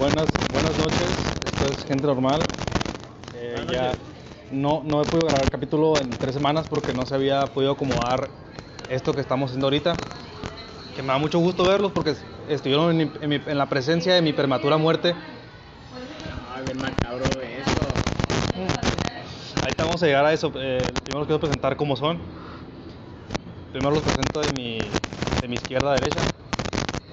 [0.00, 1.10] buenas, buenas noches.
[1.44, 2.40] Esto es Gente Normal.
[3.36, 3.92] Eh, ya
[4.50, 7.72] no, no he podido grabar el capítulo en tres semanas porque no se había podido
[7.72, 8.30] acomodar
[8.88, 9.96] esto que estamos haciendo ahorita.
[10.96, 12.14] Que me da mucho gusto verlos porque
[12.48, 15.14] estuvieron en, la presencia de mi prematura muerte.
[16.54, 17.80] Ay, bien macabro eso.
[19.60, 20.50] Ahorita vamos a llegar a eso.
[20.56, 22.18] Eh, primero los quiero presentar cómo son.
[23.72, 24.78] Primero los presento de mi,
[25.42, 26.20] de mi izquierda a derecha.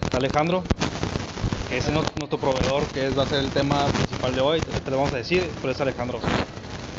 [0.05, 0.63] Está Alejandro,
[1.67, 4.61] ese es nuestro proveedor, que es, va a ser el tema principal de hoy.
[4.63, 6.31] Te lo vamos a decir, pero es Alejandro.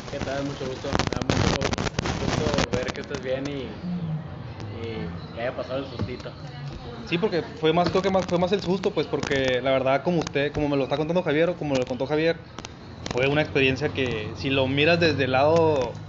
[0.09, 0.43] ¿Qué tal?
[0.43, 1.03] Mucho gusto.
[1.05, 1.81] Me da mucho
[2.17, 3.87] gusto ver que estés bien y,
[4.69, 6.35] y que haya pasado el sustito.
[7.03, 10.03] Sí, porque fue más, creo que más, fue más el susto, pues porque la verdad,
[10.03, 12.45] como usted, como me lo está contando Javier, o como lo contó Javier,
[13.07, 16.03] fue una experiencia que si lo miras desde el lado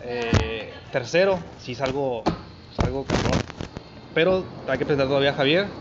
[0.00, 2.36] eh, tercero, sí es algo,
[2.70, 3.48] es algo cabrón.
[4.12, 5.78] Pero hay que presentar todavía a Javier,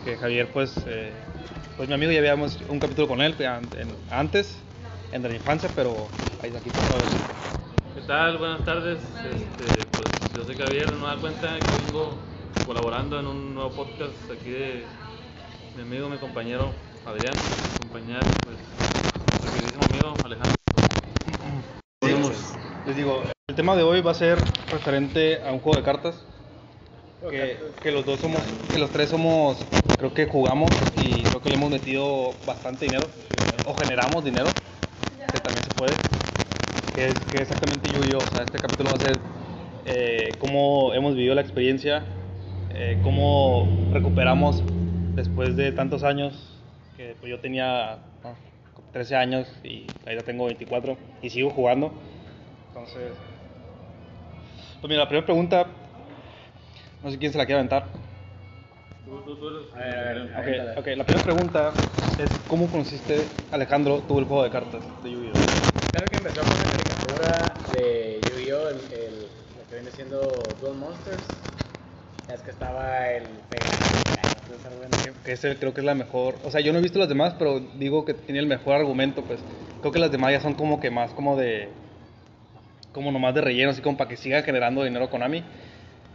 [0.00, 1.31] que Javier pues, eh,
[1.76, 3.34] pues mi amigo ya habíamos un capítulo con él
[4.10, 4.56] antes,
[5.12, 6.08] en la infancia, pero
[6.42, 6.70] ahí está aquí.
[7.94, 8.38] ¿Qué tal?
[8.38, 8.98] Buenas tardes.
[8.98, 12.18] Este, pues yo soy Javier, no da cuenta que vengo
[12.66, 14.84] colaborando en un nuevo podcast aquí de
[15.76, 16.72] mi amigo, mi compañero
[17.06, 17.34] Adrián,
[17.76, 18.56] acompañar pues
[19.30, 20.56] nuestro queridísimo amigo Alejandro.
[22.86, 24.38] Les digo, el tema de hoy va a ser
[24.70, 26.14] referente a un juego de cartas.
[27.30, 29.64] Que, que los dos somos, que los tres somos,
[29.98, 33.06] creo que jugamos y creo que le hemos metido bastante dinero,
[33.66, 34.46] o generamos dinero,
[35.32, 35.92] que también se puede,
[36.94, 39.18] que es que exactamente yo y yo, o sea, este capítulo va a ser
[39.86, 42.04] eh, cómo hemos vivido la experiencia,
[42.70, 44.62] eh, cómo recuperamos
[45.14, 46.58] después de tantos años,
[46.96, 48.34] que pues, yo tenía ¿no?
[48.92, 51.92] 13 años y ahora tengo 24 y sigo jugando,
[52.68, 53.12] entonces...
[54.80, 55.68] Pues mira, la primera pregunta
[57.02, 57.86] no sé quién se la quiere aventar.
[59.04, 61.72] Tú, tú, tú eres- A ver, a ver, Ok, la primera pregunta
[62.18, 65.90] es ¿cómo conociste, Alejandro, tú el juego de cartas de Yu-Gi-Oh?
[65.90, 68.68] Claro que empezó con la caricatura de Yu-Gi-Oh!
[68.68, 70.20] El, el- lo que viene siendo
[70.60, 71.22] Duel Monsters.
[72.28, 73.24] Ya es que estaba el.
[75.24, 77.34] Que ese creo que es la mejor, o sea, yo no he visto las demás,
[77.38, 79.40] pero digo que tiene el mejor argumento, pues
[79.80, 81.68] creo que las demás ya son como que más como de,
[82.92, 85.42] como nomás de relleno, así como para que siga generando dinero Konami,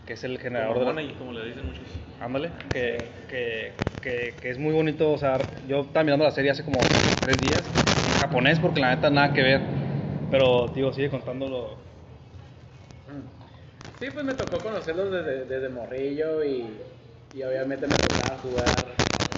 [0.07, 1.83] que es el generador como de la- money, como le dicen muchos.
[2.19, 5.37] Ándale, que, que, que, que es muy bonito, o sea,
[5.67, 6.79] yo estaba mirando la serie hace como
[7.23, 7.69] tres días,
[8.07, 9.61] en japonés porque la neta nada que ver,
[10.31, 11.75] pero digo, sigue contándolo.
[13.99, 16.69] Sí, pues me tocó conocerlos desde, desde morrillo y,
[17.33, 18.85] y obviamente me tocaba jugar,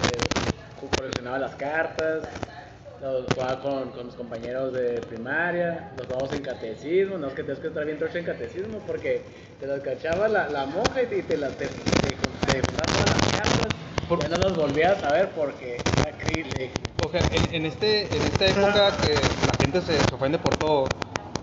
[0.08, 0.28] eh,
[0.96, 2.24] coleccionaba las cartas,
[3.00, 7.42] los jugaba con, con mis compañeros de primaria, los jugábamos en catecismo, no es que
[7.42, 9.22] tienes que estar bien trocho en catecismo porque
[9.58, 13.32] te los cachaba la, la monja y te, te, la- te, te, te todas las
[13.32, 13.72] cartas,
[14.20, 16.72] ya no los volvías a ver porque era acrílico.
[17.00, 19.14] O sea, en, en, este, en esta época que
[19.46, 20.88] la gente se, se ofende por todo,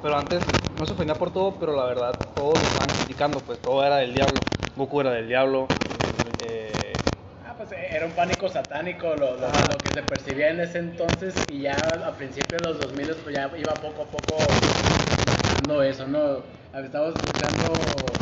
[0.02, 0.44] pero antes
[0.78, 3.98] no se ofendía por todo, pero la verdad todos lo estaban criticando, pues todo era
[3.98, 4.40] del diablo,
[4.76, 5.68] Goku era del diablo,
[6.40, 6.98] eh,
[7.46, 10.80] Ah, pues eh, era un pánico satánico lo, lo, lo que se percibía en ese
[10.80, 14.54] entonces y ya a principios de los 2000 pues ya iba poco a poco
[15.26, 16.42] bajando eso, ¿no?
[16.78, 18.14] Estábamos escuchando,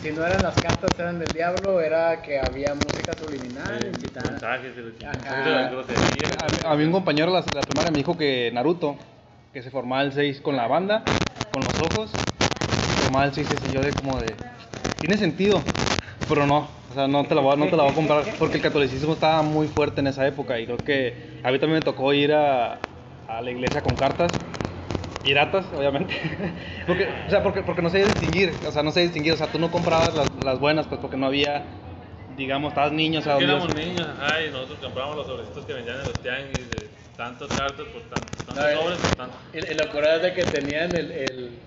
[0.00, 3.90] si, si no eran las cartas eran del diablo, era que había música subliminal, Eh,
[3.92, 4.30] incitando.
[4.30, 5.44] mensajes de la Ajá.
[5.44, 6.40] de la grosería.
[6.40, 8.96] a, a mí un compañero de la, la primaria me dijo que Naruto,
[9.52, 11.04] que se formaba el 6 con la banda,
[11.52, 12.16] con los ojos,
[12.88, 14.34] se formaba el 6 y yo de como de,
[15.00, 15.62] tiene sentido,
[16.28, 18.56] pero no, sea, no te la voy, a- no te la voy a comprar, porque
[18.56, 21.82] el catolicismo estaba muy fuerte en esa época y creo que a mí también me
[21.84, 22.78] tocó ir a,
[23.28, 24.38] a la iglesia con cartas.
[25.22, 26.14] Piratas, obviamente.
[26.86, 28.60] porque, o sea, porque, porque no sé distinguir.
[28.66, 29.32] O sea, no sé distinguir.
[29.32, 31.64] O sea, tú no comprabas las, las buenas, pues porque no había,
[32.36, 33.18] digamos, estabas niño.
[33.18, 36.70] O sea, éramos niños, ajá, y nosotros comprábamos los sobrecitos que vendían en los tianguis
[36.70, 39.40] de tantas cartas por tantos, tantos No, eh, sobres por tantos.
[39.52, 41.58] Y, y lo curioso es de que tenían el, el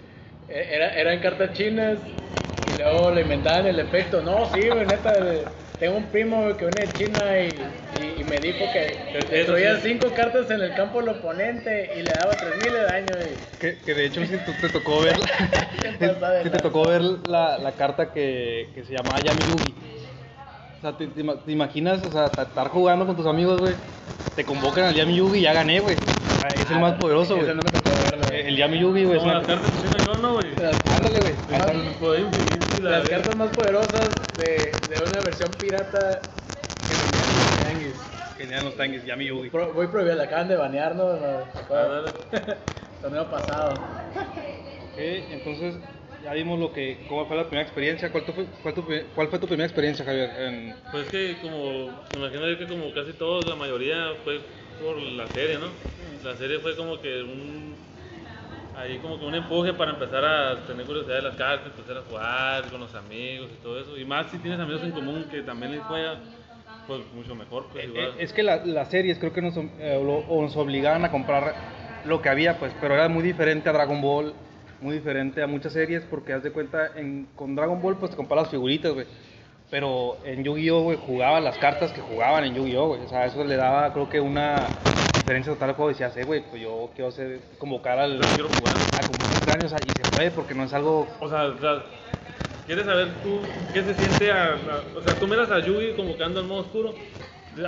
[0.48, 1.98] eh, era, eran cartas chinas
[2.84, 4.22] luego le inventaban el efecto.
[4.22, 5.14] No, sí, güey, neta,
[5.78, 9.78] tengo un primo güey, que viene de China y, y, y me dijo que destruía
[9.78, 9.90] sí.
[9.90, 13.16] cinco cartas en el campo del oponente y le daba 3000 de daño.
[13.26, 15.18] Y, Que, que de hecho si tú te tocó ver
[16.00, 16.08] Te
[16.42, 16.62] si te lanza.
[16.62, 19.76] tocó ver la, la carta que, que se llamaba Yami Yugi.
[20.80, 23.76] O sea, te, te te imaginas, o sea, ta- estar jugando con tus amigos, güey.
[24.36, 25.98] Te convocan al Yami Yugi y ya gané, güey.
[26.42, 27.48] Ah, Es el más poderoso, güey.
[27.54, 28.28] No.
[28.32, 29.20] El Yami Yugi, güey.
[29.20, 30.56] Como las cartas que tiene yo, ¿no, güey?
[30.56, 31.34] Las, Ándale, güey.
[31.54, 36.20] Ah, cartas más poderosas de, de una versión pirata
[36.88, 37.96] que vendían en los tianguis.
[38.38, 39.50] Que tenían los tanques, Yami Yugi.
[39.50, 41.14] Pro- Voy prohibido, la acaban de banear, ¿no?
[41.14, 41.18] No,
[41.72, 42.58] Ah, dale.
[43.02, 43.74] Torneo pasado.
[43.74, 45.76] Ok, entonces,
[46.24, 48.12] ya vimos lo que, cómo fue la primera experiencia.
[48.12, 48.84] ¿Cuál, fue, cuál, tu,
[49.16, 50.30] cuál fue tu primera experiencia, Javier?
[50.40, 50.76] En...
[50.92, 54.40] Pues que como, me imagino yo que como casi todos, la mayoría fue
[54.82, 55.68] por la serie, ¿no?
[56.24, 57.76] La serie fue como que un,
[58.78, 62.02] ahí como que un empuje para empezar a tener curiosidad de las cartas, empezar a
[62.08, 63.98] jugar con los amigos y todo eso.
[63.98, 66.20] Y más si tienes amigos en común que también les juegan,
[66.88, 67.68] pues mucho mejor.
[67.72, 68.06] Pues, igual.
[68.06, 71.54] Eh, Es que la- las series creo que nos, eh, lo- nos obligaban a comprar
[72.06, 74.34] lo que había, pues, pero era muy diferente a Dragon Ball,
[74.82, 78.18] muy diferente a muchas series, porque haz de cuenta, en, con Dragon Ball, pues te
[78.18, 79.06] compras las figuritas, güey.
[79.70, 83.02] Pero en Yu-Gi-Oh, güey, jugaba las cartas que jugaban en Yu-Gi-Oh, güey.
[83.06, 84.66] O sea, eso le daba, creo que una
[85.14, 85.90] diferencia total al juego.
[85.90, 88.74] Decías, eh, güey, pues yo quiero hacer, convocar al, quiero jugar.
[88.98, 91.58] a como extraño, o sea, y se puede, porque no es algo O sea, o
[91.60, 91.84] sea,
[92.66, 93.42] ¿quieres saber tú
[93.72, 96.96] qué se siente a, a- O sea, tú miras a Yugi convocando al modo oscuro.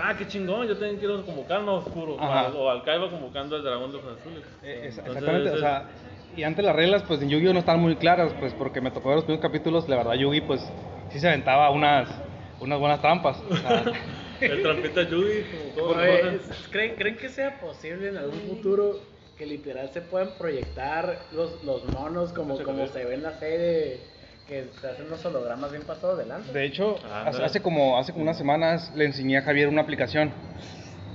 [0.02, 2.16] ah, qué chingón, yo también quiero convocar al modo oscuro.
[2.16, 2.48] O, Ajá.
[2.48, 4.44] al- o al Kaiba convocando al dragón de ojos azules.
[4.64, 5.86] Eh, es- Entonces, exactamente, o es- sea,
[6.36, 9.10] y antes las reglas pues en Yu-Gi-Oh no estaban muy claras, pues porque me tocó
[9.10, 10.62] ver los primeros capítulos, la verdad Yugi pues
[11.10, 12.10] sí se aventaba unas,
[12.60, 13.38] unas buenas trampas.
[13.50, 13.84] o sea,
[14.42, 15.44] El trampita Yugi,
[15.76, 16.42] como es-
[16.72, 19.00] ¿creen, ¿Creen que sea posible en algún futuro
[19.38, 23.34] que literal se puedan proyectar los, los monos como, Mucho como se ve en la
[23.34, 24.00] serie?
[24.48, 26.52] Que se hacen unos hologramas bien pasados de lanza.
[26.52, 27.46] de hecho, Ah, hace, no.
[27.46, 30.32] hace como, hace como unas semanas le enseñé a Javier una aplicación.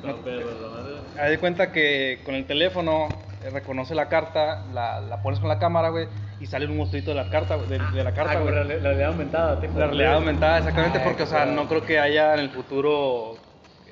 [0.03, 0.95] No, pero la madre.
[1.19, 3.09] Haz de cuenta que con el teléfono
[3.51, 6.07] reconoce la carta, la, la pones con la cámara, güey,
[6.41, 8.55] y sale un monstruito de la carta, güey, de, de la carta, Ah, como güey.
[8.57, 9.61] la, la realidad aumentada.
[9.61, 12.51] Tipo La realidad aumentada, exactamente, Ay, porque, o sea, no creo que haya en el
[12.51, 13.37] futuro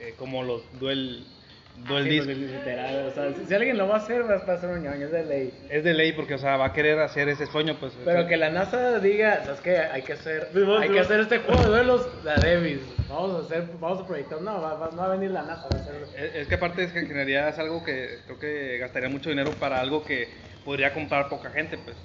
[0.00, 1.26] eh, como los duel,
[1.76, 2.24] duel Sí, disc.
[2.26, 5.06] porque literal, o sea, si, alguien lo va a hacer, va a ser un ñoño,
[5.06, 5.54] es de ley.
[5.68, 7.92] Es de ley porque, o sea, va a querer hacer ese sueño, pues.
[8.04, 9.78] Pero que la NASA diga, ¿sabes qué?
[9.78, 12.80] Hay que hacer, Sí, hay sí, que hacer este juego de duelos, la Davis.
[13.08, 14.40] Vamos a hacer, vamos a proyectar.
[14.40, 16.06] No, va, va- no va a venir la NASA a hacerlo.
[16.16, 19.30] Es, es que aparte es que en generalidad es algo que creo que gastaría mucho
[19.30, 20.28] dinero para algo que
[20.64, 21.96] podría comprar poca gente, pues.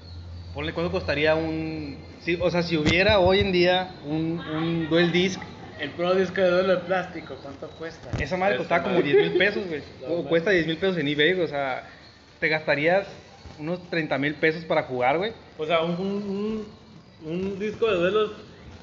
[0.54, 2.04] Ponle cuánto costaría un...
[2.21, 5.39] Sí, o sea, si hubiera hoy en día un, un Duel Disc,
[5.80, 8.12] El pro disco de duelo de plástico, ¿cuánto cuesta?
[8.20, 9.14] esa madre Esa costaba como madre.
[9.14, 9.81] 10 mil pesos, güey.
[10.08, 11.88] No, cuesta 10 mil pesos en eBay, güey, o sea,
[12.40, 13.08] te gastarías
[13.58, 15.34] unos 30 mil pesos para jugar, güey.
[15.58, 16.68] O sea, un, un,
[17.26, 18.31] un, un disco de duelos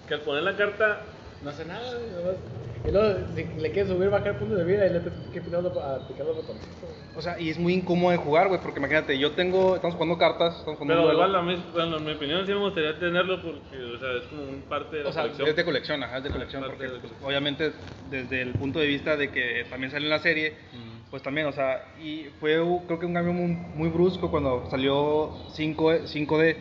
[0.09, 1.01] que al poner la carta
[1.47, 2.37] No hace nada, güey, nomás-
[2.85, 5.63] Y luego, si le quieres subir, bajar puntos de vida, y le tienes que picar
[5.63, 6.91] los, a picar los botoncitos.
[7.17, 10.19] O sea, y es muy incómodo de jugar, güey, porque imagínate, yo tengo, estamos jugando
[10.19, 13.41] cartas, estamos jugando Pero igual, a mí, bueno, en mi opinión, sí me gustaría tenerlo
[13.43, 15.49] porque, o sea, es como un parte de la O sea, colección.
[15.49, 17.29] es de colección, ajá, es de colección, porque de pues, colección.
[17.29, 17.73] obviamente
[18.11, 21.11] desde el punto de vista de que también salió en la serie, Mm.
[21.11, 22.55] pues también, o sea, y fue
[22.87, 26.57] creo que un cambio muy, muy brusco cuando salió 5, 5D,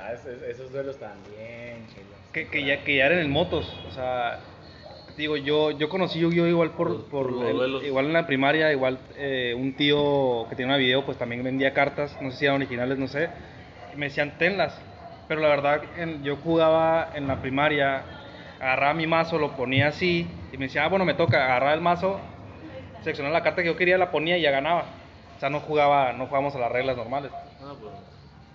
[0.00, 2.07] Ah, esos, esos duelos también, chilos.
[2.32, 4.38] Que, que, ya, que ya eran en motos, o sea,
[5.16, 8.98] digo, yo, yo conocí Yu-Gi-Oh igual por, Por- por el- igual en la primaria, igual
[9.16, 12.56] eh, un tío que tenía una video, pues también vendía cartas, no sé si eran
[12.56, 13.30] originales, no sé,
[13.92, 14.78] y me decían, tenlas,
[15.26, 18.04] pero la verdad, en- yo jugaba en la primaria,
[18.60, 21.80] agarraba mi mazo, lo ponía así, y me decía, ah, bueno, me toca, agarraba el
[21.80, 22.20] mazo,
[23.02, 24.84] seleccionaba la carta que yo quería, la ponía y ya ganaba.
[25.36, 27.30] O sea, no jugaba, no jugábamos a las reglas normales.
[27.62, 27.92] Ah, pues,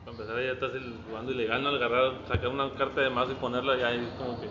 [0.06, 1.70] para empezar ya estás el- jugando ilegal, ¿no?
[1.70, 4.48] Al agarrar, sacar una carta de mazo y ponerla ya es como que...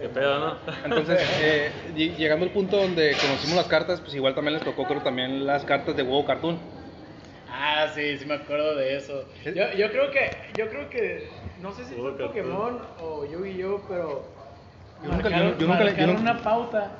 [0.00, 0.56] ¿Qué pedo, no?
[0.84, 4.84] Entonces, eh, ll- llegando al punto donde conocimos las cartas, pues igual también les tocó,
[4.84, 6.58] creo, también las cartas de huevo cartoon.
[7.50, 9.24] Ah, sí, sí me acuerdo de eso.
[9.42, 9.50] ¿Sí?
[9.54, 11.28] Yo, yo creo que, yo creo que,
[11.60, 12.28] no sé si fue cartoon.
[12.28, 14.24] Pokémon o Yu-Gi-Oh, pero
[15.02, 16.90] Yo nunca- marcaron, yo- yo nunca marcaron nunca- una pauta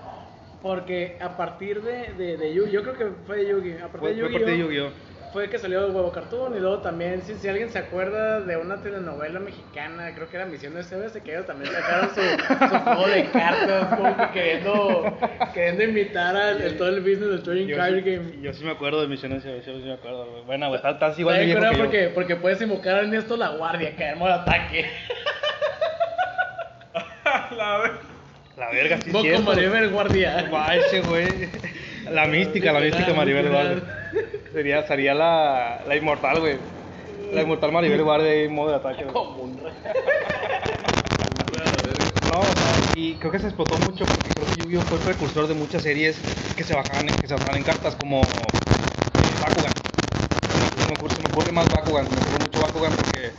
[0.60, 4.00] porque a partir de, de, de Yu, yo creo que fue de Yu-Gi, a partir
[4.00, 4.90] Fue, de Yu-Gi-Oh, Yu-Gi-Oh!
[5.32, 8.56] Fue que salió el huevo cartoon y luego también, si, si alguien se acuerda de
[8.56, 13.08] una telenovela mexicana, creo que era Misión SBS, que ellos también sacaron su, su juego
[13.08, 15.18] de cartas, como que queriendo,
[15.54, 18.40] queriendo imitar al el- todo el business del trading card game.
[18.42, 20.44] yo sí me acuerdo de Misiones, yo sí me acuerdo.
[20.44, 21.84] Bueno, güey, estás, igual de ¿Sabes viejo qué que yo.
[21.84, 24.86] porque, porque puedes invocar a Ernesto la guardia, arma el ataque.
[27.56, 27.92] la vez.
[28.56, 29.42] La verga, sí cierto.
[29.42, 30.48] Maribel guardia.
[30.52, 31.48] Va, ese güey.
[32.10, 33.97] La mística, la mística Maribel Guardia.
[34.58, 36.56] Sería, sería la, la inmortal, güey.
[37.32, 39.04] La inmortal Maribel Guardia en modo de ataque.
[39.04, 39.12] güey.
[39.14, 39.72] Como un rey.
[42.28, 45.04] No, o sea, y creo que se explotó mucho porque creo que Yu-Gi-Oh fue el
[45.04, 46.16] precursor de muchas series
[46.56, 48.26] que se bajaban en, que se bajaban en cartas como eh,
[49.40, 49.72] Bakugan.
[50.76, 53.30] Se me ocurre, se me ocurre más Bakugan, se me ocurre mucho Bakugan porque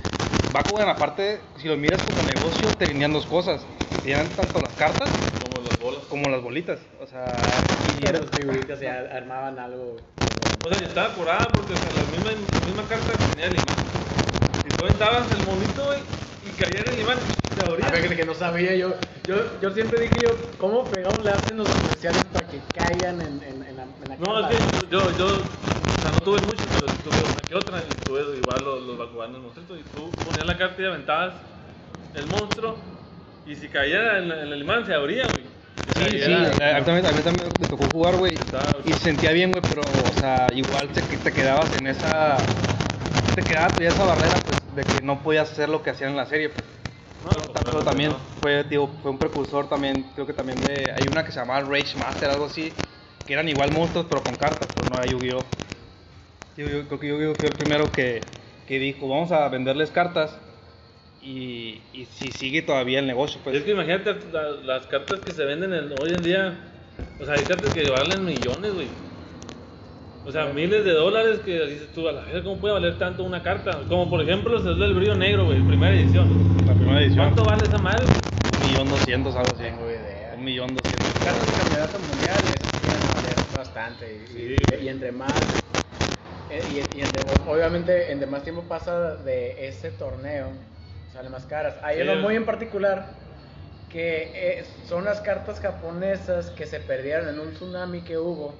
[0.53, 3.61] Bakugan aparte, si lo miras como negocio, te vendían dos cosas.
[3.91, 5.09] Te vendían tanto las cartas
[5.43, 5.99] Como las bolas.
[6.09, 6.79] como las bolitas.
[7.01, 7.35] O sea,
[7.99, 9.97] y las figuritas ya armaban algo.
[10.65, 13.45] O sea, y estaba curada porque o sea, la, misma, la misma carta que tenía
[13.47, 13.77] el imán.
[14.63, 16.03] Si tú aventabas el monito, güey,
[16.41, 17.17] y caía en el imán,
[17.55, 17.87] te abría.
[17.87, 18.93] A ver, que no sabía yo.
[19.25, 23.41] Yo, yo siempre dije yo, ¿cómo fregados le hacen los especiales para que caigan en,
[23.43, 25.27] en, en la, en la No, es que yo, yo,
[25.97, 28.97] o sea, no tuve mucho, pero tuve una que otra, y tuve igual los, los
[28.97, 29.77] Bakuganes monstruito.
[29.77, 31.33] Y tú ponías la carta y aventabas
[32.13, 32.85] el monstruo.
[33.45, 35.58] Y si caía en, en el imán, se abría, güey.
[35.91, 38.39] Sí, sí, era- exactamente, a mí también me tocó jugar, güey.
[38.85, 42.43] Y se sentía bien, güey, pero, o sea, igual te, te quedabas en esa.
[43.35, 46.17] Te quedabas todavía esa barrera, pues, de que no podías hacer lo que hacían en
[46.17, 46.65] la serie, pues.
[47.23, 48.17] No, Pero también no.
[48.39, 50.91] fue, digo, fue un precursor también, creo que también de.
[50.91, 52.73] Hay una que se llamaba Rage Master, algo así,
[53.25, 55.45] que eran igual monstruos, pero con cartas, pero no era Yu-Gi-Oh!
[56.55, 57.35] Digo, yo creo que Yu-Gi-Oh!
[57.35, 58.23] fue el primero que,
[58.67, 60.39] que dijo, vamos a venderles cartas.
[61.21, 63.55] Y, y si sigue todavía el negocio, pues.
[63.57, 66.57] Es que imagínate la- las cartas que se venden en- hoy en día.
[67.19, 68.87] O sea, hay cartas que valen millones, güey.
[70.25, 73.23] O sea, miles de dólares que dices tú, a la vez, ¿cómo puede valer tanto
[73.23, 73.81] una carta?
[73.87, 76.27] Como por ejemplo, el del brillo negro, güey, primera edición.
[76.67, 77.25] La primera edición.
[77.33, 78.05] ¿Cuánto vale esa madre?
[78.05, 79.63] Un millón doscientos, algo así.
[79.63, 80.33] Tengo idea.
[80.37, 81.11] Un millón doscientos.
[81.23, 84.13] Cartas de campeonato mundial es- tienen que valer bastante.
[84.13, 84.55] Y, Sí.
[84.81, 85.33] y- y entre más.
[86.51, 90.51] eh, Y, y entre- obviamente, entre más tiempo pasa de ese torneo,
[91.13, 91.75] salen más caras.
[91.83, 92.01] Hay Sí.
[92.03, 93.13] uno muy en particular
[93.89, 98.53] que eh, son las cartas japonesas que se perdieron en un tsunami que hubo.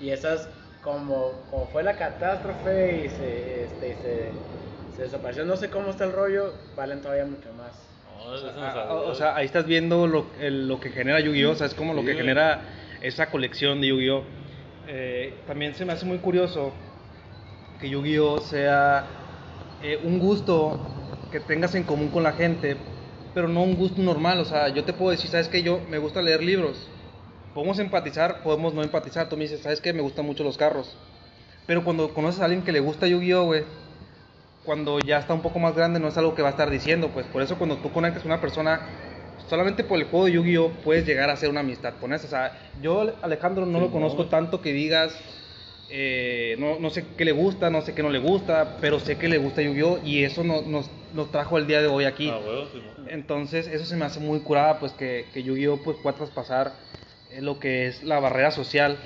[0.00, 0.48] Y esas,
[0.82, 4.32] como, como fue la catástrofe y se, este, y se,
[4.96, 7.72] se desapareció, no sé cómo está el rollo, valen todavía mucho más.
[8.24, 11.50] No, eso Ah, o sea, ahí estás viendo lo, el- lo que genera Yu-Gi-Oh!
[11.50, 12.22] O sea, es como lo Sí, que güey.
[12.24, 12.62] genera
[13.02, 14.24] esa colección de Yu-Gi-Oh!
[14.88, 16.72] Eh, también se me hace muy curioso
[17.78, 18.38] que Yu-Gi-Oh!
[18.38, 19.06] sea
[19.82, 20.78] eh, un gusto
[21.32, 22.76] que tengas en común con la gente,
[23.34, 24.38] pero no un gusto normal.
[24.38, 25.62] O sea, yo te puedo decir, ¿sabes qué?
[25.62, 26.88] Yo me gusta leer libros.
[27.54, 29.28] Podemos empatizar, podemos no empatizar.
[29.28, 29.92] Tú me dices, ¿sabes qué?
[29.92, 30.96] Me gustan mucho los carros.
[31.66, 33.64] Pero cuando conoces a alguien que le gusta Yu-Gi-Oh, güey,
[34.64, 37.08] cuando ya está un poco más grande no es algo que va a estar diciendo,
[37.12, 38.80] pues por eso cuando tú conectas con una persona,
[39.48, 42.26] solamente por el juego de Yu-Gi-Oh puedes llegar a hacer una amistad con eso.
[42.26, 44.28] O sea, yo Alejandro no Sí, lo conozco no.
[44.28, 45.14] tanto que digas,
[45.94, 49.18] eh, no, no sé qué le gusta, no sé qué no le gusta, pero sé
[49.18, 52.30] que le gusta Yu-Gi-Oh y eso no- nos, nos trajo el día de hoy aquí.
[52.30, 53.08] Ah, huevo, sí, no.
[53.08, 56.76] Entonces, eso se me hace muy curada, pues que, que Yu-Gi-Oh pues pueda traspasar
[57.30, 58.98] eh, lo que es la barrera social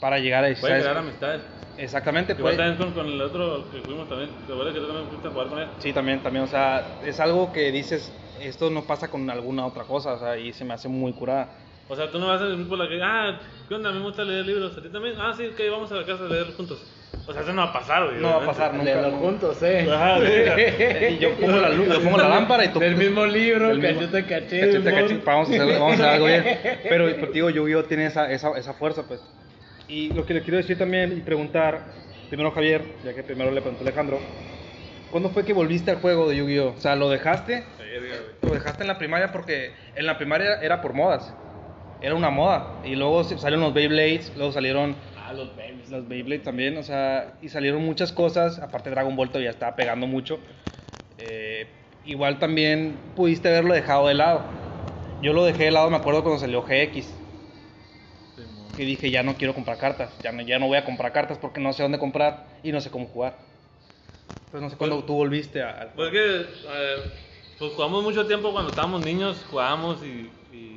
[0.00, 1.42] para llegar a Puede crear amistades.
[1.78, 2.56] Exactamente, Igual pues.
[2.56, 4.30] también con, con el otro que fuimos también.
[4.46, 5.68] ¿Te acuerdas que tú también fuiste a jugar con él?
[5.78, 9.84] Sí, también, también, o sea, es algo que dices, esto no pasa con alguna otra
[9.84, 11.65] cosa, o sea, y se me hace muy curada.
[11.88, 13.38] O sea, tú no vas a ir por la que, ah,
[13.68, 13.90] ¿qué onda?
[13.90, 14.76] A mí me gusta leer libros.
[14.76, 15.14] ¿A ti también?
[15.18, 16.84] Ah, sí, ok, vamos a la casa a leer juntos.
[17.28, 18.20] O sea, eso no va a pasar, güey.
[18.20, 18.84] No va a pasar nunca.
[18.84, 19.88] Leerlo juntos, eh.
[19.90, 21.06] Ajá, sí.
[21.14, 22.78] Y yo pongo la luz, yo pongo la lámpara y tú...
[22.80, 24.60] Del mismo libro, Del mismo- cachete, cachete.
[24.60, 26.44] Cachete, cachete, vamos a hacer, vamos a hacer algo bien.
[26.88, 29.20] Pero, pero digo, Yu-Gi-Oh tiene esa, esa, esa fuerza, pues.
[29.88, 31.84] Y lo que le quiero decir también y preguntar,
[32.28, 34.18] primero Javier, ya que primero le preguntó Alejandro,
[35.10, 36.74] ¿cuándo fue que volviste al juego de Yu-Gi-Oh?
[36.76, 37.64] O sea, ¿lo dejaste?
[38.42, 41.32] Lo dejaste en la primaria porque en la primaria era por modas.
[42.00, 42.80] Era una moda.
[42.84, 45.88] Y luego salieron los Beyblades, luego salieron Ah, los babies.
[45.90, 50.06] los Beyblade también, o sea, y salieron muchas cosas, aparte Dragon Ball todavía estaba pegando
[50.06, 50.38] mucho.
[51.18, 51.68] Eh,
[52.04, 54.44] igual también pudiste haberlo dejado de lado.
[55.20, 57.18] Yo lo dejé de lado, me acuerdo cuando salió GX,
[58.76, 61.38] que dije ya no quiero comprar cartas, ya no, ya no voy a comprar cartas
[61.38, 63.38] porque no sé dónde comprar y no sé cómo jugar.
[64.44, 66.96] Entonces no sé cuándo tú volviste a- al Pues que, eh,
[67.58, 70.75] pues jugamos mucho tiempo cuando estábamos niños, jugábamos y, y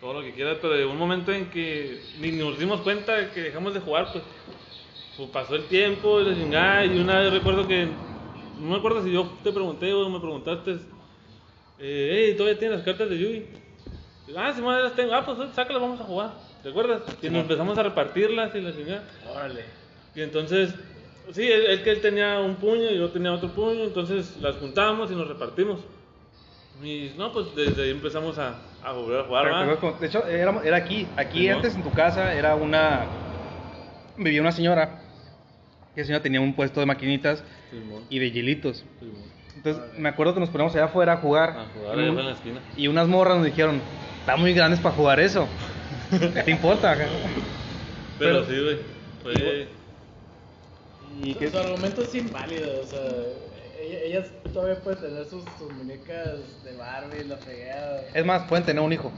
[0.00, 3.30] todo lo que quieras, pero de un momento en que ni nos dimos cuenta de
[3.30, 4.24] que dejamos de jugar, pues,
[5.16, 7.86] pues pasó el tiempo y la chingada, y una vez recuerdo que,
[8.58, 10.78] no me acuerdo si yo te pregunté o me preguntaste,
[11.78, 13.46] eh, hey, ¿todavía tienes las cartas de Yugi?
[14.36, 16.30] Ah, si madre las tengo, ah, pues sácalas, vamos a jugar,
[16.62, 17.02] ¿te acuerdas?
[17.20, 19.04] Y nos empezamos a repartirlas y la chingada.
[19.30, 19.64] Órale.
[20.14, 20.74] Y entonces,
[21.32, 24.56] sí, es es que él tenía un puño y yo tenía otro puño, entonces las
[24.56, 25.80] juntamos y nos repartimos.
[26.82, 29.44] Y no, pues desde ahí empezamos a, a volver a jugar,
[29.80, 31.06] Pero- De hecho, era, era aquí.
[31.16, 33.04] Aquí antes en tu casa era una.
[34.16, 35.00] Vivía una señora.
[35.94, 37.42] Que señora tenía un puesto de maquinitas
[38.08, 38.84] y de hielitos.
[39.56, 41.50] Entonces me acuerdo que nos poníamos allá afuera a jugar.
[41.50, 42.60] A jugar un- en la esquina.
[42.76, 43.80] y unas morras nos dijeron:
[44.20, 45.46] Están muy grandes para jugar eso.
[46.10, 46.94] ¿Qué te importa?
[48.18, 48.78] Pero, Pero- sí, güey.
[49.22, 49.68] Fue...
[51.22, 53.00] Y que- Su argumento es inválido, o sea,
[53.90, 58.02] ellas todavía pueden tener sus, sus muñecas de Barbie, la fregada.
[58.14, 59.12] Es más, pueden tener un hijo.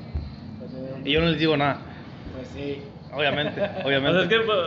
[0.59, 0.71] Pues,
[1.07, 1.81] Y yo no les digo nada.
[2.37, 2.83] Pues sí.
[3.15, 4.29] Obviamente, O sea, es obviamente.
[4.29, 4.59] que, pues,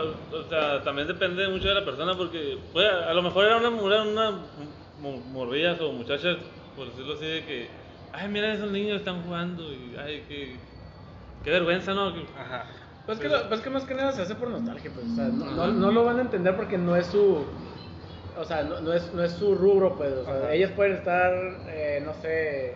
[0.44, 3.68] o sea, también depende mucho de la persona porque puede- a lo mejor era una,
[3.68, 4.30] era una
[5.00, 6.36] mo- morrillas o muchachas,
[6.76, 7.68] por decirlo así, de que,
[8.12, 10.56] ay, mira, esos niños están jugando y, ay, qué,
[11.42, 12.12] qué vergüenza, ¿no?
[12.14, 12.66] Que- Ajá.
[13.04, 15.24] Pues que, lo- pues que más que nada se hace por nostalgia, pues, o sea,
[15.26, 17.44] no, no, no lo van a entender porque no es su,
[18.36, 20.52] o sea, no, no es, no es su rubro, pues, o sea, Ajá.
[20.54, 21.32] ellas pueden estar,
[21.68, 22.74] eh, no sé,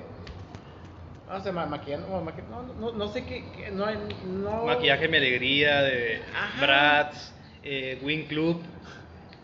[1.28, 4.64] no sé, ma- maquillando, no, no, no sé qué, qué- no hay, no...
[4.64, 6.60] Maquillaje Mi Alegría de Ajá.
[6.60, 8.62] Bratz, eh, Wing Club.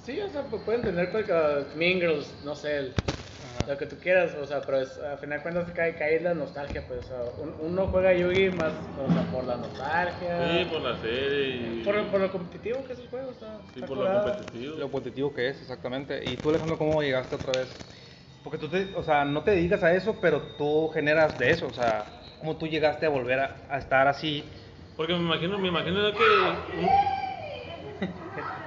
[0.00, 2.92] Sí, o sea, pues pueden tener cualquier, Mean Girls, no sé,
[3.66, 6.34] lo que tú quieras, o sea, pero es, a final de cuentas cae, cae la
[6.34, 10.64] nostalgia, pues, o sea, un- uno juega Yugi más, o sea, por la nostalgia, Sí,
[10.70, 11.84] por la serie y.
[11.84, 14.76] por, por lo competitivo que es el juego, está, Sí, está por lo competitivo.
[14.78, 16.24] Lo competitivo que es, exactamente.
[16.24, 17.80] Y tú, Alejandro, ¿cómo llegaste otra vez?
[18.42, 21.66] Porque tú, te, o sea, no te dedicas a eso, pero tú generas de eso.
[21.68, 22.06] O sea,
[22.38, 24.44] ¿cómo tú llegaste a volver a, a estar así?
[24.96, 26.56] Porque me imagino, me imagino yo que.
[26.76, 26.90] un-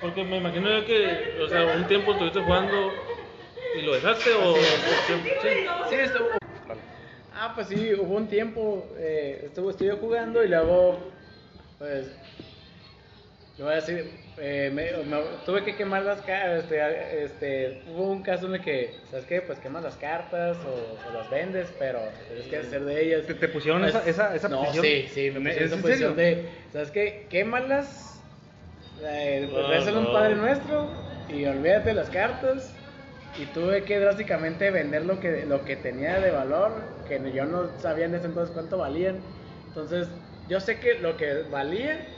[0.00, 3.09] Porque me imagino yo que, o sea, un tiempo estuviste jugando
[3.74, 4.54] y lo dejaste o.
[5.40, 5.48] Sí.
[5.88, 6.28] Sí, estuvo,
[7.34, 10.98] ah, pues sí, hubo un tiempo, eh, estuve, estuve jugando y luego,
[11.78, 12.06] pues,
[13.58, 18.10] yo voy a decir, eh, me- me- tuve que quemar las cartas, este, este, hubo
[18.10, 19.40] un caso en el que, ¿sabes qué?
[19.42, 23.26] Pues quemas las cartas o, o las vendes, pero tienes que hacer de ellas.
[23.26, 24.84] ¿Te- te pusieron Pues, esa- esa- esa no, posición?
[24.84, 26.36] sí, sí, me ¿Es pusieron esa posición serio?
[26.42, 27.26] de, ¿sabes qué?
[27.30, 28.22] Quémalas,
[29.02, 30.12] eh, No, rezan un no.
[30.12, 30.90] Padre Nuestro
[31.28, 32.76] y olvídate de las cartas.
[33.32, 37.78] Y tuve que drásticamente vender lo que, lo que tenía de valor, que yo no
[37.78, 39.24] sabía en ese entonces cuánto valían.
[39.66, 40.08] Entonces,
[40.46, 42.16] yo sé que lo que valía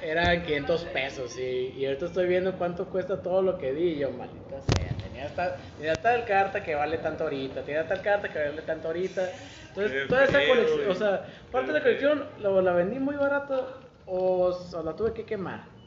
[0.00, 3.98] eran 500 pesos y, y ahorita estoy viendo cuánto cuesta todo lo que di y
[3.98, 8.30] yo, maldita sea, tenía, esta, tenía tal carta que vale tanto ahorita, tenía tal carta
[8.30, 9.32] que vale tanto ahorita.
[9.68, 13.16] Entonces, Qué toda esa colección, o sea, parte de la colección lo, la vendí muy
[13.16, 15.77] barato o, o la tuve que quemar.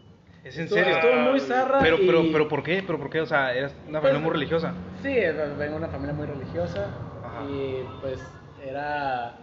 [0.43, 0.95] ¿Es en Estuvo, serio?
[0.95, 1.79] estuvo muy zarra.
[1.81, 2.83] Pero, pero, y- pero, ¿por qué?
[2.85, 3.21] ¿Pero por qué?
[3.21, 4.73] O sea, eres una pues, familia muy religiosa.
[5.03, 6.87] Sí, vengo de una familia muy religiosa
[7.23, 7.43] Ajá.
[7.49, 8.19] y pues
[8.65, 9.35] era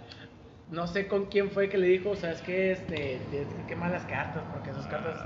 [0.71, 4.05] no sé con quién fue que le dijo, sabes qué, este, tienes que quemar las
[4.05, 5.17] cartas porque esas cartas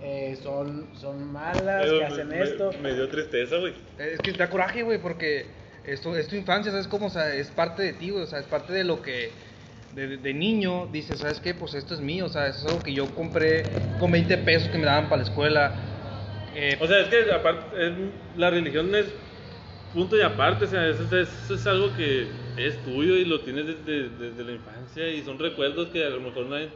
[0.00, 2.70] eh, son son malas, Pero que hacen me- esto.
[2.80, 3.74] Me dio tristeza, güey.
[3.98, 5.46] Es que da coraje, güey, porque
[5.84, 7.06] esto es tu infancia, ¿sabes cómo?
[7.06, 9.30] O sea, es parte de ti, güey, o sea, es parte de lo que
[9.94, 11.54] de, de niño dices, ¿sabes qué?
[11.54, 13.64] Pues esto es mío, o sea, es algo que yo compré
[13.98, 15.72] con 20 pesos que me daban para la escuela.
[16.54, 17.92] Eh, O sea, es que aparte, es-
[18.36, 19.06] la religión es
[19.94, 22.26] punto y aparte, o sea, eso, es- eso es algo que
[22.56, 26.20] es tuyo y lo tienes desde, desde la infancia y son recuerdos que a lo
[26.20, 26.68] mejor nadie...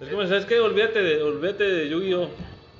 [0.00, 0.58] Es como, ¿sabes qué?
[0.60, 2.30] Olvídate de, olvídate de Yu-Gi-Oh!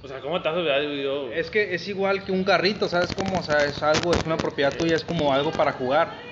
[0.02, 1.32] O sea, ¿cómo de Yu-Gi-Oh?
[1.32, 3.38] es que es igual que un carrito, ¿sabes cómo?
[3.38, 6.29] O sea, es algo, es una propiedad tuya, es como algo para jugar.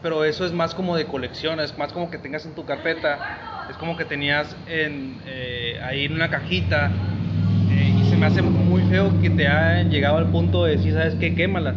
[0.00, 3.28] Pero eso es más como de colección, es más como que tengas en tu carpeta,
[3.68, 7.06] es como que tenías en, eh, ahí en una cajita.
[7.66, 10.92] eh, y se me hace muy feo que te hayan llegado al punto de decir,
[10.94, 11.34] ¿sabes qué?
[11.34, 11.76] Quémalas.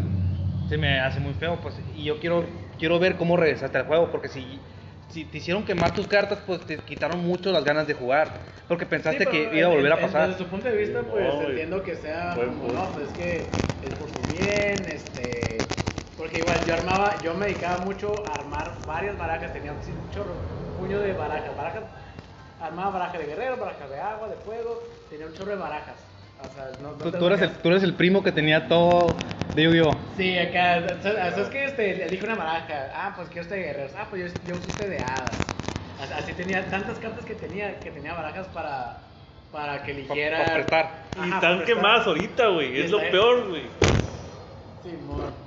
[0.65, 1.81] Se me hace muy feo, pues.
[1.93, 4.63] Y yo quiero, quiero ver cómo regresaste al juego, porque si,
[5.07, 8.41] si te hicieron quemar tus cartas, pues te quitaron mucho las ganas de jugar.
[8.67, 10.29] Porque pensaste Sí, que iba a en- volver a pasar.
[10.29, 11.49] Desde su punto de vista, No, pues güey.
[11.49, 15.72] entiendo que sea como, no, pues es que es por tu bien, este,
[16.23, 20.31] porque igual yo armaba, yo me dedicaba mucho a armar varias barajas, tenía un chorro,
[20.31, 21.83] un puño de barajas, barajas,
[22.61, 25.97] armaba barajas de guerrero, barajas de agua, de fuego, tenía un chorro de barajas.
[26.39, 29.15] O sea, no, no Tú, tú eres el, tú eres el primo que tenía todo
[29.53, 29.97] de Yu-Gi-Oh!
[30.15, 33.63] Sí, acá, o sea, es que este, elige una baraja, ah, pues quiero este de
[33.63, 35.35] guerreros, ah, pues yo, yo quise de hadas.
[36.17, 38.97] Así- tenía tantas cartas que tenía, que tenía barajas para,
[39.51, 40.45] para que eligiera.
[40.45, 41.03] pa prestar.
[41.15, 42.79] Y Ajá, están quemadas ahorita, güey.
[42.79, 43.63] Es lo peor, güey.
[44.83, 45.42] Sí, mo-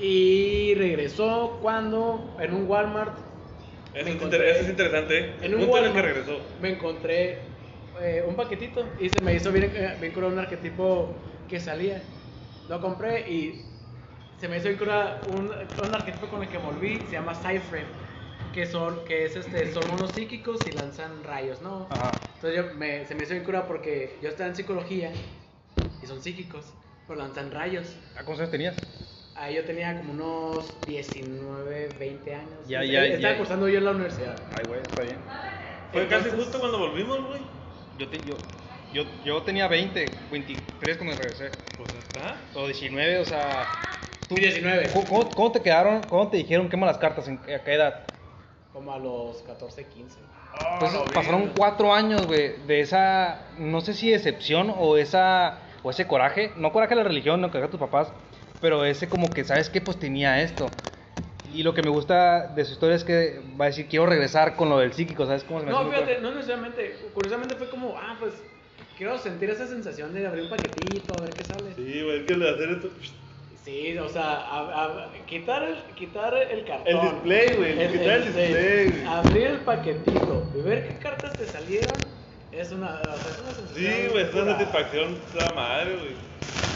[0.00, 3.18] Y regresó cuando en un Walmart.
[3.94, 5.36] Eso, me es, encontré- inter- eso es interesante, ¿eh?
[5.42, 6.38] En un Walmart que regresó.
[6.60, 7.38] me encontré
[8.00, 11.14] eh, un paquetito y se me hizo bien, eh, bien curado un arquetipo
[11.48, 12.02] que salía.
[12.68, 13.62] Lo compré y
[14.38, 17.86] se me hizo bien curado un, un arquetipo con el que volví, se llama Cyframe,
[18.54, 21.86] que son, que es este, son unos psíquicos y lanzan rayos, ¿no?
[21.90, 22.14] Ajá.
[22.36, 25.10] Entonces yo me, se me hizo bien curado porque yo estaba en psicología
[26.02, 26.74] y son psíquicos,
[27.06, 27.96] pero lanzan rayos.
[28.14, 28.76] ¿A cuántos años tenías?
[29.34, 32.48] Ahí yo tenía como unos 19, 20 años.
[32.68, 33.38] Ya, ya, Estaba ya.
[33.38, 34.36] cursando yo en la universidad.
[34.54, 35.16] Ay, güey, está bien.
[35.92, 37.40] Fue casi Entonces- justo cuando volvimos, güey.
[37.98, 38.38] Yo, te- yo,
[38.92, 41.50] yo, yo tenía 20, 23 cuando regresé.
[41.76, 42.36] Pues está.
[42.54, 43.66] O 19, o sea.
[44.28, 44.90] tú- 19.
[44.92, 46.02] ¿Cómo, cómo- cómo te quedaron?
[46.08, 47.26] ¿Cómo te dijeron quema las cartas?
[47.28, 48.06] ¿En qué- a qué edad?
[48.72, 50.18] Como a los 14, 15.
[50.74, 56.06] Entonces pasaron cuatro años, güey, de esa, no sé si decepción o esa, o ese
[56.06, 58.12] coraje, no coraje a la religión, no coraje a tus papás,
[58.62, 59.80] pero ese como que, ¿sabes qué?
[59.82, 60.70] Pues tenía esto.
[61.52, 64.56] Y lo que me gusta de su historia es que va a decir, quiero regresar
[64.56, 66.96] con lo del psíquico, ¿sabes cómo se me No, fíjate, no necesariamente.
[67.12, 68.32] Curiosamente fue como, ah, pues
[68.96, 71.74] quiero sentir esa sensación de abrir un paquetito, a ver qué sale.
[71.76, 72.88] Sí, Sí, güey, es que le hacer esto.
[74.04, 76.86] o sea, a- a- quitar, el, quitar el cartón.
[76.96, 79.06] El display, güey, quitar el el- display, güey.
[79.06, 82.21] Abrir el paquetito y ver qué cartas te salieron
[82.52, 83.92] es una, o sea, es una sensación.
[83.92, 86.32] Sí, güey, es una satisfacción la madre, güey.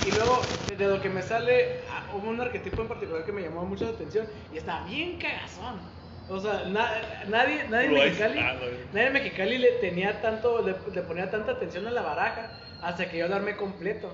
[0.07, 0.41] Y luego,
[0.79, 3.85] de, lo que me sale, ah, hubo un arquetipo en particular que me llamó mucho
[3.85, 5.81] la atención y está bien cagazón.
[6.29, 8.41] O sea, na- nadie, nadie, en Mexicali,
[8.93, 12.51] nadie en Mexicali le tenía tanto, le, le ponía tanta atención a la baraja
[12.83, 14.11] hasta que yo lo armé completo.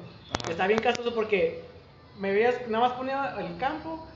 [0.51, 1.64] Está bien castroso porque
[2.18, 4.07] me veías, nada más ponía el campo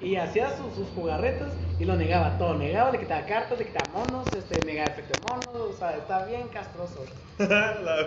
[0.00, 2.54] y hacía sus, sus jugarretas y lo negaba todo.
[2.54, 6.24] Negaba, le quitaba cartas, le quitaba monos, este, negaba efecto de monos, o sea, está
[6.26, 7.04] bien castroso.
[7.38, 8.06] la.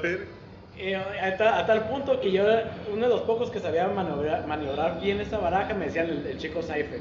[0.76, 2.44] Eh, a, tal, a tal punto que yo
[2.92, 6.38] uno de los pocos que sabía maniobrar, maniobrar bien esa baraja, me decían el, el
[6.40, 7.00] chico Cypher.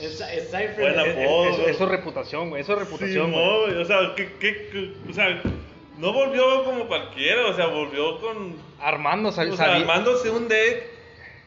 [0.00, 0.78] El, Cy- el Cypher.
[0.94, 1.48] Buena es- voz.
[1.58, 2.62] Eso, eso es reputación, güey.
[2.62, 3.74] Eso es reputación, Sí, güey.
[3.74, 5.42] no, o sea, que, que, que- o sea,
[5.98, 10.84] no volvió como cualquiera, o sea, volvió con, Armando, sal- o sea, armándose un deck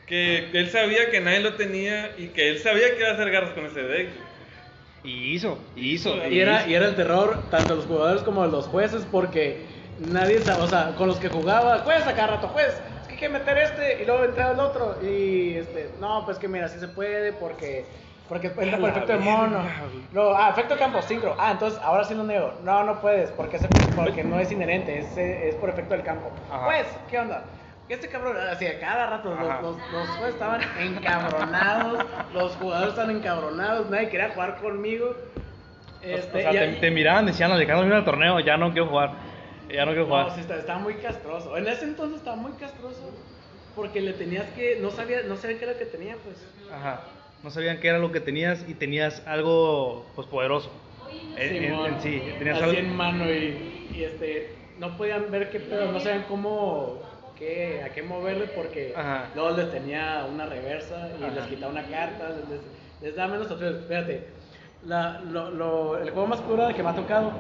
[0.10, 3.30] que él sabía que nadie lo tenía y que él sabía que iba a hacer
[3.30, 4.10] garras con ese deck.
[5.04, 6.28] Y hizo, y hizo.
[6.28, 9.64] Y era, y era el terror tanto de los jugadores como de los jueces porque
[10.00, 13.14] nadie sabe, o sea, con los que jugaba, juez a cada rato, juez, es que
[13.14, 16.68] hay que meter este y luego entraba el otro y este, no, pues que mira,
[16.68, 17.86] sí se puede porque
[18.28, 19.64] porque entra por efecto de mono.
[20.14, 21.36] Luego, ah, efecto de campo, sincro.
[21.40, 22.54] Ah, entonces ahora sí lo nego.
[22.64, 23.58] No, no puedes, porque,
[23.96, 26.32] porque no es inherente, es, es por efecto del campo.
[26.52, 26.66] Ajá.
[26.66, 27.44] Juez, ¿qué onda?
[27.90, 33.16] Este cabrón, así a cada rato, los, los, los jueces estaban encabronados, los jugadores estaban
[33.16, 35.16] encabronados, nadie quería jugar conmigo.
[36.04, 38.88] Este, o sea, y- te, te miraban, decían, Alejandro, mira el torneo, ya no quiero
[38.88, 39.12] jugar.
[39.70, 40.32] Ya no quiero No, jugar.
[40.36, 41.58] sí, está- muy castroso.
[41.58, 43.12] En ese entonces estaba muy castroso
[43.76, 46.38] porque le tenías que, no sabía, no sabía qué era lo que tenía, pues.
[46.72, 47.02] Ajá.
[47.44, 50.72] No sabían qué era lo que tenías y tenías algo, pues, poderoso.
[51.38, 52.80] En, en- Simón, en sí, tenías así algo...
[52.80, 57.02] en mano y, y, este, no podían ver qué pedo, no sabían cómo,
[57.40, 59.30] qué, a qué moverle porque Ajá.
[59.34, 61.34] luego les tenía una reversa y Ajá.
[61.34, 62.60] les quitaba una carta, les,
[63.02, 63.86] les daba menos opciones.
[63.88, 64.28] Fíjate,
[64.84, 67.32] la, lo, lo- el juego más cruel que me ha tocado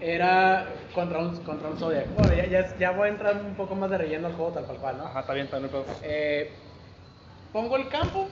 [0.00, 2.12] era contra un, contra un Zodiac.
[2.14, 4.64] Bueno, ya, ya, ya voy a entrar un poco más de relleno al juego tal
[4.64, 5.04] cual, cual, ¿no?
[5.06, 5.70] Ajá, está bien, está bien.
[5.70, 6.50] pero- Eh,
[7.52, 8.28] pongo el campo,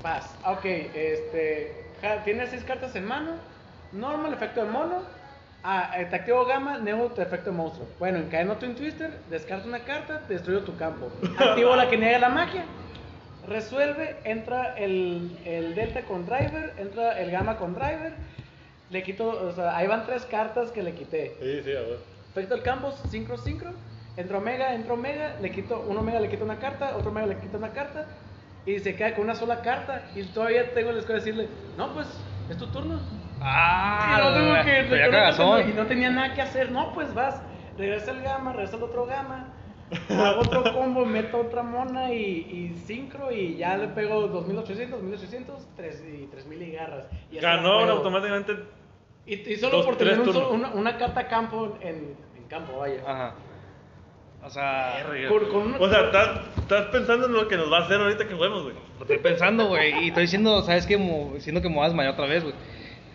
[0.00, 0.38] paz.
[0.46, 1.84] Ok, este.
[2.00, 3.32] ja- Tiene seis cartas en mano.
[3.92, 5.02] Normal, efecto de mono.
[5.64, 7.86] Ah, te activo gamma, neutro, efecto de monstruo.
[8.00, 11.08] Bueno, encadeno Twin Twister, descarto una carta, destruyo tu campo.
[11.38, 12.64] Activo la que niega la magia.
[13.46, 18.12] Resuelve, entra el, el delta con driver, entra el gamma con driver.
[18.90, 21.36] Le quito, o sea, ahí van tres cartas que le quité.
[21.40, 21.98] Sí, sí, a ver.
[22.30, 23.70] Efecto del campo, sincro, sincro.
[24.16, 27.38] Entra Omega, entra Omega, le quito, un Omega le quita una carta, otro Omega le
[27.38, 28.06] quita una carta.
[28.66, 30.02] Y se queda con una sola carta.
[30.14, 32.08] Y todavía tengo la escuela de decirle, no, pues,
[32.50, 33.00] es tu turno.
[33.44, 35.70] Ah, y no tengo que pero ya cagazón.
[35.70, 36.70] Y no tenía nada que hacer.
[36.70, 37.42] No, pues vas,
[37.76, 39.48] regresa el gamma, regresa el otro gamma.
[40.08, 42.20] Hago otro combo, meto otra mona y,
[42.74, 47.06] y sincro y ya le pego 2800, 2800 3, y 3000 y garras.
[47.30, 48.56] Y Ganó automáticamente.
[49.26, 52.78] Y, y solo Dos, por tener un solo- una, una carta campo en, en campo,
[52.78, 53.02] vaya.
[53.06, 53.34] Ajá.
[54.44, 57.78] O sea, Con- con una- O sea, estás, estás pensando en lo que nos va
[57.78, 58.74] a hacer ahorita que juguemos, güey.
[58.96, 60.04] lo estoy pensando, güey.
[60.04, 60.96] Y estoy diciendo, ¿sabes qué?
[60.96, 62.54] Mo- Diciendo que me voy a desmayar otra vez, güey.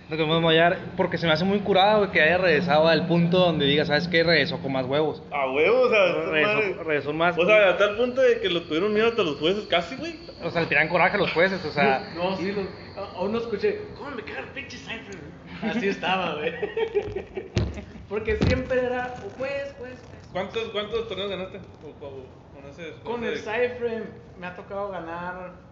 [0.07, 2.37] Siento que me voy a desmayar porque se me hace muy curado, güey, que haya
[2.37, 4.23] regresado al punto donde diga, ¿sabes qué?
[4.23, 5.21] Regresó con más huevos.
[5.31, 7.37] A huevo, o sea, Regresó, regresó más.
[7.37, 10.15] O sea, a tal punto de que lo tuvieron miedo hasta los jueces casi, güey.
[10.41, 12.13] O sea, le tiran coraje a los jueces, o sea.
[12.15, 12.65] No, sí, los,
[12.97, 13.81] a- aún no escuché.
[13.97, 15.19] ¿Cómo me caga el pinche Cypher?
[15.61, 16.53] Así estaba, güey.
[18.09, 20.29] Porque siempre era juez, juez, juez.
[20.31, 21.59] ¿Cuántos, cuántos torneos ganaste?
[21.83, 24.03] O- o- con ese, Con ese- el Cypher
[24.39, 25.66] me ha tocado ganar.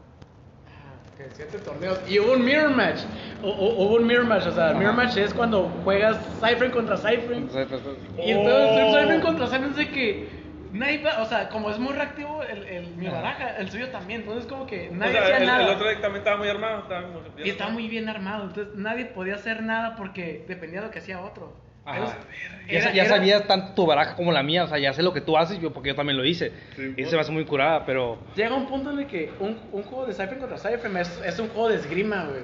[1.17, 1.99] Que siete torneos.
[2.07, 2.99] Y hubo un mirror match.
[3.43, 4.47] O- o- hubo un mirror match.
[4.47, 7.43] O sea, el mirror match es cuando juegas Cypher contra Cypher.
[7.51, 7.81] Pues, pues,
[8.25, 8.99] Y entonces Oh.
[8.99, 10.45] Cypher contra Cypher es de que.
[10.73, 14.21] Nadie va, o sea, como es muy reactivo el, el, mi baraja, el suyo también.
[14.21, 15.63] Entonces, como que O nadie sea, hacía el, nada.
[15.63, 16.79] el otro deck también estaba muy armado.
[16.79, 17.79] Estaba muy Y está armado.
[17.79, 21.53] muy bien armado, entonces nadie podía hacer nada porque dependía de lo que hacía otro.
[21.85, 21.97] Ajá.
[21.97, 22.25] Entonces,
[22.67, 25.03] Ya, era- ya era- sabías tanto tu baraja como la mía, o sea, ya sé
[25.03, 26.51] lo que tú haces, yo porque yo también lo hice.
[26.75, 28.17] Sí, y se me hace muy curada, pero.
[28.35, 31.39] Llega un punto en el que un, un juego de Cypher contra Cypher es, es
[31.39, 32.41] un juego de esgrima, güey.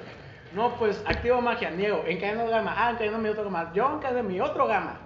[0.54, 4.38] No, pues activo magia, niego, encadeno gama, ah, encadeno mi otro gama, yo encadeno mi
[4.40, 5.00] otro gama.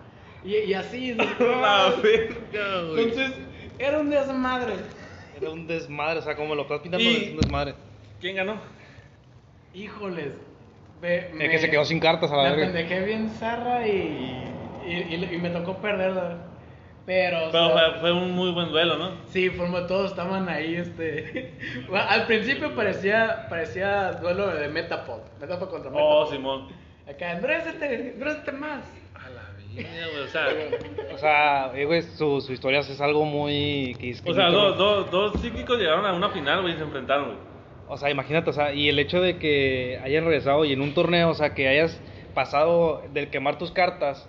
[0.45, 1.15] Y, y así.
[1.41, 3.05] La verga, güey.
[3.05, 3.33] Entonces,
[3.79, 4.75] era un desmadre.
[5.41, 7.75] Era un desmadre, o sea, como lo estás pintando, es un desmadre.
[8.21, 8.57] ¿Quién ganó?
[9.75, 10.33] Híjoles.
[11.01, 12.65] Ve, Es que se quedó sin cartas a la Me verga.
[12.67, 14.43] pendejé bien zarra y,
[14.87, 16.39] y, y- y me tocó perderla.
[17.05, 19.13] Pero, o Pero sea, fue, fue un muy buen duelo, ¿no?
[19.29, 21.55] Sí, formo todos estaban ahí, este...
[21.89, 25.21] Bueno, al principio parecía, parecía duelo de Metapod.
[25.41, 26.31] Metapod contra Oh, Metapod.
[26.33, 26.69] Simón.
[27.09, 28.83] Acá, endurezete, endurezete más.
[29.15, 30.25] A la vida, güey.
[30.25, 30.47] O sea,
[31.15, 33.95] O sea, eh, güey, su, su historia es algo muy.
[34.01, 36.77] que es- que o sea dos, dos, dos psíquicos llegaron a una final, güey, y
[36.77, 37.39] se enfrentaron, güey.
[37.89, 40.93] O sea, imagínate, o sea, y el hecho de que hayan regresado y en un
[40.95, 42.01] torneo, o sea, que hayas
[42.35, 44.29] pasado del quemar tus cartas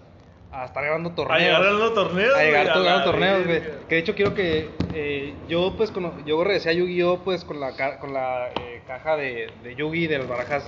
[0.51, 1.39] a estar ganando torneos.
[1.41, 3.61] A llegar a los torneos, a llegar a ganando torneos, güey.
[3.89, 7.59] Que de hecho quiero que eh, yo pues cono- yo regresé a Yu-Gi-Oh pues con
[7.59, 10.67] la con la eh, caja de, de Yugi de las barajas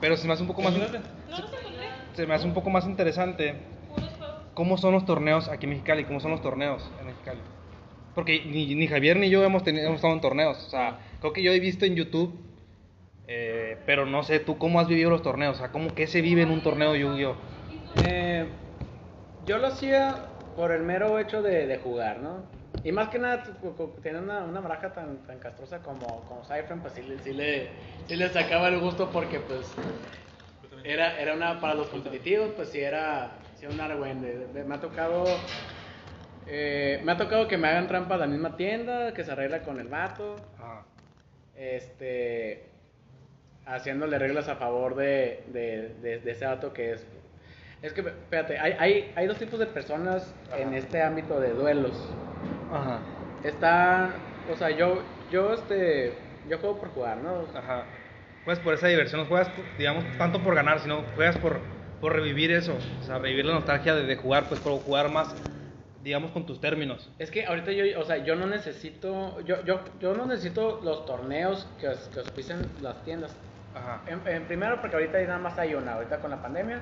[0.00, 0.72] Pero se me hace un poco más.
[0.72, 1.00] No encontré.
[2.14, 3.54] Se me hace un poco más interesante
[4.54, 7.40] cómo son los torneos aquí en Mexicali, cómo son los torneos en Mexicali.
[8.14, 10.58] Porque ni, ni Javier ni yo hemos, tenido, hemos estado en torneos.
[10.66, 12.32] O sea, creo que yo he visto en YouTube,
[13.26, 15.56] eh, pero no sé, tú cómo has vivido los torneos.
[15.56, 17.36] O sea, ¿cómo, ¿qué se vive en un torneo de Yu-Gi-Oh?
[17.96, 18.46] Eh,
[19.44, 20.16] yo lo hacía
[20.56, 22.42] por el mero hecho de, de jugar, ¿no?
[22.84, 23.44] Y más que nada,
[24.02, 27.70] tiene una, una baraja tan, tan castrosa como, como Cypher, pues sí, le- sí, le,
[28.06, 29.74] sí le sacaba el gusto porque, pues,
[30.84, 34.46] era, era una, para los competitivos, pues sí era, sí era un argüende.
[34.48, 35.24] De- Me ha tocado,
[36.46, 39.62] eh, me ha tocado que me hagan trampa a la misma tienda, que se arregla
[39.62, 40.84] con el vato, Ajá.
[41.58, 42.64] Este,
[43.66, 47.06] haciéndole reglas a favor de, de, de- de ese vato que es...
[47.82, 51.92] Es que, espérate, hay, hay, hay dos tipos de personas en este ámbito de duelos.
[52.72, 52.98] Ajá.
[53.44, 54.10] Está,
[54.52, 56.12] o sea, yo, yo, este,
[56.48, 57.44] yo juego por jugar, ¿no?
[57.56, 57.84] Ajá.
[58.44, 61.60] Juegas por esa diversión, no juegas, digamos, tanto por ganar, sino juegas por,
[62.00, 62.76] por revivir eso.
[63.00, 65.36] O sea, revivir la nostalgia de, de jugar, pues por jugar más,
[66.08, 67.08] digamos, con tus términos.
[67.18, 71.04] Es que ahorita yo, o sea, yo no necesito, yo, yo, yo no necesito los
[71.06, 73.34] torneos que, os- que auspician las tiendas.
[73.74, 74.00] Ajá.
[74.06, 76.76] En, en primero porque ahorita nada más hay una, ahorita con la pandemia.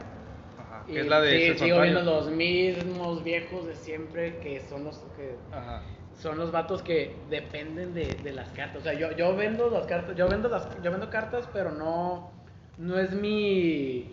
[0.58, 0.84] Ajá.
[0.88, 4.96] Y es la de sí, sigo viendo los mismos viejos de siempre que son los
[5.16, 5.82] que Ajá.
[6.18, 8.80] son los vatos que dependen de, de las cartas.
[8.80, 12.30] O sea, yo, yo vendo las cartas, yo vendo las, yo vendo cartas, pero no,
[12.78, 14.12] no es mi,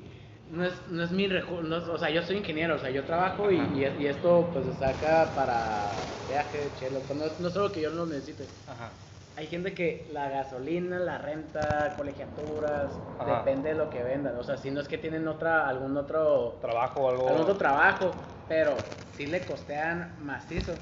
[0.53, 3.03] no es, no es mi, no es- o sea, yo soy ingeniero, o sea, yo
[3.05, 5.95] trabajo y, y, es- y esto pues se saca para
[6.27, 8.47] viaje, chelo, pues, no, no es algo que yo no necesite.
[8.67, 8.91] Ajá.
[9.35, 13.39] Hay gente que la gasolina, la renta, colegiaturas, Ajá.
[13.39, 14.37] depende de lo que vendan.
[14.37, 17.27] O sea, si no es que tienen otra, algún otro Trabajo o algo.
[17.29, 18.13] algún otro trabajo,
[18.47, 18.77] pero
[19.17, 20.77] sí le costean macizo.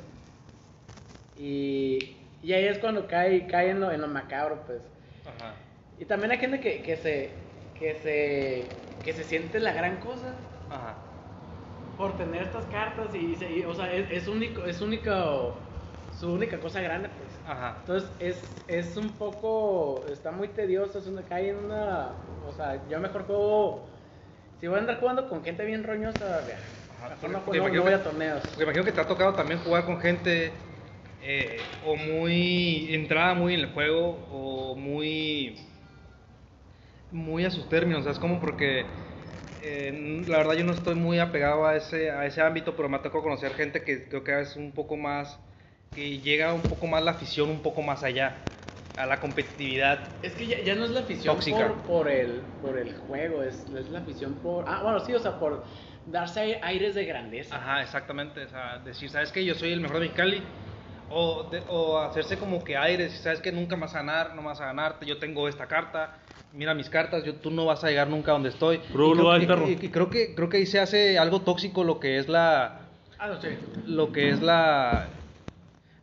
[1.36, 4.82] Y, y ahí es cuando cae, cae en, lo, en lo macabro, pues.
[5.26, 5.54] Ajá.
[5.98, 7.40] Y también hay gente que, que se
[7.74, 10.36] que se que se siente la gran cosa
[10.70, 10.96] Ajá.
[11.98, 15.56] por tener estas cartas y, se- y, o sea, es, es único es único
[16.12, 17.30] su única cosa grande, pues.
[17.46, 17.78] Ajá.
[17.80, 22.12] Entonces es, es un poco, está muy tedioso, es una, cae en una,
[22.46, 23.88] o sea, yo mejor juego,
[24.60, 26.60] si voy a andar jugando con gente bien roñosa, vea,
[27.00, 28.44] Ajá, mejor no, me no imagino voy a que- torneos.
[28.44, 30.54] Porque imagino que te ha tocado también jugar con gente
[31.24, 35.58] eh, o muy entrada muy en el juego o muy
[37.12, 38.40] muy a sus términos, ¿sabes cómo?
[38.40, 38.86] Porque
[39.62, 42.98] eh, la verdad yo no estoy muy apegado a ese a ese ámbito, pero me
[42.98, 45.40] ha tocado conocer gente que creo que es un poco más
[45.94, 48.48] que llega un poco más la afición un poco más allá
[48.96, 50.10] a la competitividad.
[50.22, 51.58] Es que ya, ya no es la afición Tóxica.
[51.58, 55.20] por, por, el, por el juego, es, es la afición por, ah, bueno, sí, o
[55.20, 55.64] sea, por
[56.06, 57.56] darse ai- aires de grandeza.
[57.56, 58.44] Ajá, exactamente.
[58.44, 59.44] O sea, decir, ¿sabes qué?
[59.46, 60.44] Yo soy el mejor de Mexicali.
[61.14, 64.42] O, de- o hacerse como que aires, ¿sabes que Nunca me vas a ganar, no
[64.42, 65.06] me vas a ganarte.
[65.06, 66.18] Yo tengo esta carta,
[66.54, 68.78] mira mis cartas, yo, tú no vas a llegar nunca a donde estoy.
[68.78, 68.82] Y
[69.14, 69.68] creo- y- perro.
[69.68, 72.82] y- y creo que, creo que ahí se hace algo tóxico lo que es la,
[73.20, 73.50] Ah, no, sí.
[73.86, 75.10] lo que es la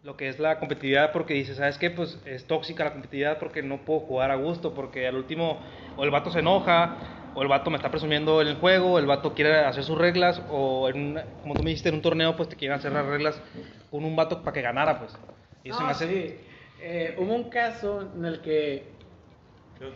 [0.05, 1.91] lo que es la competitividad porque dice, ¿sabes qué?
[1.91, 5.61] Pues es tóxica la competitividad porque no puedo jugar a gusto porque al último
[5.97, 6.97] o el vato se enoja
[7.35, 10.41] o el vato me está presumiendo en el juego, el vato quiere hacer sus reglas
[10.51, 13.05] o en una- como tú me dijiste en un torneo pues te quieren hacer las
[13.07, 13.43] reglas
[13.91, 15.17] con un vato para que ganara pues.
[15.65, 16.41] Y eso No, me hace sí.
[16.81, 18.97] Eh, hubo un caso en el que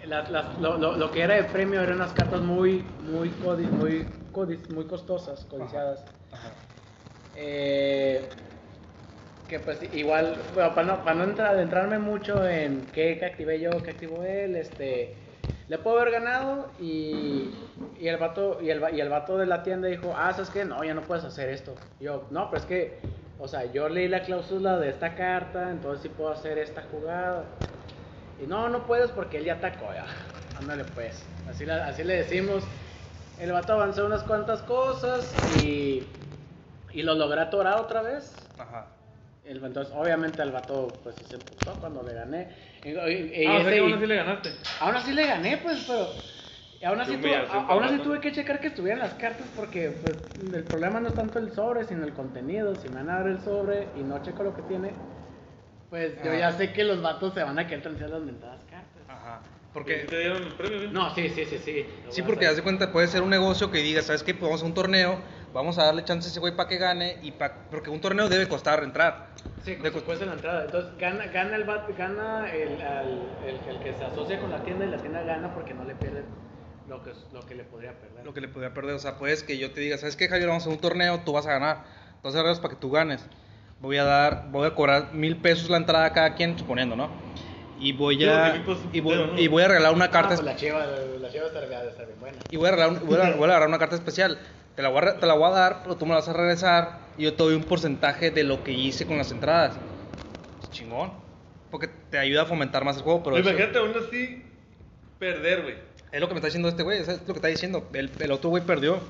[0.06, 3.70] las- las- lo, lo- lo que era de premio eran unas cartas muy, muy, codi-
[3.70, 6.04] muy, codi- muy costosas, codiciadas.
[6.30, 6.50] Ajá.
[7.34, 8.28] Eh,
[9.48, 13.60] que pues igual, bueno, para no, para no entrar, adentrarme mucho en qué, qué activé
[13.60, 15.14] yo, qué activó él, este,
[15.68, 17.50] le puedo haber ganado y,
[18.00, 20.64] y el vato, y el, y el vato de la tienda dijo, ah, ¿sabes qué?
[20.64, 21.74] No, ya no puedes hacer esto.
[22.00, 23.11] Y yo, no, pero es que,
[23.42, 27.44] o sea, yo leí la cláusula de esta carta, entonces sí puedo hacer esta jugada.
[28.40, 30.06] Y no, no puedes porque él ya atacó, ya.
[30.56, 31.28] Ándale pues.
[31.48, 32.64] Así, la- así le decimos.
[33.38, 36.06] El vato avanzó unas cuantas cosas y,
[36.92, 38.48] y lo logré atorar otra vez.
[38.58, 38.86] Ajá.
[39.44, 42.48] El- entonces, obviamente, el vato pues se emputó cuando le gané.
[42.84, 44.50] Y, y- y Ah, o sea ese- que aún así le ganaste.
[44.80, 46.31] aún así le gané, pues, pero.
[46.82, 50.16] Y aún así, tuve, aún así que checar que estuvieran las cartas porque pues,
[50.52, 52.74] el problema no es tanto el sobre, sino el contenido.
[52.74, 54.90] Si me van a dar el sobre y no checo lo que tiene,
[55.90, 59.02] pues yo ya sé que los vatos se van a querer transferir las mentadas cartas.
[59.08, 59.42] Ajá.
[59.72, 60.90] Porque te dieron el premio.
[60.90, 61.86] No, sí, sí, sí, sí.
[62.04, 64.34] Lo Sí, porque haz de cuenta, puede ser un negocio que diga, ¿sabes qué?
[64.34, 65.20] Pues vamos a un torneo,
[65.54, 68.28] vamos a darle chance a ese güey para que gane, y pa- porque un torneo
[68.28, 69.28] debe costar entrar.
[69.64, 70.64] Sí, De después de la entrada.
[70.64, 74.64] Entonces gana, gana, el, vato- gana el, al- el, el que se asocia con la
[74.64, 76.24] tienda y la tienda gana porque no le pierde
[76.88, 78.24] lo que, lo que le podría perder.
[78.24, 80.48] Lo que le podría perder, o sea, puedes que yo te diga, ¿sabes qué, Javier?
[80.48, 81.84] Vamos a un torneo, tú vas a ganar.
[82.16, 83.24] Entonces, reglas para que tú ganes.
[83.80, 87.10] Voy a dar, voy a cobrar mil pesos la entrada a cada quien, suponiendo, ¿no?
[87.80, 89.38] Y voy a, es y voy, no.
[89.38, 92.20] y voy a regalar una Ah, carta pues la chiva, la chiva está está bien
[92.20, 92.38] buena.
[92.48, 94.38] y voy a regalar, un- voy a, voy a agarrar una carta especial.
[94.76, 96.32] Te la, voy a, te la voy a dar, pero tú me la vas a
[96.32, 99.76] regresar y yo te doy un porcentaje de lo que hice con las entradas.
[100.60, 101.12] Es chingón.
[101.72, 104.44] Porque te ayuda a fomentar más el juego, pero eso- Imagínate aún así
[105.18, 105.74] perder, güey.
[106.12, 107.88] Es lo que me está diciendo este güey, eso es lo que está diciendo.
[107.94, 109.00] El, el otro güey perdió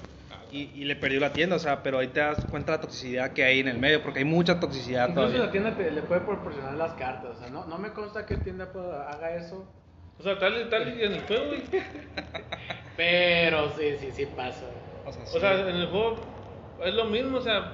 [0.50, 2.82] y, y le perdió la tienda, o sea, pero ahí te das cuenta de la
[2.82, 5.46] toxicidad que hay en el medio, porque hay mucha toxicidad Incluso todavía.
[5.46, 7.36] la tienda te, le puede proporcionar las cartas.
[7.36, 9.66] O sea, no, no me consta que tienda pueda- haga eso.
[10.18, 11.62] O sea, tal y tal y en el juego, güey.
[12.96, 14.66] Pero sí, sí, sí pasa.
[15.04, 16.16] O sea, O sea, en el juego
[16.84, 17.72] es lo mismo, o sea,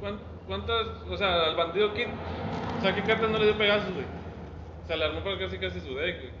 [0.00, 2.06] ¿cuán- ¿cuántas, o sea, al bandido Kid,
[2.78, 4.06] o sea, qué cartas no le dio Pegasus, güey?
[4.84, 6.32] O sea, le armó para casi casi su deck, güey.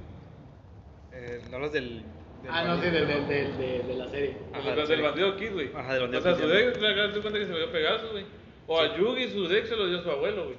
[1.20, 2.02] Eh, ¿no hablas del,
[2.42, 4.36] del Ah, no, sí, del, del, del, de la serie.
[4.52, 5.70] Ajá, del, bandido Kid, güey.
[5.74, 7.72] Ajá, del bandido O sea, Kid, su deck, te das cuenta que se le dio
[7.72, 8.24] Pegasus, güey.
[8.66, 10.56] O a Yugi su deck se lo dio su abuelo, güey.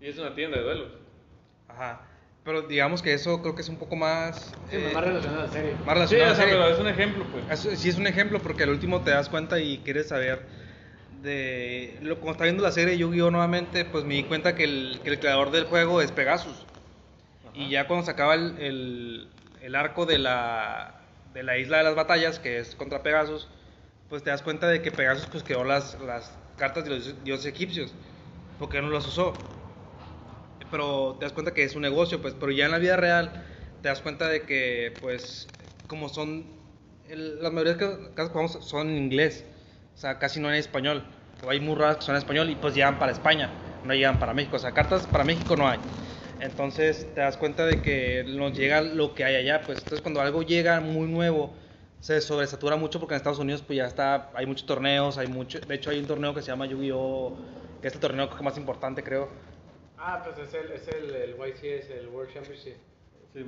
[0.00, 0.88] Y es una tienda de duelos.
[1.68, 2.00] Ajá.
[2.44, 4.52] Pero digamos que eso creo que es un poco más...
[4.70, 5.72] Sí, eh, más relacionado a la serie.
[5.86, 6.54] más Sí, relacionado a la serie.
[6.54, 7.64] pero es un ejemplo, pues.
[7.66, 10.40] Es- Sí es un ejemplo porque al último te das cuenta y quieres saber
[11.22, 11.96] de...
[12.02, 13.30] Lo, como está viendo la serie Yu-Gi-Oh!
[13.30, 16.66] nuevamente, pues me di cuenta que el, que el creador del juego es Pegasus.
[17.54, 19.28] Y ya cuando se acaba el, el,
[19.64, 20.94] el arco de la,
[21.32, 23.48] de la isla de las batallas, que es contra Pegasus,
[24.08, 27.46] pues te das cuenta de que Pegasus pues creó las, las cartas de los dioses
[27.52, 27.94] egipcios,
[28.58, 29.50] porque no las usó.
[30.70, 33.44] Pero te das cuenta que es un negocio, pues, pero ya en la vida real
[33.82, 35.52] te das cuenta de que, pues,
[35.86, 36.46] como son,
[37.08, 39.44] el- las mayoría de jugamos son en inglés,
[39.94, 41.04] o sea, casi no en español,
[41.42, 44.18] o hay muy raras que son en español y pues llegan para España, no llegan
[44.18, 45.80] para México, o sea, cartas para México no hay.
[46.44, 50.20] Entonces te das cuenta de que nos llega lo que hay allá, pues entonces cuando
[50.20, 51.54] algo llega muy nuevo
[52.00, 55.58] se sobresatura mucho porque en Estados Unidos pues ya está, hay muchos torneos, hay mucho,
[55.58, 57.34] de hecho hay un torneo que se llama Yu-Gi-Oh,
[57.80, 59.30] que es el torneo más importante creo.
[59.96, 62.74] Ah, pues es el, es el, el YCS, el World Championship.
[63.32, 63.38] Sí,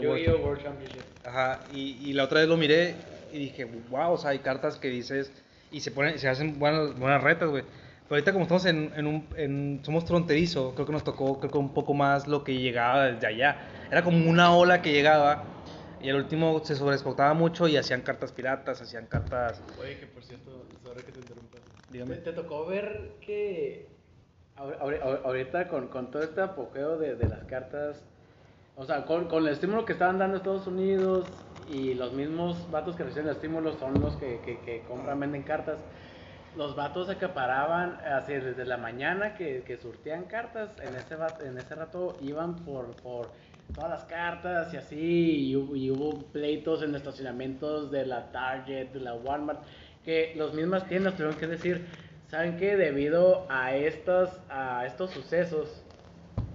[0.00, 0.38] Yu-Gi-Oh!
[0.38, 1.02] World Championship.
[1.26, 2.94] Ajá, y, y la otra vez lo miré
[3.34, 5.30] y dije, wow, o sea, hay cartas que dices
[5.70, 7.64] y se ponen, se hacen buenas, buenas retas, güey.
[8.10, 11.52] Pero ahorita como estamos en, en un, en, somos fronterizo, creo que nos tocó, creo
[11.52, 13.56] que un poco más lo que llegaba desde allá.
[13.88, 15.44] Era como una ola que llegaba
[16.02, 20.24] y al último se sobreexportaba mucho y hacían cartas piratas, hacían cartas, Oye, que por
[20.24, 20.50] cierto,
[20.82, 21.58] sorry que te interrumpa.
[21.88, 22.16] dígame.
[22.16, 23.86] ¿Te, te tocó ver que
[24.56, 28.02] ahor- ahor- ahor- ahorita con, con todo este apogeo de, de las cartas,
[28.74, 31.26] o sea, con, con el estímulo que estaban dando Estados Unidos
[31.68, 35.44] y los mismos vatos que reciben el estímulo son los que, que, que compran, venden
[35.44, 35.78] cartas.
[36.56, 41.74] Los vatos acaparaban así desde la mañana que, que surtían cartas, en ese, en ese
[41.76, 43.30] rato iban por, por
[43.74, 49.14] todas las cartas y así, y hubo, pleitos en estacionamientos de la Target, de la
[49.14, 49.60] Walmart,
[50.04, 51.86] que las mismas tiendas tuvieron que decir,
[52.28, 52.76] ¿saben qué?
[52.76, 55.84] Debido a estos, a estos sucesos,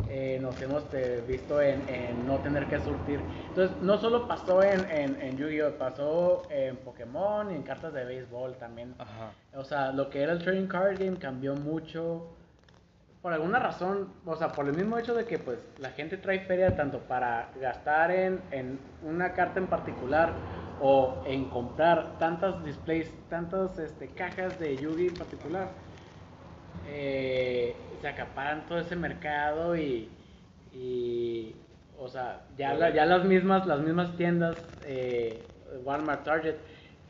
[0.09, 3.19] eh, nos hemos eh, visto en, en no tener que surtir.
[3.49, 8.05] Entonces, no solo pasó en, en, en Yu-Gi-Oh!, pasó en Pokémon y en cartas de
[8.05, 8.95] béisbol también.
[8.99, 9.31] Ajá.
[9.55, 12.27] O sea, lo que era el trading card game cambió mucho.
[13.21, 16.41] Por alguna razón, o sea, por el mismo hecho de que pues la gente trae
[16.41, 20.31] feria tanto para gastar en, en una carta en particular
[20.79, 25.69] o en comprar tantas displays, tantas este, cajas de Yugi en particular,
[26.87, 30.09] eh, se acaparan todo ese mercado y,
[30.73, 31.55] y
[31.99, 35.41] o sea, ya, la- ya las mismas las mismas tiendas, eh,
[35.83, 36.55] Walmart, Target,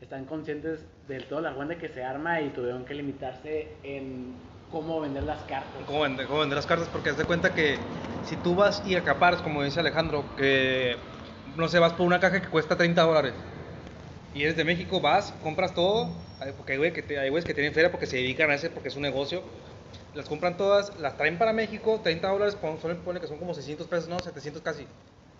[0.00, 4.34] están conscientes de toda la buena que se arma y tuvieron que limitarse en
[4.70, 5.82] cómo vender las cartas.
[5.86, 6.88] ¿Cómo vender, cómo vender las cartas?
[6.88, 7.78] Porque haz de cuenta que
[8.24, 10.96] si tú vas y acaparas, como dice Alejandro, que
[11.56, 13.34] no sé, vas por una caja que cuesta 30 dólares
[14.34, 16.10] y eres de México, vas, compras todo,
[16.56, 18.68] porque hay güeyes que, te- hay güeyes que tienen feria porque se dedican a ese,
[18.68, 19.42] porque es un negocio,
[20.16, 23.54] las compran todas, las traen para México, 30 dólares, pon, ponle, ponle que son como
[23.54, 24.86] 600 pesos, no, 700 casi,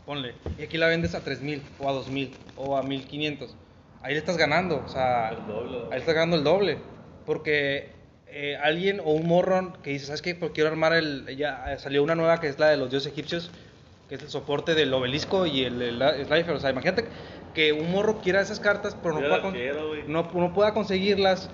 [0.05, 3.57] ponle, y aquí la vendes a 3000 o a 2000 o a 1500,
[4.03, 5.79] ahí le estás ganando, o sea, El doble.
[5.91, 6.79] ahí está ganando el doble.
[7.27, 7.89] Porque
[8.29, 10.37] eh, alguien o un morrón que dice, ¿sabes qué?
[10.37, 11.37] Pues quiero armar el...
[11.37, 13.51] Ya eh, salió una nueva que es la de los dioses egipcios,
[14.09, 16.55] que es el soporte del obelisco y el, el, el Slifer.
[16.55, 17.05] O sea, imagínate
[17.53, 21.51] que un morro quiera esas cartas, pero no pueda, quiero, no, no pueda conseguirlas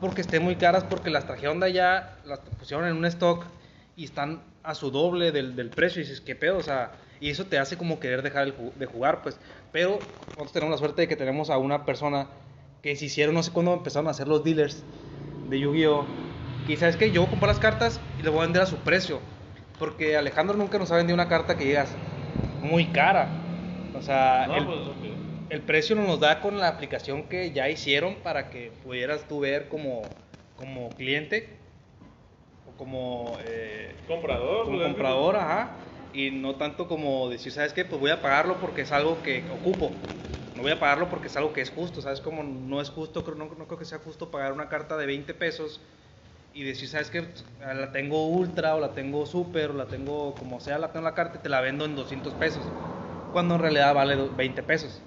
[0.00, 3.44] porque estén muy caras, porque las trajeron de allá, las pusieron en un stock
[3.96, 6.00] y están a su doble del, del precio.
[6.00, 6.58] Y dices, ¿qué pedo?
[6.58, 9.38] O sea, y eso te hace como querer dejar el de jugar, pues.
[9.72, 9.98] Pero
[10.28, 12.26] nosotros tenemos la suerte de que tenemos a una persona
[12.82, 14.82] que se hicieron, no sé cuándo empezaron a hacer los dealers
[15.48, 16.04] de Yu-Gi-Oh!
[16.68, 18.66] Y sabes que yo voy a comprar las cartas y las voy a vender a
[18.66, 19.20] su precio.
[19.78, 21.90] Porque Alejandro nunca nos ha vendido una carta que digas
[22.62, 23.28] muy cara.
[23.96, 24.78] O sea, No, el, pues.
[25.50, 29.68] El precio nos da con la aplicación que ya hicieron para que pudieras tú ver
[29.68, 30.12] como,
[30.56, 31.58] como cliente
[32.64, 35.76] o como, eh, Comprador, como pues, comprador, ajá.
[36.12, 37.84] y no tanto como decir, ¿sabes qué?
[37.84, 39.92] Pues voy a pagarlo porque es algo que ocupo.
[40.54, 42.20] No voy a pagarlo porque es algo que es justo, ¿sabes?
[42.20, 45.34] Como no es justo, no, no creo que sea justo pagar una carta de 20
[45.34, 45.80] pesos
[46.54, 47.26] y decir, ¿sabes qué?
[47.60, 51.14] La tengo ultra o la tengo super o la tengo como sea, la tengo la
[51.14, 52.72] carta y te la vendo en 200 pesos.
[53.30, 55.02] Cuando en realidad vale do- 20 pesos.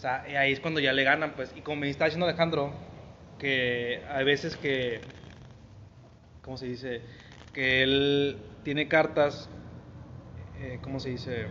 [0.00, 1.52] O sea, y ahí es cuando ya le ganan, pues.
[1.54, 2.72] Y como me está diciendo Alejandro,
[3.38, 5.02] que hay veces que,
[6.40, 7.02] ¿cómo se dice?
[7.52, 9.50] Que él tiene cartas,
[10.58, 11.48] eh, ¿cómo se dice?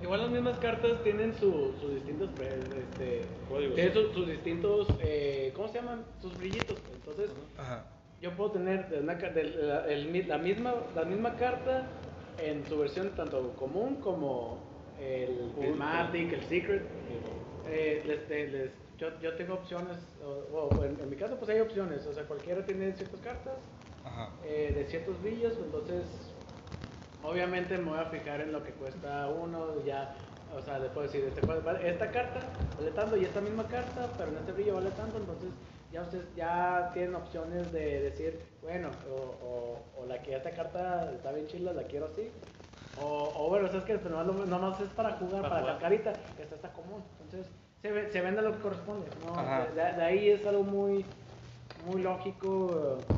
[0.00, 3.74] Igual las mismas cartas tienen su- sus distintos este, Códigos.
[3.74, 6.06] tienen sus, sus distintos, eh, ¿cómo se llaman?
[6.22, 6.78] Sus brillitos.
[6.90, 7.28] Entonces,
[7.58, 7.84] Ajá.
[8.22, 11.86] yo puedo tener de una, de la, el la misma, la misma carta
[12.38, 14.58] en su versión tanto común como
[14.98, 16.82] el Prismatic, el Secret.
[17.66, 21.50] Eh, les- te- les- yo, yo tengo opciones, o, o en, en mi caso pues
[21.50, 23.58] hay opciones, o sea, cualquiera tiene ciertas cartas
[24.04, 24.34] Ajá.
[24.44, 26.34] eh, de ciertos brillos, entonces
[27.22, 30.14] obviamente me voy a fijar en lo que cuesta uno, ya,
[30.52, 31.40] o sea, le puedo decir, este,
[31.88, 35.54] esta carta vale tanto y esta misma carta, pero en este brillo vale tanto, entonces
[35.90, 41.12] ya ustedes ya tienen opciones de decir, bueno, o, o, o la que esta carta
[41.14, 42.30] está bien chila, la quiero así,
[42.96, 45.74] o, o bueno, sabes que nomás, lo- nomás es para jugar, Para para, jugar.
[45.74, 47.50] cascarita, esta está común, entonces
[47.82, 49.36] se, ve- se vende lo que corresponde, ¿no?
[49.36, 51.06] De, de- de ahí es algo muy,
[51.84, 53.06] muy lógico.
[53.10, 53.14] eh,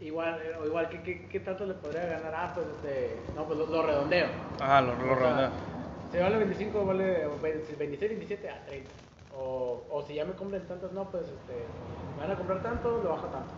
[0.00, 2.32] Igual, eh, o igual ¿qué, qué, qué tanto le podría ganar?
[2.32, 4.28] Ah, pues este, no, pues lo, lo redondeo.
[4.60, 5.52] Ajá, lo, lo O sea, redondea.
[6.12, 8.92] Si vale 25, vale o 20, 26, 27 a 30.
[9.32, 11.68] O, o si ya me compran tantas, no, pues este,
[12.14, 13.54] me van a comprar tanto, lo bajo tanto.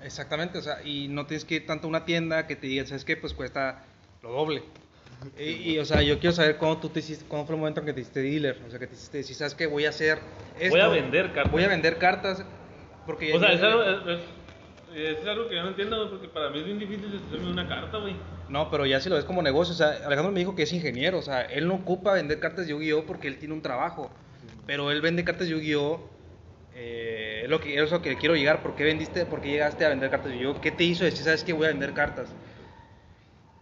[0.00, 2.86] Exactamente, o sea, y no tienes que ir tanto a una tienda que te diga,
[2.86, 3.16] ¿sabes qué?
[3.16, 3.84] Pues cuesta
[4.22, 4.62] lo doble.
[5.38, 7.80] Y, y, o sea, yo quiero saber cuándo tú te hiciste, cuándo fue el momento
[7.80, 9.66] en que te hiciste dealer, o sea, que te hiciste decir, ¿sabes qué?
[9.66, 10.18] Voy a hacer
[10.58, 10.70] esto.
[10.70, 11.52] Voy a vender cartas.
[11.52, 12.44] Voy a vender cartas,
[13.06, 13.32] porque...
[13.34, 14.20] O sea, es algo, es, es-
[14.94, 17.98] es algo que yo no entiendo, porque para mí es bien difícil hacerme una carta,
[17.98, 18.14] güey.
[18.48, 20.72] No, pero ya si lo ves como negocio, o sea, Alejandro me dijo que es
[20.72, 24.10] ingeniero, o sea, él no ocupa vender cartas de Yu-Gi-Oh porque él tiene un trabajo,
[24.66, 26.00] pero él vende cartas de Yu-Gi-Oh,
[26.74, 29.84] eh, es lo que, es lo que quiero llegar, ¿por qué vendiste, por qué llegaste
[29.84, 30.60] a vender cartas de Yu-Gi-Oh?
[30.60, 32.28] ¿Qué te hizo decir, sabes que voy a vender cartas?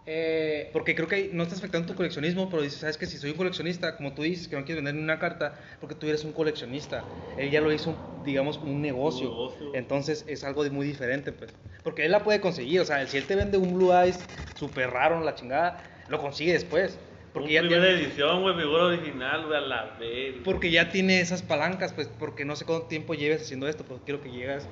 [0.05, 3.31] Eh, Porque creo que no estás afectando tu coleccionismo, pero dices, sabes que si soy
[3.31, 6.25] un coleccionista, como tú dices, que no quieres vender ni una carta, porque tú eres
[6.25, 7.05] un coleccionista.
[7.37, 9.29] Él ya lo hizo, digamos, un negocio.
[9.31, 9.75] Un negocio.
[9.75, 11.55] Entonces es algo de muy diferente, pues.
[11.85, 14.25] Porque él la puede conseguir, o sea, si él te vende un Blue Eyes
[14.55, 16.99] súper raro, la chingada, lo consigue después.
[17.33, 20.37] Porque Un ya, primera tiene, edición, güey, figura original, güey, a la vez.
[20.45, 24.01] porque ya tiene esas palancas, pues, porque no sé cuánto tiempo lleves haciendo esto, pues
[24.05, 24.69] quiero que llegas.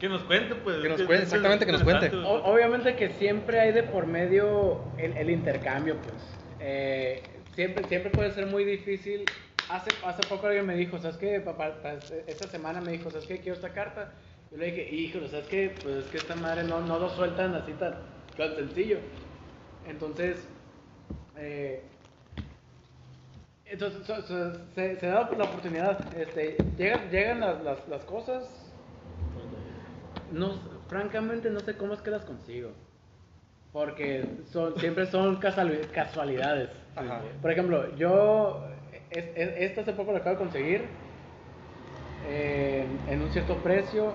[0.00, 0.78] Que nos cuente, pues.
[0.78, 2.06] Que nos cuente, exactamente, que nos cuente.
[2.16, 6.16] O- obviamente que siempre hay de por medio el, el intercambio, pues.
[6.58, 7.22] Eh,
[7.54, 9.24] siempre, siempre puede ser muy difícil.
[9.68, 11.38] Hace, hace poco alguien me dijo, ¿sabes qué?
[11.40, 13.38] Papá, pa- esta semana me dijo, ¿sabes qué?
[13.38, 14.12] Quiero esta carta.
[14.50, 15.72] Yo le dije, híjole, ¿sabes qué?
[15.82, 17.94] Pues es que esta madre no, no lo sueltan así tan,
[18.36, 18.98] tan sencillo.
[19.86, 20.44] Entonces,
[21.36, 21.82] eh,
[23.66, 26.16] entonces so- so- se, se da la oportunidad.
[26.16, 28.59] Este, llegan llegan las, las, las cosas,
[30.32, 30.54] no,
[30.88, 32.70] francamente no sé cómo es que las consigo.
[33.72, 36.70] Porque son, siempre son casuali- casualidades.
[36.96, 37.22] Ajá.
[37.40, 38.64] Por ejemplo, yo
[39.10, 40.84] es, es- esta hace poco la acabo de conseguir
[42.26, 44.12] eh, en un cierto precio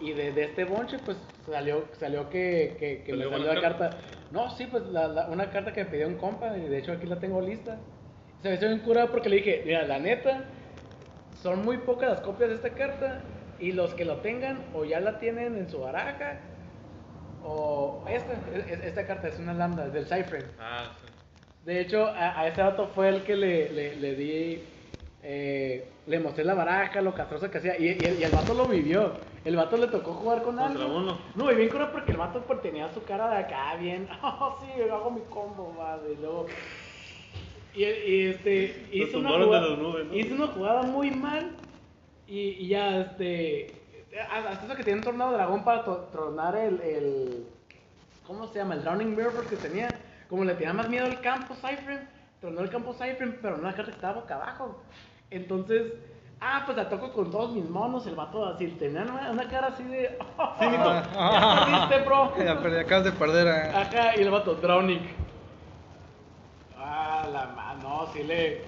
[0.00, 3.98] y de, de este bonche pues salió salió que, que, que me ¿Salió la carta.
[4.30, 6.92] No, sí, pues la, la- una carta que me pidió un compa y de hecho
[6.92, 7.78] aquí la tengo lista.
[8.42, 10.44] Se me hizo bien curada porque le dije, mira, la neta,
[11.42, 13.20] son muy pocas las copias de esta carta
[13.62, 16.40] y los que lo tengan o ya la tienen en su baraja
[17.44, 20.50] o esta, es- es- esta carta es una lambda del Cypher.
[20.60, 21.06] Ah, sí.
[21.64, 24.62] De hecho, a, a ese dato fue el que le, le, le di,
[25.22, 28.52] eh, le mostré la baraja, lo castroso que hacía, y, y el, y el vato
[28.54, 29.12] lo vivió.
[29.44, 30.96] El vato le tocó jugar con algo.
[30.96, 31.18] uno.
[31.34, 34.56] No, y bien curado porque el vato pues, tenía su cara de acá, bien, oh
[34.60, 36.46] sí, yo hago mi combo, madre, y luego...
[37.74, 39.30] Y, y, este, hizo una,
[40.14, 41.52] hizo una jugada muy mal,
[42.26, 43.74] y, y ya, este...
[44.30, 47.46] Hasta eso que tiene un tornado dragón para to- tronar el, el...
[48.26, 48.74] ¿Cómo se llama?
[48.74, 49.88] El Drowning Mirror que tenía.
[50.28, 52.06] Como le tenía más miedo al campo Cypher,
[52.40, 54.82] tronó el campo Cypher, pero no la carta que estaba boca abajo.
[55.30, 55.92] Entonces,
[56.40, 59.68] ah, pues la toco con todos mis monos, el vato así, tenía una, una cara
[59.68, 60.18] así de...
[60.58, 60.84] Cínico.
[60.84, 62.32] ya perdiste, bro.
[62.44, 63.80] Ya perdí, acabas de perder a...
[63.80, 65.00] Ajá, y el vato, Drowning.
[66.78, 68.62] Ah, la ma- no, sí le...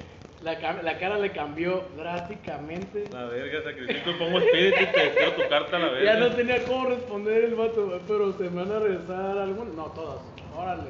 [0.45, 3.05] La, cam- la cara le cambió drásticamente.
[3.13, 6.05] La verga, sacrificio, pongo espíritu y te deseo tu carta a la verga.
[6.15, 9.75] Ya no tenía cómo responder el vato, pero se me van a regresar algunos.
[9.75, 10.21] No, todos.
[10.57, 10.83] Órale.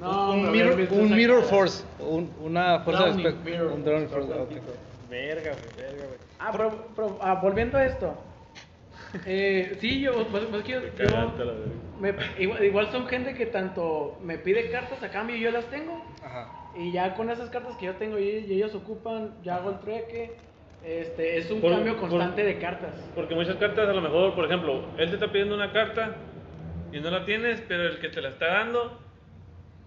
[0.00, 3.72] No, un hombre, mirror, un mirror force, un- una fuerza de Drowning espe- mirror.
[3.72, 4.50] un drowning force, Drowning ok.
[4.62, 4.76] mirror.
[5.10, 6.18] Verga, güey, verga, güey.
[6.38, 8.14] Ah, pero, pero, ah, volviendo a esto.
[9.24, 11.32] Eh, sí, yo, pues, pues que yo, yo
[11.98, 15.64] me- igual, igual son gente que tanto me pide cartas a cambio y yo las
[15.70, 16.00] tengo.
[16.24, 16.48] Ajá.
[16.76, 19.78] Y ya con esas cartas que yo tengo y, y ellos ocupan, ya hago el
[19.80, 20.36] trueque.
[20.84, 22.92] Este, es un Por- cambio por- constante de cartas.
[23.14, 26.16] Porque muchas cartas, a lo mejor, por ejemplo, él te está pidiendo una carta
[26.92, 28.98] y no la tienes, pero el que te la está dando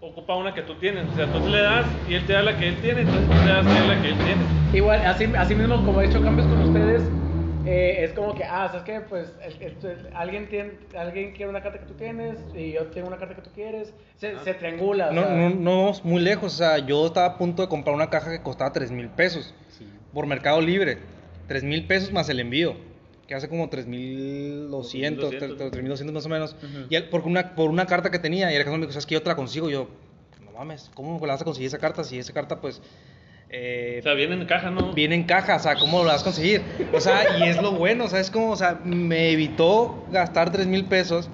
[0.00, 1.08] ocupa una que tú tienes.
[1.08, 3.34] O sea, tú le das y él te da la que él tiene, entonces tú
[3.46, 4.42] le das a él la que él tiene.
[4.74, 7.10] Igual, así, así mismo como he hecho cambios con ustedes,
[7.66, 9.00] eh, es como que, ah, ¿sabes qué?
[9.00, 12.86] Pues el- el- el- alguien, tiene, alguien quiere una carta que tú tienes y yo
[12.88, 13.92] tengo una carta que tú quieres.
[14.16, 15.10] Se, se triangula.
[15.10, 17.68] o No, sea, no, no vamos muy lejos, o sea, yo estaba a punto de
[17.68, 19.54] comprar una caja que costaba 3 mil pesos
[20.12, 20.98] por Mercado Libre.
[21.46, 22.74] 3 mil pesos más el envío,
[23.26, 25.72] que hace como 3.200, 3,200.
[25.72, 26.54] 3.200 más o menos.
[26.62, 26.86] Ujú.
[26.88, 29.14] Y él, por, una, por una carta que tenía, y Alejandro me dijo, ¿sabes que
[29.14, 29.68] Yo te la consigo.
[29.68, 29.88] Y yo,
[30.44, 32.04] no mames, ¿cómo la vas a conseguir esa carta?
[32.04, 32.80] Si esa carta, pues,
[33.52, 34.92] eh, O sea, viene en caja, ¿no?
[34.92, 36.62] viene en caja, o sea, ¿cómo lo vas a conseguir?
[36.92, 40.50] O sea, y es lo bueno, o sea, es como, o sea, me evitó gastar
[40.50, 41.28] 3 mil pesos,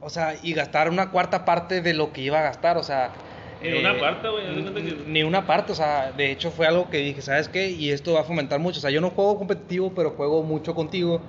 [0.00, 3.10] o sea, y gastar una cuarta parte de lo que iba a gastar, o sea...
[3.62, 4.44] Ni eh, una parte, güey,
[5.06, 7.70] Ni una parte, o sea, de hecho fue algo que dije, ¿sabes qué?
[7.70, 10.74] Y esto va a fomentar mucho, o sea, yo no juego competitivo, pero juego mucho
[10.74, 11.22] contigo.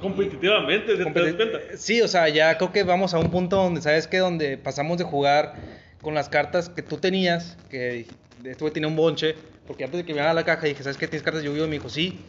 [0.00, 1.58] Competitivamente, ¿te, te das cuenta?
[1.76, 4.18] Sí, o sea, ya creo que vamos a un punto donde, ¿sabes qué?
[4.18, 5.54] Donde pasamos de jugar
[6.02, 8.06] con las cartas que tú tenías, que
[8.44, 9.34] este güey tenía un bonche,
[9.66, 11.06] porque antes de que me haga la caja dije, ¿sabes qué?
[11.08, 11.66] ¿Tienes cartas de Yu-Gi-Oh?
[11.66, 12.20] Me dijo, sí.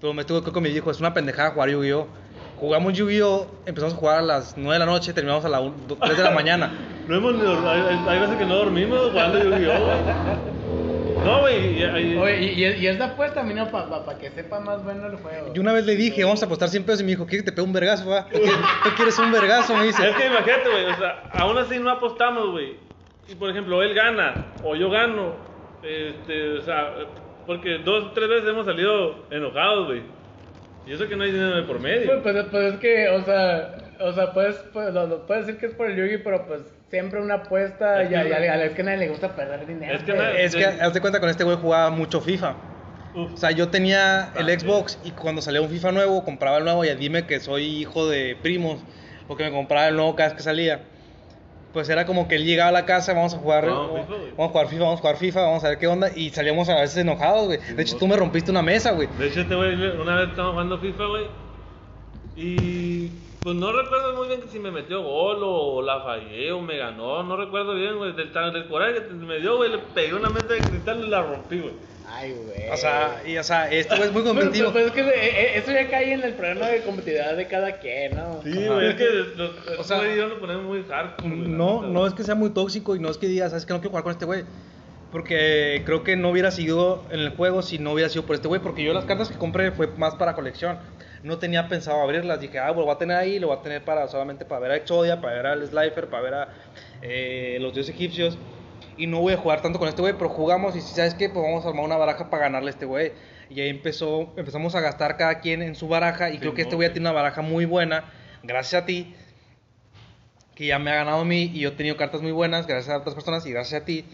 [0.00, 2.06] Pero me estuvo, que me dijo, es una pendejada jugar Yu-Gi-Oh.
[2.58, 5.62] Jugamos Yu-Gi-Oh, empezamos a jugar a las 9 de la noche, terminamos a las
[6.00, 6.72] 3 de la mañana.
[7.06, 11.24] No hemos, hay, hay- veces que no dormimos jugando Yu-Gi-Oh, güey.
[11.24, 14.82] No, güey, y- y- Oye, y, y, es la apuesta, mira, para que sepa más
[14.84, 15.52] bueno el juego.
[15.54, 17.50] Yo una vez le dije, vamos a apostar 100 pesos y me dijo, ¿quieres que
[17.50, 18.24] te pegue un vergazo, va?
[18.26, 19.74] ¿Tú quieres- tú quieres un vergazo?
[19.76, 20.08] Me dice.
[20.08, 22.76] Es que imagínate, güey, o sea, aún así no apostamos, güey.
[23.28, 25.34] Y por ejemplo, él gana o yo gano,
[25.82, 26.94] este, o sea,
[27.46, 30.02] porque dos, tres veces hemos salido enojados, güey.
[30.86, 32.20] Y eso que no hay dinero de por medio.
[32.22, 35.60] Pues, pues, pues es que, o sea, o sea, puedes, pues, lo, lo puedes decir
[35.60, 36.60] que es por el Yugi, pero pues
[36.90, 38.98] siempre una apuesta Es y a, que- y a- a la vez que a nadie
[38.98, 39.94] le gusta perder dinero.
[39.96, 42.54] Es que nadie- Es que, haz de cuenta, con este güey jugaba mucho FIFA.
[43.14, 43.32] Uf.
[43.32, 46.64] O sea, yo tenía el Ah, Xbox y cuando salía un FIFA nuevo, compraba el
[46.64, 48.78] nuevo y dime que soy hijo de primos,
[49.26, 50.82] porque me compraba el nuevo cada vez que salía.
[51.76, 54.14] Pues era como que él llegaba a la casa, vamos a jugar, No, vamos, FIFA,
[54.34, 56.70] vamos a jugar FIFA, vamos a jugar FIFA, vamos a ver qué onda, y salíamos
[56.70, 57.58] a veces enojados, güey.
[57.58, 59.08] De hecho, tú me rompiste una mesa, güey.
[59.18, 61.26] De hecho, este güey, una vez estábamos jugando FIFA, güey.
[62.34, 63.08] Y
[63.42, 66.78] pues no recuerdo muy bien que si me metió gol o la fallé o me
[66.78, 67.22] ganó.
[67.22, 68.14] No recuerdo bien, güey.
[68.14, 71.20] Del, del coraje que me dio, güey, le pegué una mesa de cristal y la
[71.20, 71.74] rompí, güey.
[72.08, 72.68] Ay, güey.
[72.70, 74.72] O sea, y, o sea, este güey es muy competitivo.
[74.72, 77.78] pues, pues, es que eh, eso ya cae en el problema de competitividad de cada
[77.78, 78.40] quien, ¿no?
[78.42, 79.04] Sí, güey, es que
[79.36, 81.28] los, O sea, lo ponemos muy hardcore.
[81.28, 83.80] No, no es que sea muy tóxico y no es que digas, sabes que no
[83.80, 84.44] quiero jugar con este güey.
[85.12, 88.48] Porque creo que no hubiera seguido en el juego si no hubiera sido por este
[88.48, 88.60] güey.
[88.60, 90.78] Porque yo las cartas que compré fue más para colección.
[91.22, 92.40] No tenía pensado abrirlas.
[92.40, 94.60] Dije, ah, pues lo voy a tener ahí, lo voy a tener para solamente para
[94.60, 96.48] ver a Exodia, para ver al Slifer, para ver a
[97.02, 98.36] eh, los dioses egipcios.
[98.96, 101.28] Y no voy a jugar tanto con este güey, pero jugamos y si sabes qué,
[101.28, 103.12] pues vamos a armar una baraja para ganarle a este güey.
[103.50, 106.30] Y ahí empezó, empezamos a gastar cada quien en su baraja.
[106.30, 106.78] Y creo que este Simón.
[106.86, 108.04] güey tiene una baraja muy buena,
[108.42, 109.14] gracias a ti
[110.54, 112.94] que ya me ha ganado a mí y yo he tenido cartas muy buenas gracias
[112.94, 114.06] a otras personas y gracias a ti.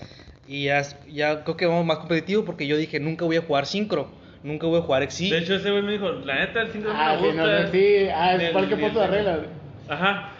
[0.49, 3.65] Y ya, ya creo que vamos más competitivo porque yo dije, nunca voy a jugar
[3.65, 4.11] sincro,
[4.43, 5.31] nunca voy a jugar exi.
[5.31, 7.61] De hecho, ese güey me dijo, la neta, el síndrome Ah, me sí, no, gusta.
[7.63, 9.37] no, sí, ah, es cualquier punto de regla.
[9.37, 9.49] güey.
[9.89, 10.33] Ajá.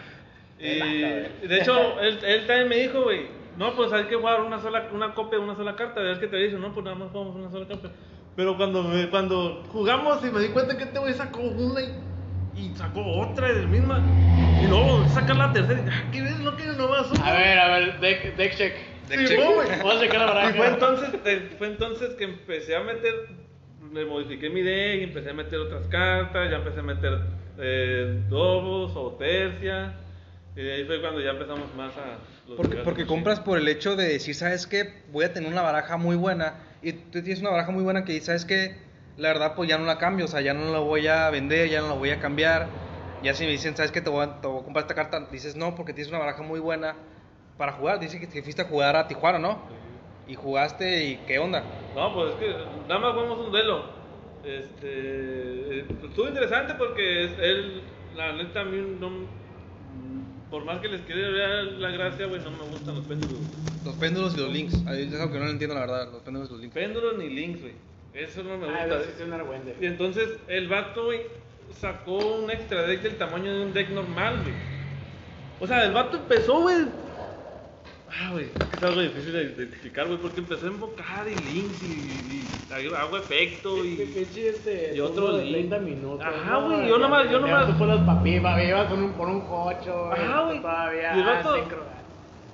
[0.59, 3.27] Y de hecho, él, él también me dijo, güey,
[3.63, 6.11] no, pues hay que jugar una sola, una copia de una sola carta.
[6.11, 7.91] Es que te dice, no, pues nada más jugamos una sola copia.
[8.35, 11.95] Pero cuando, me- cuando jugamos y me di cuenta que este güey sacó una y,
[12.57, 14.03] y sacó otra de la misma.
[14.63, 16.39] Y luego sacar la tercera y, ah, ¿qué ves?
[16.41, 18.75] No que no vas A ver, a ver, deck, deck check.
[19.09, 19.39] Deck Sí, check.
[19.79, 20.51] Vamos a checar la baraja.
[20.51, 21.11] Y fue entonces,
[21.59, 23.15] fue entonces que empecé a meter,
[23.81, 27.21] me modifiqué mi deck y empecé a meter otras cartas, ya empecé a meter
[27.59, 29.95] eh, dobos o tercia.
[30.55, 32.19] Y de ahí fue cuando ya empezamos más a...
[32.47, 35.03] los Porque, porque compras por el hecho de decir, ¿sabes qué?
[35.11, 36.57] Voy a tener una baraja muy buena.
[36.83, 38.77] Y tú tienes una baraja muy buena que dices, ¿sabes qué?
[39.17, 41.69] La verdad, pues ya no la cambio, o sea, ya no la voy a vender,
[41.69, 42.69] ya no la voy a cambiar.
[43.23, 44.01] Ya si me dicen, ¿sabes qué?
[44.01, 46.43] Te voy a, te voy a comprar esta carta, dices, no, porque tienes una baraja
[46.43, 46.97] muy buena
[47.57, 47.99] para jugar.
[48.01, 49.63] Dice que te fuiste a jugar a Tijuana, ¿no?
[50.27, 51.63] Y jugaste, ¿y qué onda?
[51.95, 52.49] No, pues es que
[52.89, 53.85] nada más jugamos un duelo.
[54.45, 57.83] Este, eh, estuvo interesante porque él,
[58.15, 59.42] la neta, a mí no...
[60.53, 63.39] Por más que les quiera ver la gracia, güey, no me gustan los péndulos.
[63.87, 64.75] Los péndulos y los links.
[64.87, 66.75] Ahí Es algo que no lo entiendo, la verdad, los péndulos y los links.
[66.75, 67.73] Péndulos ni links, güey.
[68.13, 68.97] Eso no me Ah, gusta.
[69.01, 71.23] eso sí es una buena Y entonces el vato, güey,
[71.81, 74.55] sacó un extra deck del tamaño de un deck normal, güey.
[75.59, 76.85] O sea, el vato empezó, güey.
[78.15, 81.27] Ah, güey, es que es algo difícil de, de explicar, güey, porque empecé a invocar
[81.27, 82.45] y links y, y,
[82.89, 83.97] y hago efecto y...
[83.97, 84.95] Pinche este.
[84.95, 85.71] y otro de link.
[85.71, 86.27] 30 minutos.
[86.27, 86.67] Ajá, ¿no?
[86.69, 90.13] güey, yo Ya- nomás- yo nomás- Tú por los papipas, ibas con un, cocho.
[90.13, 90.61] Ajá, güey.
[90.61, 91.17] Todavía.
[91.17, 91.57] Y el vato-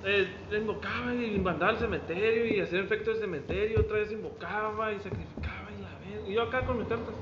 [0.05, 4.99] Eh, invocaba y mandaba al cementerio y hacía efecto de cementerio, otra vez invocaba y
[4.99, 6.29] sacrificaba y la verga.
[6.29, 7.13] Y yo acá con mis cartas.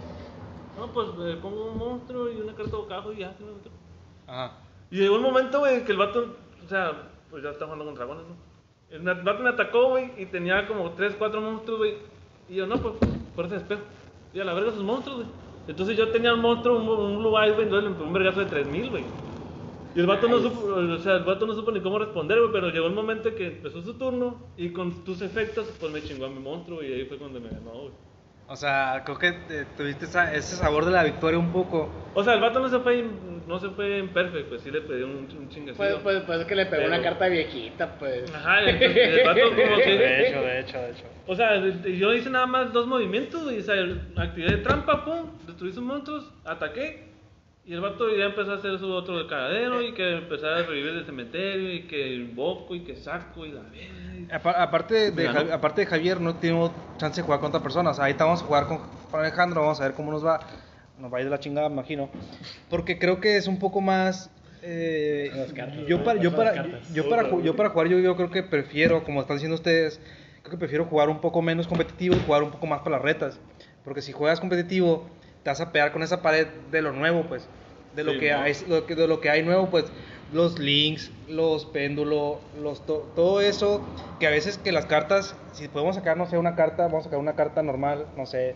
[0.77, 3.33] No, pues eh, pongo un monstruo y una carta boca abajo y ya.
[3.33, 3.49] se me.
[4.27, 4.57] Ajá.
[4.91, 6.91] Y llegó un momento, güey, que el vato, o sea,
[7.29, 8.35] pues ya está jugando con dragones, ¿no?
[8.89, 11.95] El vato me atacó, güey, y tenía como 3, 4 monstruos, güey.
[12.49, 12.95] Y yo, no, pues,
[13.35, 13.81] por ese espejo.
[14.33, 15.29] Y a la verga sus monstruos, güey.
[15.67, 18.45] Entonces yo tenía un monstruo, un, un Blue Eyes, güey, entonces le un vergazo de
[18.45, 19.03] 3000, güey.
[19.95, 22.51] Y el vato no supo, o sea, el vato no supo ni cómo responder, güey,
[22.51, 26.27] pero llegó el momento que empezó su turno y con tus efectos, pues me chingó
[26.27, 27.91] a mi monstruo y ahí fue cuando me ganó, güey.
[28.49, 31.89] O sea, creo que eh, tuviste esa- ese sabor de la victoria un poco.
[32.13, 34.71] O sea, el vato no se fue, en- no se fue en perfect, pues sí
[34.71, 35.75] le pedí un, un chingacito.
[35.75, 38.33] Pues, pues, pues es que le pegó Pero- una carta viejita, pues.
[38.33, 39.97] Ajá, y el vato como que...
[39.97, 41.03] De hecho, de hecho, de hecho.
[41.27, 43.59] O sea, yo hice nada más dos movimientos, güey.
[43.59, 43.75] O sea,
[44.15, 47.06] activé de trampa, pum, destruí sus monstruos, ataqué.
[47.67, 50.63] Y el vato ya empezó a hacer su otro de cagadero y que empezar a
[50.63, 54.35] revivir el cementerio y que invoco y que saco y la verga.
[54.35, 55.39] Apa- Aparte de, Me ganó.
[55.41, 57.99] Javi- aparte de Javier, no tenemos chance de jugar con otras personas.
[57.99, 58.79] Ahorita vamos a jugar con,
[59.11, 60.39] Alejandro, vamos a ver cómo nos va.
[60.97, 62.09] Nos va a ir de la chingada, me imagino.
[62.69, 64.31] Porque creo que es un poco más.
[64.61, 66.53] eh, cartas, yo, para, yo, para,
[66.93, 69.99] yo, para, yo para jugar, yo, yo creo que prefiero, como están diciendo ustedes,
[70.41, 73.01] creo que prefiero jugar un poco menos competitivo y jugar un poco más para las
[73.01, 73.41] retas.
[73.83, 75.09] Porque si juegas competitivo,
[75.47, 77.47] te vas a pegar con esa pared de lo nuevo, pues.
[77.95, 78.39] De lo, Sí, que, ¿no?
[78.41, 79.85] hay, lo que, de lo que hay nuevo, pues.
[80.33, 83.81] Los links, los péndulos, los to- todo eso.
[84.19, 87.03] Que a veces que las cartas, si podemos sacar, no sé, una carta, vamos a
[87.05, 88.55] sacar una carta normal, no sé.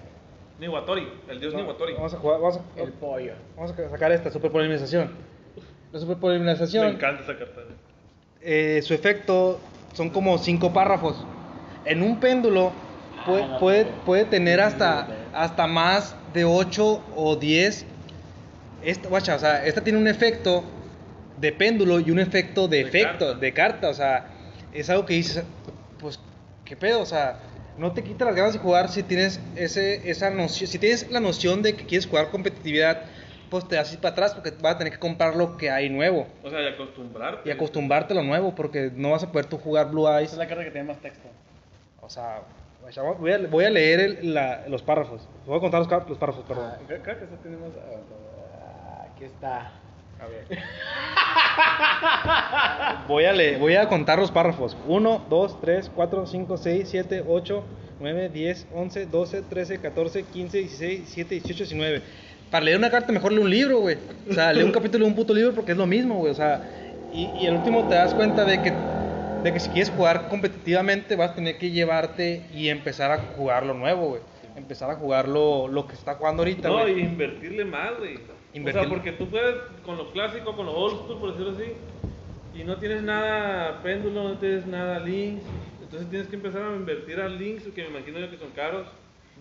[0.60, 1.94] Niwatori, el dios no, Niwatori.
[1.94, 3.36] Vamos a jugar, vamos a, El pollo.
[3.56, 5.12] vamos a sacar esta superpolinización.
[5.56, 5.64] La
[5.94, 7.62] Me superpolinización, encanta esa carta.
[8.42, 9.62] eh, su efecto
[9.94, 11.26] son como cinco párrafos.
[11.86, 12.74] En un péndulo
[13.26, 13.90] puede, Ah, no, puede, sí.
[14.06, 15.08] puede tener hasta.
[15.34, 17.86] Hasta más de 8 o 10.
[18.84, 20.64] Esta, guacha, o sea, esta tiene un efecto
[21.38, 23.40] de péndulo y un efecto de, De efecto, carta.
[23.40, 23.90] de carta.
[23.90, 24.26] O sea,
[24.74, 25.44] es algo que dices,
[26.00, 26.20] pues,
[26.66, 27.02] ¿qué pedo?
[27.02, 27.38] O sea,
[27.78, 31.20] no te quita las ganas de jugar si tienes ese, esa noción, si tienes la
[31.20, 33.04] noción de que quieres jugar competitividad,
[33.50, 36.26] pues te das para atrás porque vas a tener que comprar lo que hay nuevo
[36.42, 37.50] O sea, y acostumbrarte.
[37.50, 40.32] y acostumbrarte a lo nuevo porque no vas a poder tú jugar Blue Esa Eyes.
[40.32, 41.28] es la carta que tiene más texto.
[42.02, 42.42] O sea,
[43.20, 45.28] voy a, voy a leer el- la- los párrafos.
[45.46, 46.72] Voy a contar los, los párrafos, perdón.
[46.74, 47.70] Ah, creo, creo que eso tenemos.
[47.78, 49.72] ah, aquí está.
[50.20, 50.46] A ver.
[53.08, 54.78] Voy a, leer, voy a contar los párrafos.
[54.88, 57.64] 1, 2, 3, 4, 5, 6, 7, 8,
[58.00, 62.02] 9, 10, 11, 12, 13, 14, 15, 16, 17, 18, 19.
[62.52, 63.98] Para leer una carta mejor lee un libro, güey.
[64.30, 66.32] O sea, lee un capítulo de un puto libro porque es lo mismo, güey.
[66.32, 66.62] O sea,
[67.14, 68.72] y, y el último te das cuenta de que,
[69.44, 73.66] de que si quieres jugar competitivamente vas a tener que llevarte y empezar a jugar
[73.66, 74.22] lo nuevo, güey.
[74.56, 77.00] Empezar a jugar lo, lo que está jugando ahorita, No, güey.
[77.00, 78.16] y invertirle más, güey.
[78.16, 81.72] O sea, porque tú puedes con lo clásico, con lo old school, por decirlo así,
[82.54, 85.44] y no tienes nada péndulo, no tienes nada links.
[85.82, 88.88] Entonces tienes que empezar a invertir a links, que me imagino yo que son caros.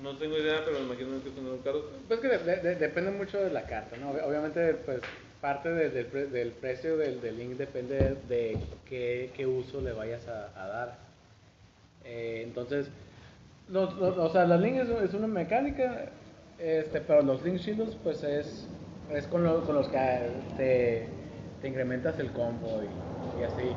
[0.03, 1.83] No tengo idea, pero me imagino que son caros.
[2.09, 4.13] Pues que de- de- de- depende mucho de la carta, ¿no?
[4.15, 5.01] Ob- Obviamente, pues
[5.41, 10.67] parte de- pre- del precio del, link depende de qué, qué uso le vayas a,
[10.69, 10.99] dar.
[12.05, 12.89] Eh, entonces,
[13.69, 16.07] los, o sea, los links es, una mecánica,
[16.59, 18.67] este, pero los link shields, pues es,
[19.09, 21.09] es con, lo- con los que te,
[21.61, 22.81] te incrementas el combo
[23.39, 23.77] y, así.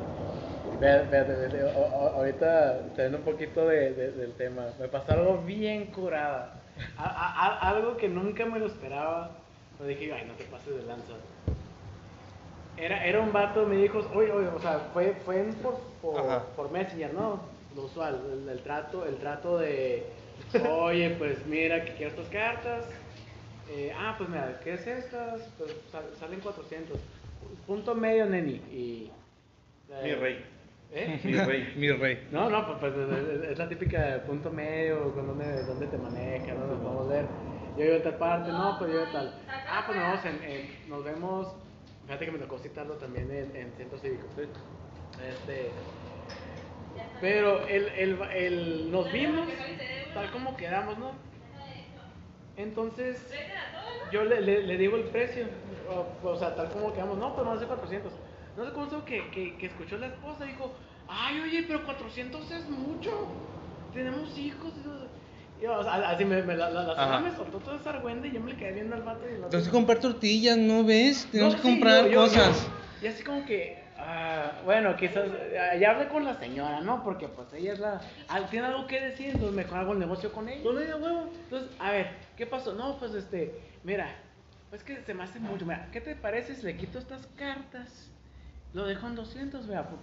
[0.80, 1.70] Ve- ve-
[2.16, 6.54] ahorita teniendo un poquito de, de- del tema, me pasó algo bien curada.
[6.98, 9.30] Algo que nunca me lo esperaba.
[9.78, 11.12] Pero dije, ay, no te pases de lanza.
[12.76, 16.42] Era, era un vato, me dijo, oye, oye, o sea, fue, fue en por, por,
[16.56, 17.40] por Messenger, ¿no?
[17.76, 20.04] Lo usual, el, el trato, el trato de,
[20.70, 22.84] oye, pues mira que quiero estas cartas.
[23.70, 25.40] Eh, ah, pues mira, ¿qué es estas?
[25.56, 26.98] Pues sal- salen 400.
[27.66, 28.54] Punto medio, neni.
[28.70, 29.10] Y,
[29.90, 30.44] eh, Mi rey.
[30.92, 31.20] ¿Eh?
[31.24, 31.74] Mi rey.
[31.76, 32.28] Mi rey.
[32.30, 33.08] No, no, pues, pues,
[33.50, 37.26] es- la típica punto medio, con dónde, dónde te manejas, dónde nos podemos ver.
[37.76, 39.34] Yo vivo en tal parte, no, pues yo de tal.
[39.48, 41.56] Ah, pues nos vemos en, en- nos vemos,
[42.06, 44.26] fíjate que me tocó citarlo también en, en centro cívico.
[44.38, 45.70] Este,
[47.20, 49.48] pero el, el, el, nos vimos
[50.12, 51.12] tal como quedamos, ¿no?
[52.56, 53.20] Entonces,
[54.12, 55.46] yo le, le, le digo el precio,
[55.88, 58.12] o, o sea, tal como quedamos, no, pues a hacer 400.
[58.56, 60.72] No sé cómo estuvo que, que, que escuchó la esposa y dijo,
[61.08, 63.26] ay, oye, pero 400 es mucho,
[63.92, 64.72] tenemos hijos.
[64.76, 64.88] Y,
[65.62, 67.20] o sea, así me, me- la, la, la señora Ajá.
[67.20, 69.70] me soltó toda esa argüende y yo me le quedé viendo al vato y que
[69.70, 71.26] comprar tortillas, ¿no ves?
[71.30, 72.62] Tenemos no, que sí, comprar yo- yo- cosas.
[73.00, 77.02] yo- y así como que, Ah, bueno, quizás ah, ya hablé con la señora, ¿no?
[77.04, 78.00] Porque pues ella es la...
[78.28, 80.62] ah, tiene algo que decir, entonces mejor hago el negocio con ella.
[80.64, 81.30] Con ella, huevo.
[81.44, 82.74] Entonces, a ver, ¿qué pasó?
[82.74, 84.08] No, pues este, mira,
[84.68, 85.64] pues que se me hace mucho.
[85.64, 88.10] Mira, ¿qué te parece si le quito estas cartas?
[88.72, 90.00] Lo dejo en 200, vea, por-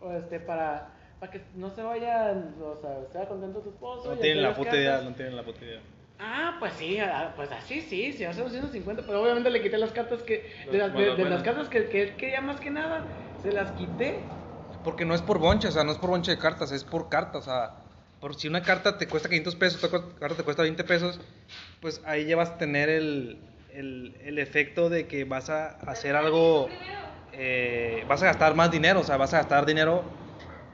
[0.00, 0.88] por, este, para,
[1.18, 4.08] para que no se vaya, o sea, sea contento tu esposo.
[4.08, 5.80] No y tienen la puta idea, no tienen la puta idea.
[6.20, 9.92] Ah, pues sí, ah, pues así sí, si hace 250, pero obviamente le quité las
[9.92, 13.06] cartas que, de, las, de- de las cartas que, que él quería más que nada,
[13.40, 14.26] se las quité.
[14.82, 17.08] Porque no es por bonche, o sea, no es por bonche de cartas, es por
[17.08, 17.74] cartas, o sea,
[18.20, 21.20] por si una carta te cuesta 500 pesos, otra carta te cuesta 20 pesos,
[21.80, 23.40] pues ahí ya vas a tener el,
[23.72, 26.68] el, el efecto de que vas a hacer algo,
[27.32, 30.04] eh, vas a gastar más dinero, o sea, vas a gastar dinero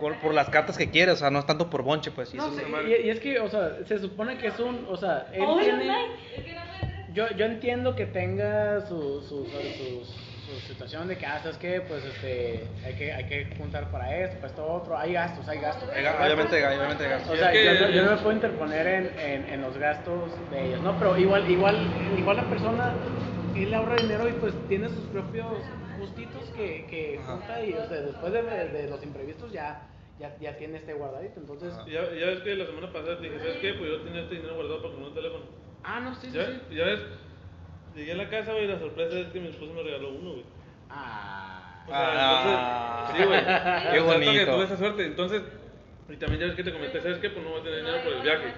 [0.04, 2.34] por, por las cartas que quieres, o sea, no es tanto por bonche, pues.
[2.34, 4.98] y No, sí, y, y es que, o sea, se supone que es un, o
[4.98, 5.96] sea, él Hola, tiene...
[7.14, 10.04] Yo, yo entiendo que tenga su, su, su, su-
[10.44, 11.80] su situación de que, ah, ¿sabes qué?
[11.80, 14.98] Pues este, hay que, hay que juntar para esto, para esto otro.
[14.98, 15.88] Hay gastos, hay gastos.
[15.88, 17.30] Hay ga- Obviamente, obviamente, gastos.
[17.30, 19.78] O sea, es que- yo, no- yo no me puedo interponer en, en, en los
[19.78, 20.98] gastos de ellos, ¿no?
[20.98, 21.88] Pero igual, igual,
[22.18, 22.94] igual la persona,
[23.54, 25.46] él ahorra dinero y pues tiene sus propios
[25.98, 29.80] gustitos que, que junta y, o sea, después de, de los imprevistos ya,
[30.18, 31.40] ya, ya tiene este guardadito.
[31.40, 31.86] Entonces, Ajá.
[31.86, 33.74] Ya, ya ves que la semana pasada te dije, ¿sabes qué?
[33.74, 35.44] Pues yo tenía este dinero guardado para comprar un teléfono.
[35.84, 36.60] ah, no, sí, sí, ¿Ya, sí.
[36.74, 37.00] ya ves,
[37.94, 40.30] llegué a la casa, güey, y la sorpresa es que mi esposo me regaló uno,
[40.32, 40.44] güey.
[40.90, 41.84] Ah.
[41.86, 43.06] O sea, Ah.
[43.10, 43.40] entonces, sí, güey.
[43.44, 44.54] Qué O sea, que bonito.
[44.54, 45.06] tuve esa suerte.
[45.06, 45.42] Entonces,
[46.08, 47.30] y también ya ves que te comenté, ¿sabes qué?
[47.30, 48.52] Pues no voy a tener dinero por el viaje.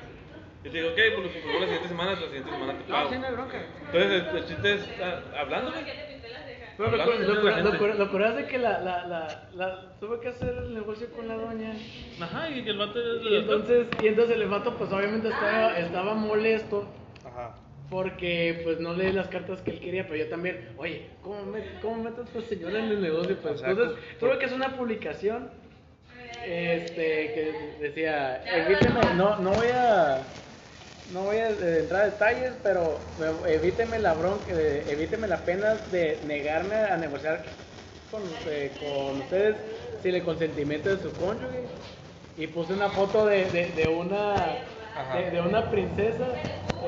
[0.64, 2.94] Y te digo, ok, pues lo compró la siguiente semana, la siguiente semana te No,
[2.96, 3.11] pago.
[3.11, 3.59] sí, no hay bronca.
[3.86, 5.84] Entonces, el, el chiste es, ah, hablando, güey.
[6.76, 11.26] Pero lo, Hablando lo, que la, la, la, la, tuve que hacer el negocio con
[11.26, 11.72] la doña.
[12.20, 16.14] Ajá, y que el vato Y entonces, y entonces el vato pues obviamente estaba, estaba
[16.14, 16.86] molesto
[17.24, 17.54] Ajá.
[17.88, 21.64] porque pues no lee las cartas que él quería, pero yo también, oye, ¿cómo, me,
[21.80, 23.36] cómo meto a esta señora en el negocio?
[23.40, 25.50] Pues O sea, entonces tuve que hacer una publicación
[26.44, 27.02] este,
[27.32, 30.22] que decía, evíteme, no, no voy a...
[31.07, 35.44] No voy a eh, entrar a detalles, pero me- evíteme la bronca, eh, evíteme la
[35.44, 37.44] pena de negarme a negociar
[38.11, 39.57] con, eh, con ustedes
[40.02, 41.70] sin el consentimiento de su cónyuge.
[42.36, 44.75] Y puse una foto de, de, una.
[45.16, 46.26] De, de una princesa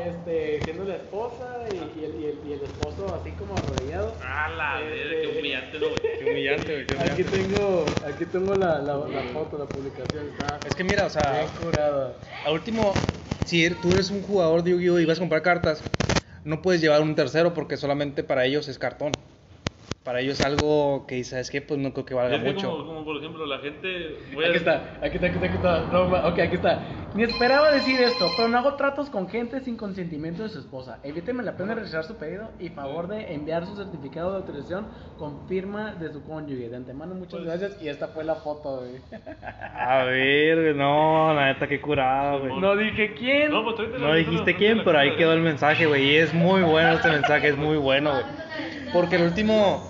[0.06, 4.14] este, siendo la esposa y, y el, y, el, y el esposo así como arrodillado.
[4.22, 5.78] Ah, la Este, qué humillante.
[6.18, 7.24] Qué humillante, güey, qué Aquí humillante.
[7.24, 10.28] tengo, aquí tengo la, la, la foto, la publicación.
[10.28, 12.14] Está Es que mira, o sea, bien curada.
[12.44, 12.96] Al último,
[13.44, 15.84] si tú eres un jugador de Yu-Gi-Oh y vas a comprar cartas,
[16.44, 19.17] no puedes llevar un tercero porque solamente para ellos es cartón.
[20.08, 22.70] Para ellos es algo que sabes que pues no creo que valga Es que mucho.
[22.70, 24.16] Como, como por ejemplo, la gente.
[24.32, 25.80] voy a- Aquí está, aquí está, aquí está, aquí está.
[25.92, 26.78] No, ok, aquí está.
[27.14, 30.98] Ni esperaba decir esto, pero no hago tratos con gente sin consentimiento de su esposa.
[31.02, 34.86] Evíteme la pena de rechazar su pedido y favor de enviar su certificado de autorización
[35.18, 36.70] con firma de su cónyuge.
[36.70, 37.82] De antemano, muchas Pues- gracias.
[37.82, 38.92] Y esta fue la foto, güey.
[39.78, 42.58] A ver, güey, no, la neta, qué curado, güey.
[42.58, 43.50] No dije quién.
[43.50, 46.12] No, pues No dijiste quién, pero ahí quedó el mensaje, güey.
[46.12, 48.24] Y es muy bueno este mensaje, es muy bueno, güey.
[48.90, 49.82] Porque el último,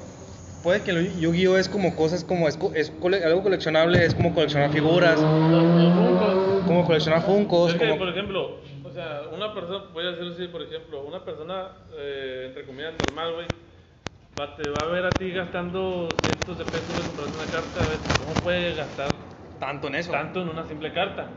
[0.62, 4.34] puede que el Yu-Gi-Oh es como cosas como, es, es cole- algo coleccionable, es como
[4.34, 5.26] coleccionar figuras,
[6.66, 7.98] como coleccionar Funkos, Es que, como...
[7.98, 12.46] por ejemplo, o sea, una persona, voy a decirlo así, por ejemplo, una persona, eh,
[12.48, 13.46] entre comillas, normal, güey,
[14.38, 17.82] va, te va a ver a ti gastando cientos de pesos de comprar una carta,
[17.82, 19.12] a ver, ¿cómo puede gastar
[19.58, 20.12] Tanto en eso.
[20.12, 21.28] tanto en una simple carta?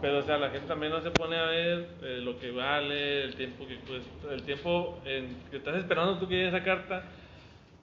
[0.00, 3.24] Pero, o sea, la gente también no se pone a ver eh, lo que vale,
[3.24, 7.02] el tiempo que cuesta, el tiempo en que estás esperando tú que llegue esa carta.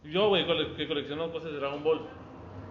[0.04, 2.02] Yo, güey, cole- que colecciono cosas de Dragon Ball,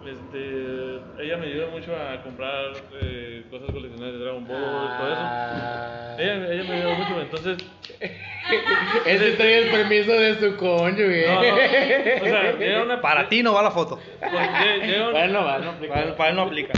[0.05, 5.07] este, ella me ayuda mucho a comprar eh, cosas coleccionables de Dragon Ball y todo
[5.13, 5.21] eso.
[5.21, 6.15] Ah.
[6.19, 7.57] Ella, ella me ayuda mucho, entonces,
[9.05, 11.25] Ese trae el permiso de su cónyuge.
[11.27, 13.01] no, no, o sea, llega una...
[13.01, 13.97] Para ti no va la foto.
[14.19, 15.93] pues, llega- llega una- Bueno, va, no aplica.
[15.93, 16.73] Para, para él no aplica.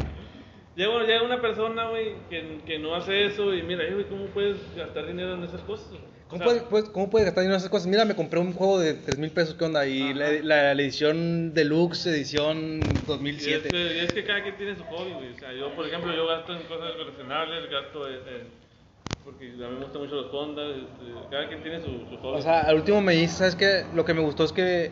[0.76, 4.58] Llega, llega una persona, güey, que, que no hace eso y mira, güey, ¿cómo puedes
[4.76, 5.91] gastar dinero en esas cosas?
[6.34, 6.41] Güey?
[6.41, 7.88] O ¿Cómo, sea, puedes, puedes- ¿Cómo puedes gastar dinero en esas cosas?
[7.88, 9.86] Mira, me compré un juego de 3 mil pesos, ¿qué onda?
[9.86, 13.71] Y la, la- la edición deluxe, edición Y es, 2007.
[13.71, 15.34] que, y es que cada quien tiene su hobby, güey.
[15.34, 18.15] O sea, yo, por ejemplo, yo gasto en cosas coleccionables, gasto en...
[18.15, 18.63] en-
[19.23, 22.39] porque a mí me gustan mucho los Honda, este, cada quien tiene su, su hobby.
[22.39, 23.86] O sea, al último me dice, ¿sabes qué?
[23.93, 24.91] Lo que me gustó es que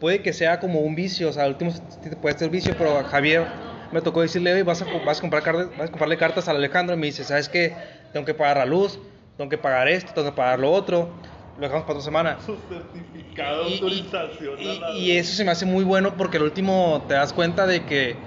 [0.00, 1.72] puede que sea como un vicio, o sea, al último
[2.20, 3.46] puede ser vicio, pero a Javier
[3.92, 6.56] me tocó decirle, oye, vas a, vas a, comprar cartas, vas a comprarle cartas al
[6.56, 7.74] Alejandro, y me dice, ¿sabes qué?
[8.12, 8.98] Tengo que pagar la luz,
[9.40, 11.14] tengo que pagar esto, tengo que pagar lo otro,
[11.56, 12.38] lo dejamos para otra semana.
[12.44, 14.60] su certificado de Y- y- autorización.
[14.60, 17.66] Y, la y eso se me hace muy bueno porque al último te das cuenta
[17.66, 18.22] de que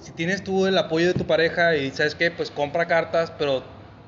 [0.00, 3.62] si tienes tú el apoyo de tu pareja y sabes que pues compra cartas, pero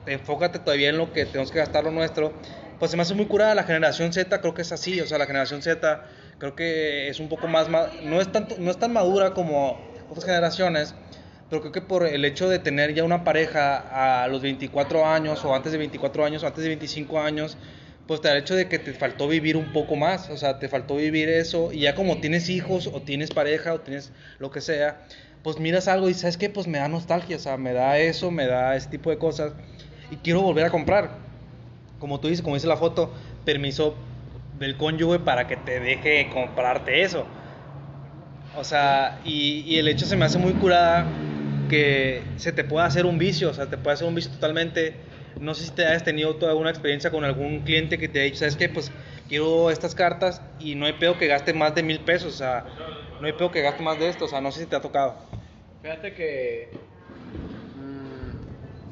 [0.06, 2.32] enfócate todavía en lo que tenemos que gastar lo nuestro,
[2.80, 5.18] pues se me hace muy curada la generación Z, creo que es así, o sea,
[5.18, 6.02] la generación Z
[6.38, 7.68] creo que es un poco más,
[8.02, 9.78] no es, tanto, no es tan madura como
[10.08, 10.96] otras generaciones,
[11.50, 15.44] pero creo que por el hecho de tener ya una pareja a los 24 años
[15.44, 17.58] o antes de 24 años o antes de 25 años,
[18.06, 20.96] pues el hecho de que te faltó vivir un poco más, o sea, te faltó
[20.96, 25.02] vivir eso y ya como tienes hijos o tienes pareja o tienes lo que sea,
[25.42, 28.30] pues miras algo y sabes que pues me da nostalgia, o sea, me da eso,
[28.30, 29.52] me da ese tipo de cosas
[30.12, 31.10] y quiero volver a comprar.
[31.98, 33.12] Como tú dices, como dice la foto,
[33.44, 33.96] permiso
[34.60, 37.26] del cónyuge para que te deje comprarte eso.
[38.56, 41.06] O sea, y, y el hecho se me hace muy curada
[41.70, 45.06] que se te pueda hacer un vicio, o sea, te puede hacer un vicio totalmente.
[45.38, 48.24] No sé si te hayas tenido toda alguna experiencia con algún cliente que te ha
[48.24, 48.68] dicho, ¿sabes qué?
[48.68, 48.92] Pues
[49.28, 52.66] quiero estas cartas y no hay pedo que gaste más de mil pesos, o sea,
[53.18, 54.82] no hay pedo que gaste más de esto, o sea, no sé si te ha
[54.82, 55.18] tocado.
[55.82, 56.90] Fíjate que.
[57.74, 58.30] mm,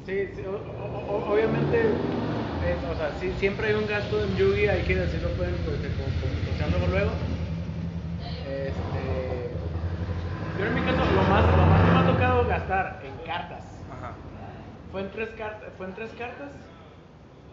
[0.05, 2.15] sí, sí, o- o- obviamente.
[2.59, 5.81] es- o sea, sí, siempre hay un gasto en Yugi, hay que decirlo pueden pues,
[5.95, 7.17] como, asociándolo luego.
[8.41, 9.75] Este.
[10.55, 11.78] Yo en mi caso, lo más, lo más
[12.47, 13.63] gastar en cartas.
[13.91, 14.13] Ajá,
[14.91, 16.51] Fue en tres, cartas fue en tres cartas,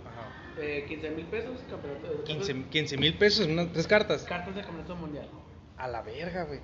[0.04, 0.60] ajá.
[0.62, 4.22] eh, 15 mil pesos, campeonato de 15 mil pesos en unas tres cartas.
[4.24, 5.28] cartas de campeonato mundial.
[5.76, 6.60] A la verga, güey.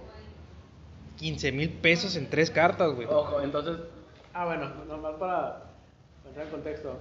[1.18, 3.06] 15 mil pesos en tres cartas, güey.
[3.08, 3.76] Ojo, entonces,
[4.34, 5.62] ah bueno, nomás para
[6.26, 6.98] entrar en contexto.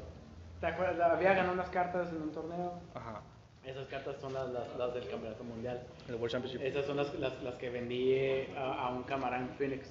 [0.60, 1.12] ¿Te acuerdas?
[1.12, 2.74] Había ganado unas cartas en un torneo.
[2.94, 3.22] Ajá.
[3.66, 5.82] Esas cartas son las, las, las del campeonato mundial.
[6.08, 6.62] El World Championship.
[6.62, 9.88] Esas son las, las, las que vendí eh, a, a un camarada en Phoenix.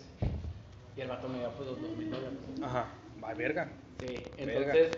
[1.01, 2.39] Y el vato me dio pues los dos mil dólares.
[2.63, 2.85] Ajá.
[3.25, 3.69] Va, verga.
[4.01, 4.53] Sí, Verga.
[4.75, 4.93] entonces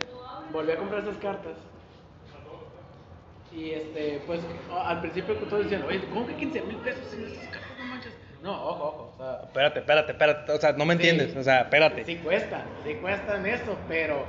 [0.52, 1.52] volví a comprar esas cartas.
[3.52, 4.40] Y este, pues
[4.72, 7.70] al principio todos decían, oye, ¿cómo que 15 mil pesos en esas cartas?
[7.78, 8.12] No manches.
[8.42, 9.12] No, ojo, ojo.
[9.14, 10.52] O sea, Espérate, espérate, espérate.
[10.52, 11.02] O sea, no me Sí.
[11.08, 11.36] entiendes.
[11.36, 12.04] O sea, espérate.
[12.04, 14.24] Sí cuestan, sí cuestan esto, pero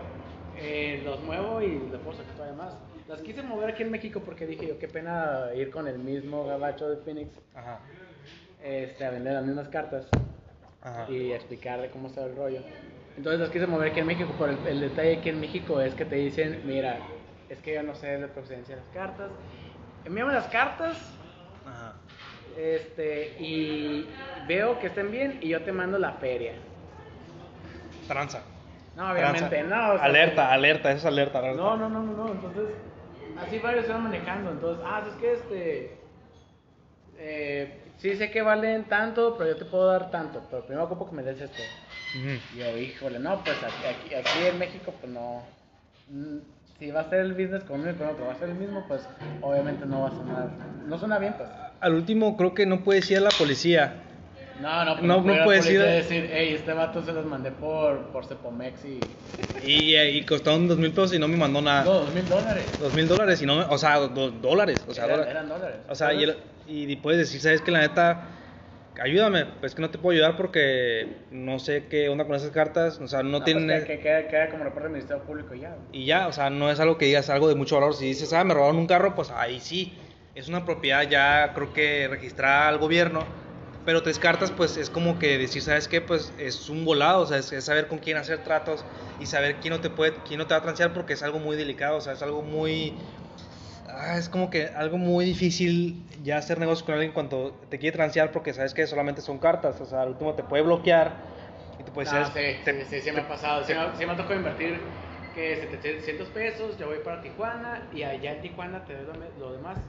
[0.58, 2.78] eh, los muevo y le puedo sacar todavía más.
[3.08, 6.46] Las quise mover aquí en México porque dije yo, qué pena ir con el mismo
[6.46, 7.80] gabacho de Phoenix Ajá.
[8.64, 10.06] este, a vender las mismas cartas
[10.84, 11.06] Ajá.
[11.10, 12.60] y explicar de cómo está el rollo.
[13.16, 15.94] Entonces las quise mover aquí en México, pero el, el detalle aquí en México es
[15.94, 16.98] que te dicen, mira,
[17.50, 19.32] es que yo no sé la procedencia de las cartas,
[20.06, 20.98] envíame las cartas
[21.66, 21.94] Ajá.
[22.58, 24.08] este, y
[24.48, 26.54] veo que estén bien y yo te mando la feria.
[28.08, 28.44] Tranza.
[28.96, 29.76] No, obviamente Tranza.
[29.76, 29.94] no.
[29.94, 31.40] o sea, alerta, alerta, eso es alerta.
[31.40, 31.62] alerta.
[31.62, 32.32] No, no, no, no, no.
[32.32, 32.66] Entonces,
[33.40, 34.52] así varios se van manejando.
[34.52, 35.98] Entonces, ah, es que este.
[37.18, 40.42] Eh, sí sé que valen tanto, pero yo te puedo dar tanto.
[40.50, 41.64] Pero primero ocupo que me des esto.
[42.54, 45.42] Y yo, híjole, no, pues aquí, aquí, en México, pues no.
[46.10, 46.38] Mm,
[46.80, 48.84] Si va a ser el business conmigo y con otro va a ser el mismo,
[48.88, 49.08] pues
[49.42, 50.50] obviamente no va a sonar.
[50.86, 51.50] No suena bien, pues.
[51.80, 53.94] Al último, creo que no puedes ir a la policía.
[54.62, 57.26] No, no, pues No, no puede la puedes ir decir, hey, este vato se los
[57.26, 59.04] mandé por, por Cepomex y.
[59.64, 61.84] Y, y costaron dos mil pesos y no me mandó nada.
[61.86, 62.66] No, dos mil dólares.
[62.80, 63.64] Dos mil dólares y no me.
[63.64, 64.86] O sea, dos dólares.
[64.88, 65.32] O sea, eran, dólares.
[65.32, 65.78] eran dólares.
[65.90, 66.38] O sea, y, el-
[66.68, 68.28] y puedes decir, ¿sabes que La neta,
[69.02, 69.46] ayúdame.
[69.60, 73.00] Pues que no te puedo ayudar porque no sé qué onda con esas cartas.
[73.00, 73.80] O sea, no, pues, tienen.
[73.82, 75.76] que, que queda, queda como reporte del Ministerio Público ya.
[75.92, 77.96] Y ya, o sea, no es algo que digas algo de mucho valor.
[77.96, 79.94] Si dices, ah, me robaron un carro, pues ahí sí.
[80.36, 83.26] Es una propiedad ya, creo que registrada al gobierno.
[83.86, 86.00] Pero tres cartas, pues es como que decir, ¿sabes qué?
[86.02, 88.86] Pues es un volado, o sea, es, es saber con quién hacer tratos
[89.20, 91.40] y saber quién no te puede, quién no te va a transear porque es algo
[91.40, 93.02] muy delicado, o sea, es algo muy.
[93.88, 97.96] ah, es como que algo muy difícil ya hacer negocios con alguien cuando te quiere
[97.96, 101.26] transear porque sabes que solamente son cartas, o sea, al último te puede bloquear
[101.78, 103.64] y te puede Ah, decir, sí, te- sí, sí, sí me ha pasado.
[103.64, 104.94] Sí, me, sí me ha tocado invertir
[105.34, 109.80] que 700 pesos, yo voy para Tijuana y allá en Tijuana te doy lo demás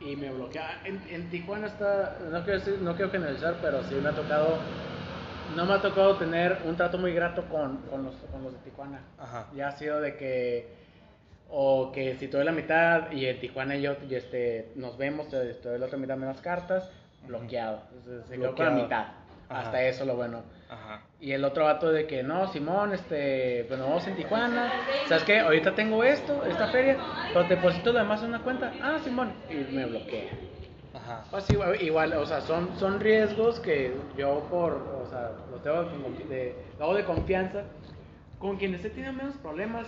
[0.00, 0.80] y me bloquea.
[0.84, 4.58] En, en Tijuana está, no quiero, decir- no quiero generalizar, pero sí me ha tocado,
[5.56, 8.58] no me ha tocado tener un trato muy grato con, con, los, con los de
[8.60, 9.00] Tijuana.
[9.18, 9.46] Ajá.
[9.54, 10.68] Ya ha sido de que,
[11.50, 15.28] o que si doy la mitad y en Tijuana y yo y este, nos vemos,
[15.28, 16.90] te, doy la otra mitad menos cartas,
[17.26, 17.82] bloqueado.
[17.92, 19.06] Entonces, se quedó con la mitad.
[19.48, 19.60] Ajá.
[19.62, 20.42] Hasta eso lo bueno.
[20.68, 21.02] Ajá.
[21.20, 24.70] Y el otro vato de que no, Simón, este, bueno, vamos en Tijuana.
[25.08, 25.40] ¿Sabes qué?
[25.40, 26.96] Ahorita tengo esto, esta feria,
[27.32, 28.72] pero te deposito lo demás en una cuenta.
[28.82, 29.32] Ah, Simón.
[29.50, 30.30] Y me bloquea.
[30.94, 31.24] Ajá.
[31.30, 35.84] Pues igual, igual, o sea, son, son riesgos que yo por, o sea, los tengo
[36.28, 37.62] de, de, hago de confianza.
[38.38, 39.86] Con quien esté teniendo menos problemas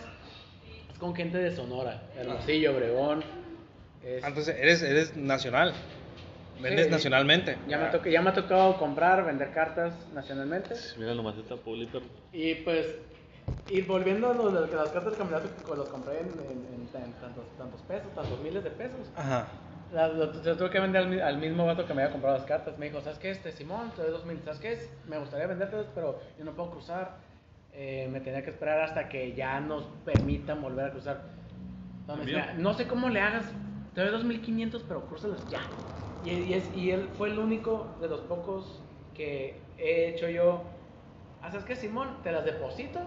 [0.92, 3.22] es con gente de Sonora, Hermosillo, Obregón.
[4.04, 5.72] es- Ah, Entonces, eres, eres nacional.
[6.62, 6.90] Vendes Sí.
[6.92, 7.56] nacionalmente.
[7.68, 10.74] ya, me toca- ya me ha tocado comprar, vender cartas nacionalmente.
[10.98, 12.00] Mira, nomás está público.
[12.32, 12.86] Y pues,
[13.68, 16.86] y volviendo a lo de las cartas del campeonato que los compré en, en- en
[16.88, 19.11] tan- tantos, tantos pesos, tantos miles de pesos.
[19.16, 19.46] Ajá.
[19.92, 22.78] Las, lo tuve que vender al, al mismo vato que me había comprado las cartas.
[22.78, 23.30] Me dijo, ¿sabes qué?
[23.30, 24.40] Este Simón, te doy dos mil.
[24.44, 24.72] ¿Sabes qué?
[24.72, 24.88] Es?
[25.08, 27.16] Me gustaría vendértelas, pero yo no puedo cruzar.
[27.72, 31.22] Eh, me tenía que esperar hasta que ya nos permitan volver a cruzar.
[32.02, 33.46] Entonces, no sé cómo le hagas.
[33.94, 35.61] Te doy 2500, pero crúzalas ya.
[36.24, 38.82] Y, y es, y él fue el único de los pocos
[39.14, 40.62] que he hecho yo.
[41.42, 42.08] ¿Haces que Simón?
[42.22, 43.00] Te las deposito,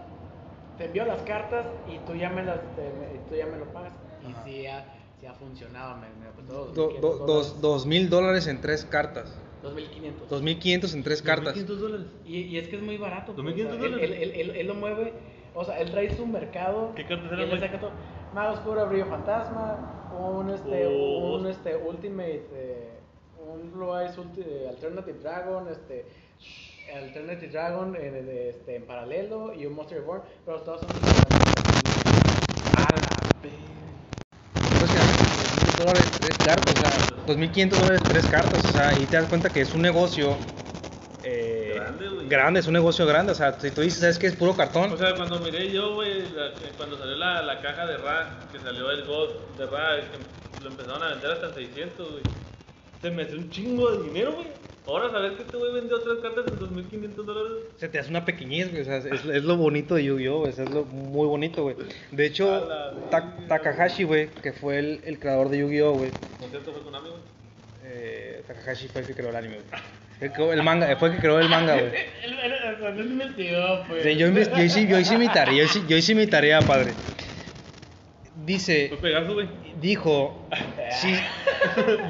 [0.78, 3.66] te envío las cartas y tú ya me, las, te- me- tú ya me lo
[3.72, 3.94] pagas.
[4.28, 4.44] Y Ajá.
[4.44, 4.86] sí ha,
[5.20, 9.40] sí ha funcionado, me, me apostó Do- do- dos, dos mil dólares en tres cartas.
[9.62, 10.30] 2500.
[10.30, 11.56] 2.500 en tres cartas.
[11.56, 12.08] 2.500 dólares.
[12.26, 13.34] Y, y es que es muy barato.
[13.34, 14.04] pues, 2.500 o sea, dólares.
[14.04, 15.14] él, él, él- él lo mueve,
[15.54, 16.94] o sea, él trae su mercado.
[16.96, 17.92] ¿Qué cartas y eran, él saca todo.
[18.34, 21.36] Mago Oscuro, Brillo Fantasma, un, este, Oh.
[21.38, 23.00] un este, Ultimate, eh,
[23.48, 26.06] un Blue Eyes eh, Alternative Dragon, este,
[26.94, 30.90] Alternative Dragon en, en, este, en paralelo y un Monster Reborn, pero todos son.
[34.80, 34.92] Pues,
[35.78, 39.50] dólares tres cartas, o sea, 2.500 dólares tres cartas, o sea, y te das cuenta
[39.50, 40.36] que es un negocio
[41.24, 41.80] eh,
[42.28, 44.28] Grande, es un negocio grande, o sea, si tú dices, ¿sabes qué?
[44.28, 44.92] Es puro cartón.
[44.92, 48.50] O sea, cuando miré yo, güey, la- eh, cuando salió la, la caja de Ra,
[48.52, 52.24] que salió el God de Ra, que lo empezaron a vender hasta en 600, güey.
[53.04, 54.48] Se me hace un chingo de dinero, güey.
[54.88, 57.52] Ahora saber que este güey vendió tres cartas en 2.500 dólares.
[57.78, 60.52] Se te hace una pequeñez, güey, o sea, es, es lo bonito de Yu-Gi-Oh, güey,
[60.52, 61.76] o sea, es lo muy bonito, güey.
[62.12, 62.68] De hecho,
[63.12, 66.74] Ta- Takahashi, güey, que fue el, el creador de Yu-Gi-Oh, güey, ¿No cierto?
[66.74, 67.22] Fue Konami, güey.
[67.86, 70.52] eh, Takahashi fue el que creó el anime, güey.
[70.54, 71.92] El, manga, fue el que creó el manga, güey.
[73.88, 74.04] Pues.
[74.04, 76.94] Sí, yo, yo, hice, yo hice mi tarea, yo hice, yo hice mi tarea, padre.
[78.46, 79.48] Dice, Fue Pegaso, güey.
[79.84, 80.34] Dijo,
[81.02, 81.14] si,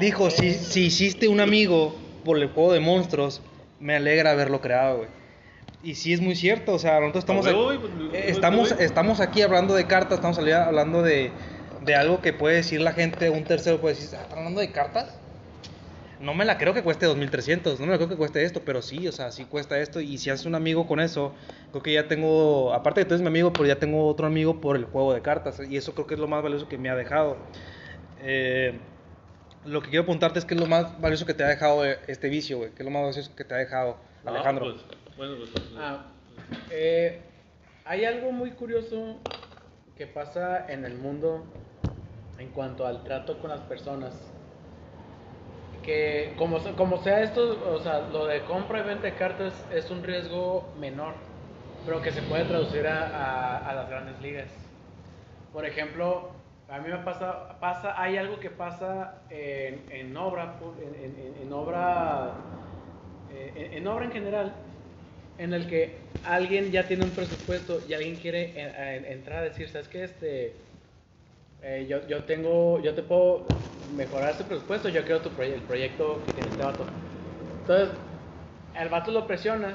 [0.00, 1.94] dijo, si, si hiciste un amigo
[2.24, 3.42] por el juego de monstruos,
[3.80, 5.08] me alegra haberlo creado, güey.
[5.82, 7.56] Y sí es muy cierto, o sea, nosotros estamos, aquí,
[8.10, 11.30] pues, estamos, estamos aquí hablando de cartas, estamos hablando de,
[11.84, 14.70] de algo que puede decir la gente, un tercero puede decir, "Ah, ¿están hablando de
[14.70, 15.14] cartas?
[16.20, 18.82] No me la creo que cueste 2300, no me la creo que cueste esto, pero
[18.82, 20.00] sí, o sea, sí cuesta esto.
[20.00, 21.34] Y si haces un amigo con eso,
[21.70, 24.26] creo que ya tengo, aparte de que tú eres mi amigo, pero ya tengo otro
[24.26, 25.60] amigo por el juego de cartas.
[25.68, 27.36] Y eso creo que es lo más valioso que me ha dejado.
[28.20, 28.78] Eh,
[29.64, 31.98] lo que quiero apuntarte es que es lo más valioso que te ha dejado eh,
[32.06, 32.70] este vicio, güey.
[32.70, 34.72] Que es lo más valioso que te ha dejado, No, Alejandro.
[34.72, 35.50] pues, bueno, pues.
[35.50, 36.06] pues, Ah,
[36.70, 37.20] eh,
[37.84, 39.16] hay algo muy curioso
[39.96, 41.44] que pasa en el mundo
[42.38, 44.14] en cuanto al trato con las personas.
[45.84, 49.90] Que como, como sea esto, o sea, lo de compra y venta de cartas es
[49.90, 51.14] un riesgo menor,
[51.84, 54.48] pero que se puede traducir a, las grandes ligas.
[55.52, 56.30] Por ejemplo,
[56.68, 62.32] a mí me pasa, pasa hay algo que pasa en, en obra, en, en- obra,
[63.30, 64.54] eh, en, obra en general,
[65.38, 69.42] en el que alguien ya tiene un presupuesto y alguien quiere en- en- entrar a
[69.42, 70.04] decir, ¿sabes qué?
[70.04, 70.54] Este,
[71.62, 73.46] eh, yo, yo tengo, yo te puedo
[73.92, 76.84] mejorar este presupuesto, yo quiero tu proye- el proyecto que tiene este vato.
[77.60, 77.90] Entonces,
[78.78, 79.74] el vato lo presiona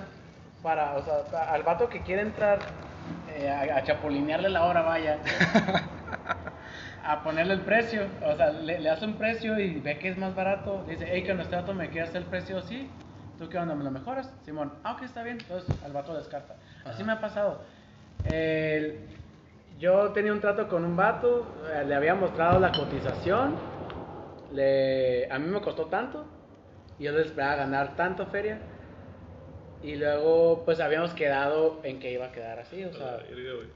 [0.64, 2.60] para, o sea, al vato que quiere entrar
[3.30, 5.20] eh, a, a chapulinearle la hora, vaya,
[7.04, 10.18] a ponerle el precio, o sea, le, le hace un precio y ve que es
[10.18, 12.90] más barato, dice, hey, que este vato me quiere hacer el precio así,
[13.38, 13.74] ¿tú qué onda?
[13.76, 14.30] ¿Me lo mejoras?
[14.44, 16.56] Simón, ah, ok, está bien, entonces al vato descarta.
[16.86, 17.62] Así me ha pasado.
[18.26, 19.00] El-
[19.80, 23.56] yo tenía un trato con un vato, eh, le había mostrado la cotización,
[24.54, 26.26] le, a mí me costó tanto,
[26.98, 28.60] y yo le esperaba ganar tanto feria,
[29.82, 33.20] y luego pues habíamos quedado en que iba a quedar así, o sea,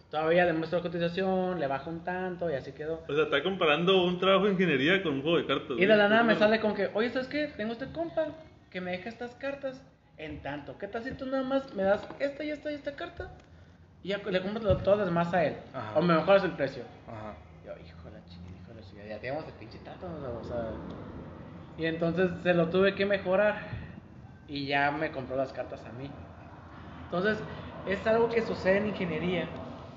[0.10, 3.04] todavía le muestro cotización, le bajo un tanto, y así quedó.
[3.08, 5.78] O sea, está comparando un trabajo de ingeniería con un juego de cartas.
[5.78, 7.48] Y de la nada me sale con que, oye, ¿sabes qué?
[7.56, 8.28] Tengo este compa
[8.70, 9.82] que me deja estas cartas
[10.18, 10.78] en tanto.
[10.78, 13.32] ¿Qué tal si tú nada más me das esta y esta y esta carta?
[14.04, 15.56] Y ya le compras todas las demás a él.
[15.74, 15.98] Ajá.
[15.98, 16.84] O me mejoras el precio.
[17.08, 17.36] Ajá.
[17.66, 20.08] Yo, hijo de la chica, teníamos el pinche trato,
[20.42, 20.72] o sea.
[21.78, 23.62] Y entonces se lo tuve que mejorar.
[24.48, 26.10] Y ya me compró las cartas a mí.
[27.06, 27.38] Entonces,
[27.88, 29.48] es algo que sucede en ingeniería.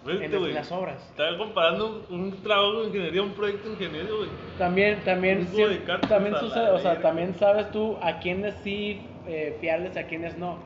[0.07, 0.53] En las- güey.
[0.53, 1.03] las obras.
[1.11, 4.29] Estaba comparando un, un trabajo de ingeniería, un proyecto de ingeniería, güey.
[4.57, 9.97] También, también, sí- también sucede, o sea, también sabes tú a quiénes sí eh, fiarles,
[9.97, 10.61] a quiénes no.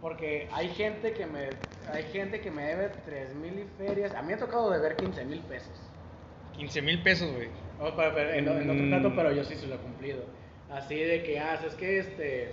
[0.00, 1.48] Porque hay gente que me,
[1.92, 4.12] hay gente que me debe 3 mil y ferias.
[4.14, 5.80] A mí me ha tocado deber 15 mil pesos.
[6.56, 7.48] 15 mil pesos, güey.
[7.80, 8.88] O, pero- pero en, en otro Mm.
[8.90, 10.24] trato, pero yo sí se lo he cumplido.
[10.70, 12.50] Así de que, ah, es que este,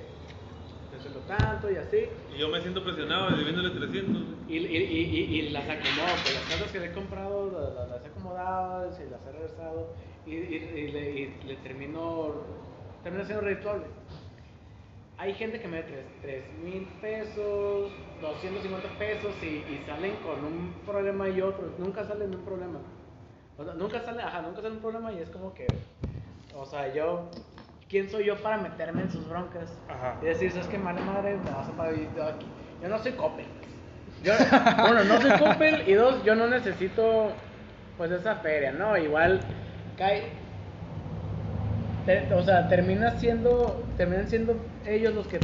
[0.92, 2.06] te sueldo tanto y así.
[2.36, 4.14] Y yo me siento presionado debiéndole 300.
[4.24, 4.34] güey.
[4.50, 5.00] Y, y, y,
[5.36, 8.08] y, y las acomodo, pues las cartas que le he comprado las, las- las he
[8.08, 9.94] acomodado y las he regresado
[10.26, 12.36] y, y, y le, y le termino,
[13.04, 13.86] termina siendo redituable.
[15.18, 15.88] Hay gente que me da
[16.22, 17.92] 3 mil pesos,
[18.22, 21.72] 250 pesos y, y salen con un problema y otro.
[21.78, 22.80] Nunca salen de un problema.
[23.64, 25.72] O sea, nunca sale, ajá, nunca sale un problema y es como que,
[26.54, 27.30] o sea, yo,
[27.88, 29.80] ¿quién soy yo para meterme en sus broncas?
[29.88, 30.18] Ajá.
[30.22, 31.38] Y decir, ¿sabes qué, madre madre?
[31.38, 32.46] Me vas a pagar yo aquí.
[32.82, 33.46] Yo no soy Coppel.
[34.24, 34.32] Yo,
[34.90, 37.32] uno, no soy Coppel y dos, yo no necesito,
[37.98, 38.98] pues, esa feria, ¿no?
[38.98, 39.42] Igual,
[39.98, 40.24] cae...
[42.06, 44.56] te- o sea, termina siendo, terminan siendo
[44.86, 45.42] ellos los que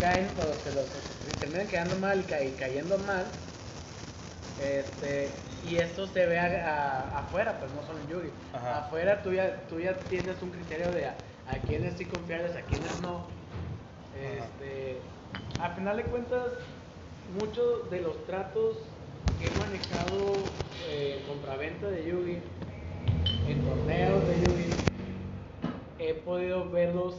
[0.00, 3.26] caen, o los que los, que terminan quedando mal y cayendo mal.
[4.58, 5.30] Este,
[5.62, 8.30] y esto se ve a- a- afuera, pues no solo en Yugi.
[8.52, 8.86] Ajá.
[8.86, 11.14] Afuera tú ya, tú ya tienes un criterio de a,
[11.48, 13.26] a quiénes sí confiarles, a quiénes no.
[14.14, 14.96] Este,
[15.60, 16.52] a final de cuentas,
[17.38, 18.76] muchos de los tratos
[19.38, 20.32] que he manejado
[20.90, 22.38] eh, compraventa de Yugi,
[23.48, 24.74] en torneos de Yugi,
[25.98, 27.14] he podido verlos,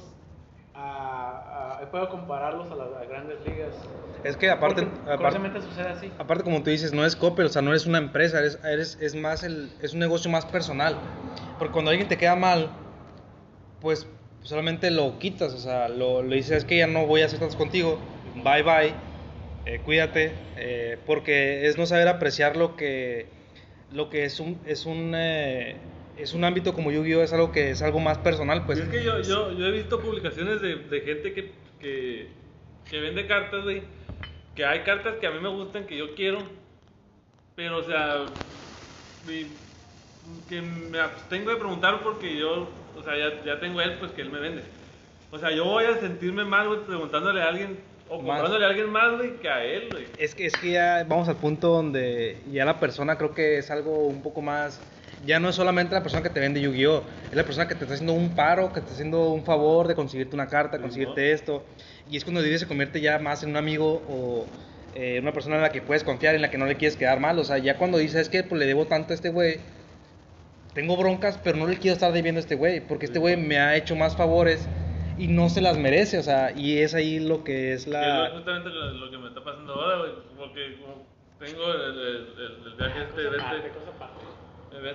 [0.77, 3.75] a, a- podido compararlos a las a grandes ligas.
[4.23, 6.11] Es que aparte, aparte, sucede así.
[6.17, 8.97] aparte como tú dices, no es Coppel, o sea, no eres una empresa, eres, eres,
[8.99, 10.97] es más el, es un negocio más personal.
[11.57, 12.71] Porque cuando alguien te queda mal,
[13.79, 14.07] pues
[14.41, 17.39] solamente lo quitas, o sea, lo, le dices, es que ya no voy a hacer
[17.39, 17.99] tantos contigo,
[18.35, 18.95] bye bye,
[19.65, 23.27] eh, cuídate, eh, porque es no saber apreciar lo que,
[23.91, 25.77] lo que es un, es un, eh,
[26.17, 28.79] es un ámbito como Yu-Gi-Oh, es algo que es algo más personal, pues.
[28.79, 32.27] Y es que yo, yo, yo he visto publicaciones de, de gente que, que,
[32.89, 33.83] que vende cartas, güey.
[34.55, 36.39] Que hay cartas que a mí me gustan, que yo quiero.
[37.55, 38.25] Pero, o sea,
[39.27, 39.47] mi-
[40.49, 44.21] que me abstengo de preguntar porque yo, o sea, ya, ya tengo él, pues que
[44.21, 44.61] él me vende.
[45.31, 47.77] O sea, yo voy a sentirme mal, güey, preguntándole a alguien
[48.09, 50.05] o comprándole a alguien más, güey, que a él, güey.
[50.17, 53.69] Es que, es que ya vamos al punto donde ya la persona creo que es
[53.71, 54.81] algo un poco más...
[55.25, 57.03] Ya no es solamente la persona que te vende Yu-Gi-Oh!
[57.31, 59.87] Es la persona que te está haciendo un paro, que te está haciendo un favor
[59.87, 61.63] de conseguirte una carta, Sí, conseguirte esto.
[62.09, 62.59] Y es cuando Yu-Gi-Oh!
[62.59, 64.45] se convierte ya más en un amigo o
[64.95, 67.19] eh, una persona en la que puedes confiar, en la que no le quieres quedar
[67.19, 67.37] mal.
[67.39, 69.59] O sea, ya cuando dices que pues, le debo tanto a este güey,
[70.73, 73.57] tengo broncas, pero no le quiero estar debiendo a este güey, porque este güey me
[73.59, 74.69] ha hecho más favores
[75.17, 76.19] y no se las merece.
[76.19, 78.29] O sea, y es ahí lo que es es la...
[78.29, 80.11] lo- justamente lo, lo que me está pasando ahora, güey.
[80.37, 81.07] Porque como
[81.39, 84.25] tengo el, el, el- el viaje este, Cosa vente- aparte, cosa aparte.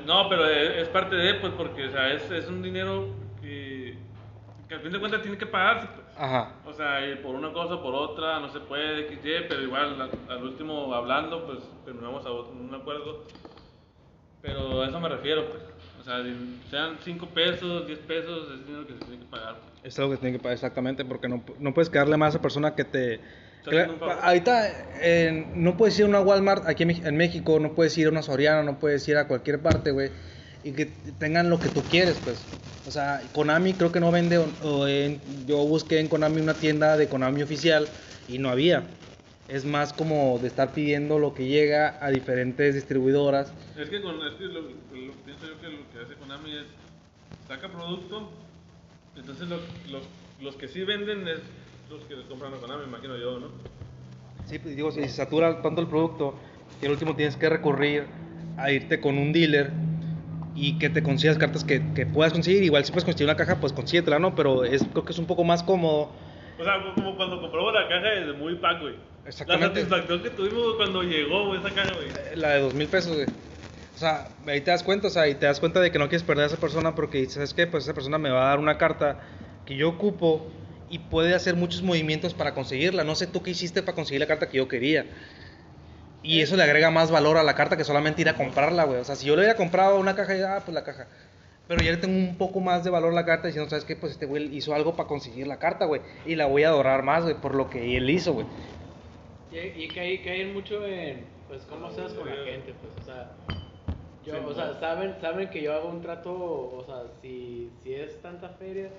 [0.07, 3.09] No, pero es, parte de, pues, porque, o sea, es, es un dinero
[3.41, 3.97] que,
[4.69, 6.07] que al fin de cuentas tiene que pagarse, pues.
[6.17, 6.55] Ajá.
[6.67, 10.43] O sea, por una cosa o por otra, no se puede, XY, pero igual al,
[10.43, 13.25] último hablando, pues terminamos a un acuerdo.
[14.41, 15.63] Pero a eso me refiero, pues.
[16.01, 16.21] O sea,
[16.69, 19.57] sean 5 pesos, 10 pesos, es dinero que se tiene que pagar.
[19.85, 22.43] Es algo que tiene que pagar exactamente, porque no, no puedes quedarle más a esa
[22.43, 23.21] persona que te...
[24.23, 24.69] Ahorita
[25.01, 28.23] eh, no puedes ir a una Walmart aquí en, México, no puedes ir a una
[28.23, 30.11] Soriana, no puedes ir a cualquier parte, güey,
[30.65, 32.47] y que tengan lo que tú quieres, pues.
[32.85, 36.55] O sea, Konami creo que no vende, o- o en- yo busqué en Konami una
[36.55, 37.89] tienda de Konami oficial
[38.27, 38.85] y no había.
[39.49, 43.53] Es más como de estar pidiendo lo que llega a diferentes distribuidoras.
[43.79, 46.67] Es que, con, es que lo, lo- pienso yo que lo que hace Konami es
[47.47, 48.31] saca producto,
[49.17, 49.61] entonces lo-
[50.41, 51.39] los que sí venden es
[51.93, 53.49] los que les compran a Konami, imagino yo, ¿no?
[54.47, 56.35] Sí, pues digo, si se satura tanto el producto,
[56.81, 58.07] que al último tienes que recurrir
[58.57, 59.71] a irte con un dealer
[60.55, 62.63] y que te consigas cartas que, que puedas conseguir.
[62.63, 64.35] Igual si puedes conseguir una caja, pues consíguetela, ¿no?
[64.35, 66.11] Pero es, creo que es un poco más cómodo.
[66.59, 68.95] O sea, como cuando compramos la caja de Muy Pack, güey.
[69.25, 69.69] Exactamente.
[69.69, 72.09] La satisfacción que tuvimos cuando llegó, güey, esa caja, güey.
[72.09, 73.27] eh, La de dos mil pesos, güey.
[73.95, 76.09] O sea, ahí te das cuenta, o sea, y te das cuenta de que no
[76.09, 77.67] quieres perder a esa persona porque dices, ¿sabes qué?
[77.67, 79.21] Pues esa persona me va a dar una carta
[79.65, 80.47] que yo ocupo
[80.93, 83.03] y puede hacer muchos movimientos para conseguirla.
[83.03, 85.07] No sé tú qué hiciste para conseguir la carta que yo quería.
[86.23, 89.01] Y eso le agrega más valor a la carta que solamente ir a comprarla, güey.
[89.01, 91.07] O sea, si yo le hubiera comprado una caja, ya, ah, pues la caja.
[91.67, 93.97] Pero ya le tengo un poco más de valor a la carta diciendo, ¿sabes qué?
[93.97, 96.03] Pues este güey hizo algo para conseguir la carta, güey.
[96.27, 98.47] Y la voy a adorar más, güey, por lo que él hizo, güey.
[99.51, 103.31] Y, y caen, caen mucho en, pues, cómo seas con la gente, pues, o sea,
[104.27, 107.95] yo, Sí, o sea, saben, saben que yo hago un trato, o sea, si, si
[107.95, 108.91] es tanta feria,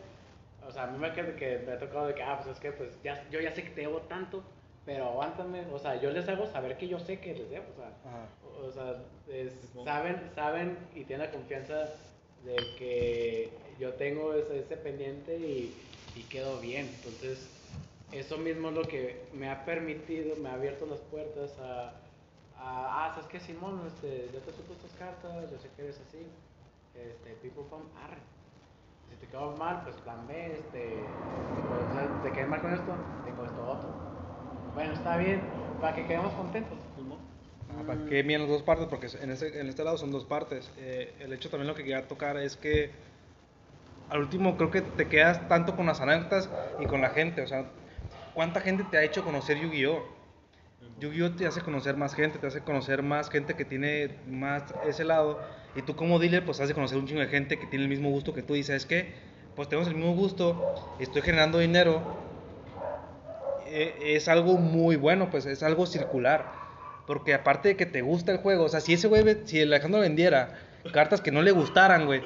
[0.68, 2.56] o sea, a mí me, ha que, que me ha tocado de que, ah, pues
[2.56, 4.44] es que, pues, ya, yo ya sé que te debo tanto,
[4.86, 7.76] pero aguántame, o sea, yo les hago saber que yo sé que les debo, o
[7.76, 8.28] sea, Ajá.
[8.60, 8.96] o sea,
[9.28, 11.90] es- saben, saben y tienen la confianza
[12.44, 13.50] de que
[13.80, 16.88] yo tengo ese, ese pendiente y, y quedo bien.
[16.96, 17.50] Entonces,
[18.12, 21.90] eso mismo es lo que me ha permitido, me ha abierto las puertas a,
[22.58, 23.82] a ah, ¿sabes qué, Simón?
[23.88, 26.20] Este, yo te suelto estas cartas, yo sé que eres así,
[26.94, 28.43] este, people pam, arre.
[29.24, 31.08] Te quedó mal, pues plan B, este,
[32.24, 32.94] te quedé mal con esto,
[33.26, 33.90] tengo esto otro.
[34.76, 35.42] Bueno, está bien,
[35.80, 36.78] para que quedemos contentos.
[37.70, 40.26] Ah, para que bien las dos partes, porque en este, en este lado son dos
[40.26, 40.70] partes.
[40.78, 42.92] Eh, el hecho también lo que quería tocar es que
[44.10, 47.44] al último creo que te quedas tanto con las anécdotas y con la gente.
[47.44, 47.66] O sea,
[48.34, 50.04] ¿cuánta gente te ha hecho conocer Yu-Gi-Oh?
[51.00, 55.06] Yu-Gi-Oh te hace conocer más gente, te hace conocer más gente que tiene más ese
[55.06, 55.40] lado.
[55.76, 58.10] Y tú como dealer, pues hace conocer un chingo de gente que tiene el mismo
[58.10, 58.56] gusto que tú.
[58.56, 59.14] Y sabes que,
[59.56, 60.56] pues tenemos el mismo gusto,
[61.00, 62.04] estoy generando dinero.
[63.66, 66.62] Eh, es algo muy bueno, pues es algo circular.
[67.06, 70.00] Porque aparte de que te gusta el juego, o sea, si ese güey, si Alejandro
[70.00, 70.54] vendiera
[70.94, 72.24] cartas que no le gustaran, güey,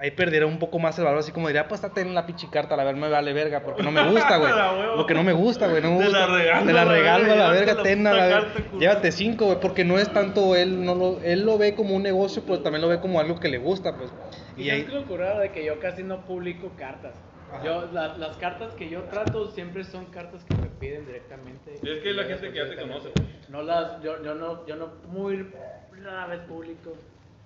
[0.00, 2.48] ahí perdería un poco más el valor, así como diría, pues estate en la pinche
[2.50, 4.52] carta, la verdad me vale verga, porque no me gusta, güey.
[4.96, 6.26] Porque no me gusta, güey, no me Te gusta.
[6.26, 8.48] la regalo, Te la regalo a verga, la llévate verga, ten a la verga.
[8.78, 12.02] Llévate cinco, güey, porque no es tanto él, no lo, él lo ve como un
[12.02, 14.10] negocio, pues también lo ve como algo que le gusta, pues.
[14.56, 17.14] Y, Y es ahí, que lo curado de que yo casi no publico cartas.
[17.52, 17.64] Ajá.
[17.64, 21.74] Yo, la- las cartas que yo trato siempre son cartas que me piden directamente.
[21.82, 23.10] Y es que la gente que ya te conoce.
[23.48, 25.46] No las, yo, yo no, yo no muy
[26.04, 26.92] rara vez publico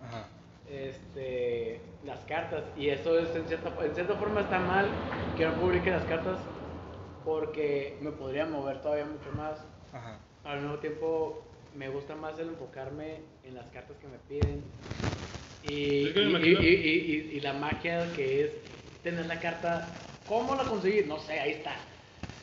[0.02, 0.26] Ajá.
[0.72, 2.64] Este, las cartas.
[2.76, 4.86] Y eso es en cierta, en cierta forma está mal
[5.36, 6.38] que no publique las cartas
[7.24, 9.58] porque me podría mover todavía mucho más.
[9.92, 10.18] Ajá.
[10.44, 11.44] Al mismo tiempo
[11.76, 14.62] me gusta más el enfocarme en las cartas que me piden.
[15.62, 18.50] Y, Es que me y- y- y- y- y la magia que es
[19.02, 19.88] tener la carta.
[20.26, 21.06] ¿Cómo la conseguir?
[21.06, 21.74] No sé, ahí está.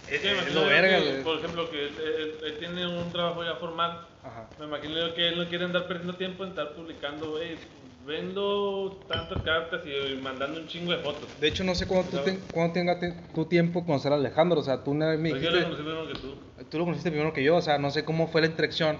[0.09, 2.57] Es que me Es imagino lo yo verga, que, por ejemplo, que él, él- él
[2.59, 4.07] tiene un trabajo ya formal.
[4.23, 4.47] Ajá.
[4.59, 7.57] Me imagino que él no quiere andar perdiendo tiempo en estar publicando, güey.
[8.05, 11.29] Vendo tantas cartas y mandando un chingo de fotos.
[11.39, 14.59] De hecho, no sé cuándo, tú ten- cuándo tenga te- tu tiempo conocer a Alejandro,
[14.59, 15.59] o sea, tú me Pues yo dijiste...
[15.59, 16.65] lo conocí primero que tú.
[16.69, 18.99] tú lo conociste primero que yo, o sea, no sé cómo fue la interacción,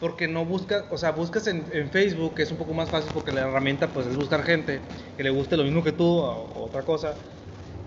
[0.00, 3.12] porque no buscas, o sea, buscas en, en Facebook, que es un poco más fácil
[3.14, 4.82] porque la herramienta pues es buscar gente
[5.16, 7.18] que le guste lo mismo que tú o, o otra cosa.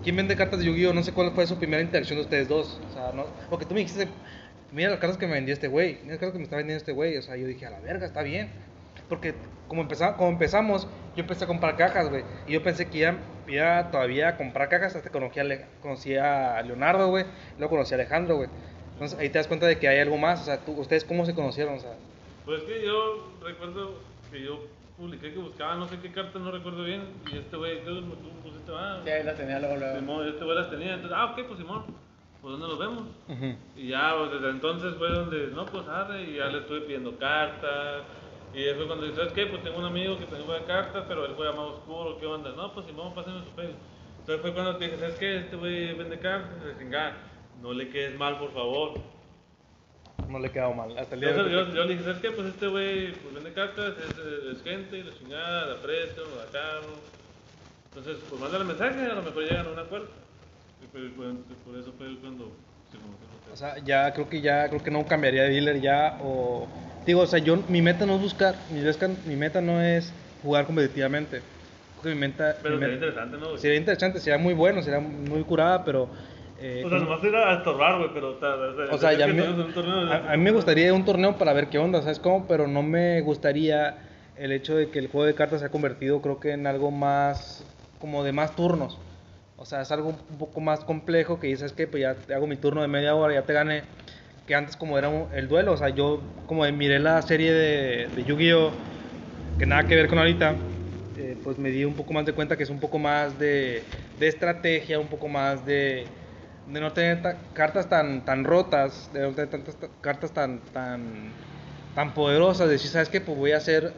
[0.02, 0.92] ¿Quién vende cartas de Yu-Gi-Oh?
[0.94, 3.74] No sé cuál fue su primera interacción de ustedes dos, o sea, no, porque tú
[3.74, 4.08] me dijiste,
[4.70, 6.78] mira las cartas que me vendió este güey, mira las cartas que me está vendiendo
[6.78, 8.52] este güey, o sea, yo dije, a la verga, está bien.
[9.08, 9.34] Porque
[9.68, 10.86] como, empezamos, como empezamos,
[11.16, 12.24] yo empecé a comprar cajas, güey.
[12.46, 13.16] Y yo pensé que iba,
[13.46, 17.24] iba todavía a comprar cajas hasta que conocí a, Le- conocí a Leonardo, güey.
[17.58, 18.48] Luego conocí a Alejandro, güey.
[18.92, 20.42] Entonces ahí te das cuenta de que hay algo más.
[20.42, 21.74] O sea, tú, ¿ustedes cómo se conocieron?
[21.74, 21.94] O sea,
[22.44, 23.98] Pues que yo recuerdo
[24.30, 24.60] que yo
[24.96, 27.02] publiqué que buscaba no sé qué cartas, no recuerdo bien.
[27.32, 29.98] Y este güey, creo que tú pusiste, ah, Sí, ahí la tenía luego, luego.
[29.98, 30.94] Simón, este güey las tenía.
[30.94, 31.84] Entonces, ah, ok, pues Simón,
[32.40, 33.02] pues ¿dónde nos vemos?
[33.28, 33.56] ujú.
[33.76, 37.18] Y ya, pues, desde entonces fue donde, no, pues arre, y ya le estuve pidiendo
[37.18, 38.02] cartas.
[38.54, 39.46] Y fue cuando dije, ¿sabes qué?
[39.46, 42.52] Pues tengo un amigo que también juega cartas, pero él juega más oscuro, ¿qué onda?
[42.52, 43.78] No, pues Simón, pásenme su Facebook.
[44.20, 45.36] Entonces fue cuando te dije, ¿sabes qué?
[45.38, 47.16] Este güey vende cartas, le chingada,
[47.60, 48.94] no le quedes mal, por favor.
[50.28, 50.96] no le he quedado mal.
[50.96, 52.30] Hasta el día Yo, de yo, yo le dije, ¿sabes qué?
[52.30, 56.50] Pues este güey pues, vende cartas, es, es gente, y la chingada, la precio, la
[56.52, 56.94] caro.
[57.88, 60.08] Entonces, pues mándale mensaje, a lo mejor llegan a un acuerdo.
[60.82, 61.32] Y fue- fue-
[61.64, 62.44] por eso fue cuando
[62.90, 63.33] se ustedes.
[63.54, 66.66] O sea, ya creo que ya creo que no cambiaría de dealer ya o
[67.06, 68.80] digo, o sea, yo mi meta no es buscar, mi,
[69.26, 70.12] mi meta no es
[70.42, 71.40] jugar competitivamente.
[72.00, 73.50] Creo que mi meta Pero mi sería meta- interesante, ¿no?
[73.50, 73.58] güey?
[73.60, 76.08] sería interesante, sería muy bueno, sería muy curada, pero
[76.58, 78.30] eh, O sea, nomás era a estorbar, güey, pero...
[78.92, 81.38] O sea, ya que me- tuvimos un torneo, a, a mí me gustaría un torneo
[81.38, 82.48] para ver qué onda, ¿sabes cómo?
[82.48, 83.98] Pero no me gustaría
[84.36, 86.90] el hecho de que el juego de cartas se ha convertido, creo que en algo
[86.90, 87.64] más,
[88.00, 88.98] como de más turnos.
[89.56, 92.46] O sea, es algo un poco más complejo que dices que pues ya te hago
[92.46, 93.84] mi turno de media hora, ya te gané.
[94.46, 98.24] Que antes como era el duelo, o sea, yo como miré la serie de, de
[98.24, 98.72] Yu-Gi-Oh!
[99.58, 100.56] que nada que ver con ahorita,
[101.16, 103.84] eh, pues me di un poco más de cuenta que es un poco más de,
[104.18, 106.08] de estrategia, un poco más de,
[106.66, 110.58] de no tener ta- cartas tan, tan rotas, de no tener tantas ta- cartas tan,
[110.72, 111.32] tan,
[111.94, 113.20] tan poderosas, decir, ¿sabes qué?
[113.20, 113.92] Pues voy a hacer,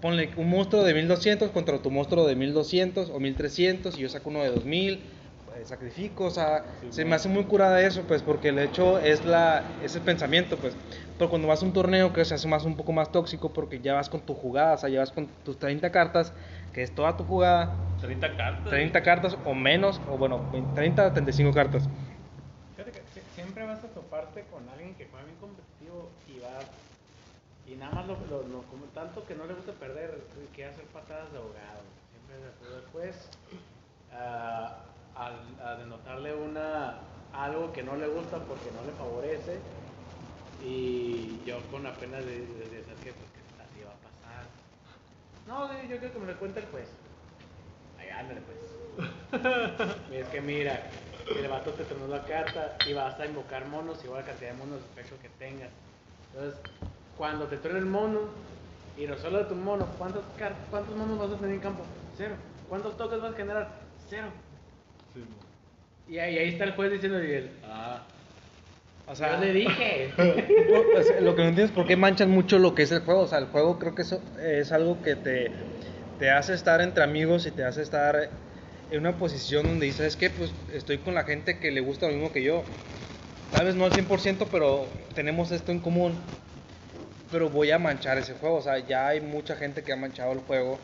[0.00, 4.30] ponle un monstruo de 1200 contra tu monstruo de 1200 o 1300 y yo saco
[4.30, 5.04] uno de 2000,
[5.56, 9.24] eh, sacrifico, o sea, se me hace muy curada eso, pues, porque el hecho es,
[9.24, 10.76] la, es el pensamiento, pues.
[11.16, 13.80] Pero cuando vas a un torneo que se hace más un poco más tóxico porque
[13.80, 16.34] ya vas con tu jugada, o sea, ya vas con tus 30 cartas,
[16.72, 18.68] que es toda tu jugada, 30 cartas.
[18.70, 21.88] 30 cartas o menos, o bueno, 20, 30 a 35 cartas.
[22.76, 25.35] Fíjate que sie- siempre vas a toparte con alguien que juega bien
[27.66, 30.84] y nada más lo, lo- lo- como tanto que no le gusta perder quiere hacer
[30.86, 31.82] patadas de ahogado.
[32.10, 33.30] Siempre se- después
[34.12, 34.84] ah,
[35.14, 37.00] al, a denotarle una
[37.32, 39.60] algo que no le gusta porque no le favorece
[40.58, 44.00] y yo con la pena de, de, de decir que pues, que así va a
[44.00, 44.46] pasar.
[45.46, 46.88] No, yo creo que me lo cuenta el juez.
[47.98, 48.58] Ahí ándale pues.
[50.10, 50.90] Y es que mira,
[51.36, 54.56] el vato te tronó la carta y vas a invocar monos igual la cantidad de
[54.58, 55.72] monos de pecho que tengas.
[56.32, 56.60] Entonces,
[57.16, 58.20] cuando te truena el mono
[58.96, 61.84] y resuelve tu mono, ¿cuántos, car- ¿cuántos monos vas a tener en campo?
[62.16, 62.34] Cero.
[62.68, 63.68] ¿Cuántos toques vas a generar?
[64.08, 64.28] Cero.
[65.14, 65.24] Sí,
[66.08, 68.02] Y ahí, ahí está el juez diciendo y él, ah,
[69.06, 70.12] O yo le dije.
[70.16, 73.20] Sea, lo que no entiendo es por qué manchan mucho lo que es el juego.
[73.20, 75.52] O sea, el juego creo que eso es algo que te,
[76.18, 78.30] te hace estar entre amigos y te hace estar
[78.90, 82.12] en una posición donde dices, que pues estoy con la gente que le gusta lo
[82.14, 82.64] mismo que yo.
[83.52, 86.18] Tal vez no al 100%, pero tenemos esto en común.
[87.30, 88.56] Pero voy a manchar ese juego.
[88.56, 90.78] O sea, ya hay mucha gente que ha manchado el juego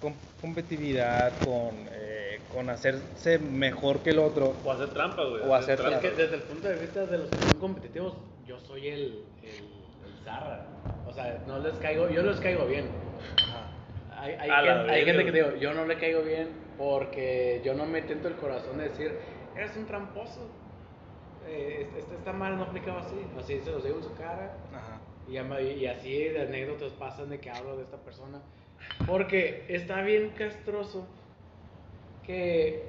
[0.00, 4.54] con competitividad, con, eh, con hacerse mejor que el otro.
[4.64, 5.42] O hacer trampa, güey.
[5.42, 6.00] O hacer trampa.
[6.00, 8.14] que desde el punto de vista de los que son competitivos,
[8.46, 9.64] yo soy el, el,
[10.06, 10.66] el zarra.
[11.06, 12.88] O sea, no les caigo, yo les caigo bien.
[13.42, 13.70] Ajá.
[14.20, 17.74] hay, hay, gente, hay verga, gente que digo, yo no le caigo bien porque yo
[17.74, 19.18] no me tiento el corazón de decir,
[19.56, 20.48] eres un tramposo.
[21.48, 23.16] Eh, está mal, no aplicaba así.
[23.38, 24.52] Así se los digo en su cara.
[24.74, 24.95] Ajá.
[25.28, 28.40] Y, así de anécdotas pasan de que hablo de esta persona.
[29.06, 31.06] Porque está bien castroso
[32.24, 32.84] que,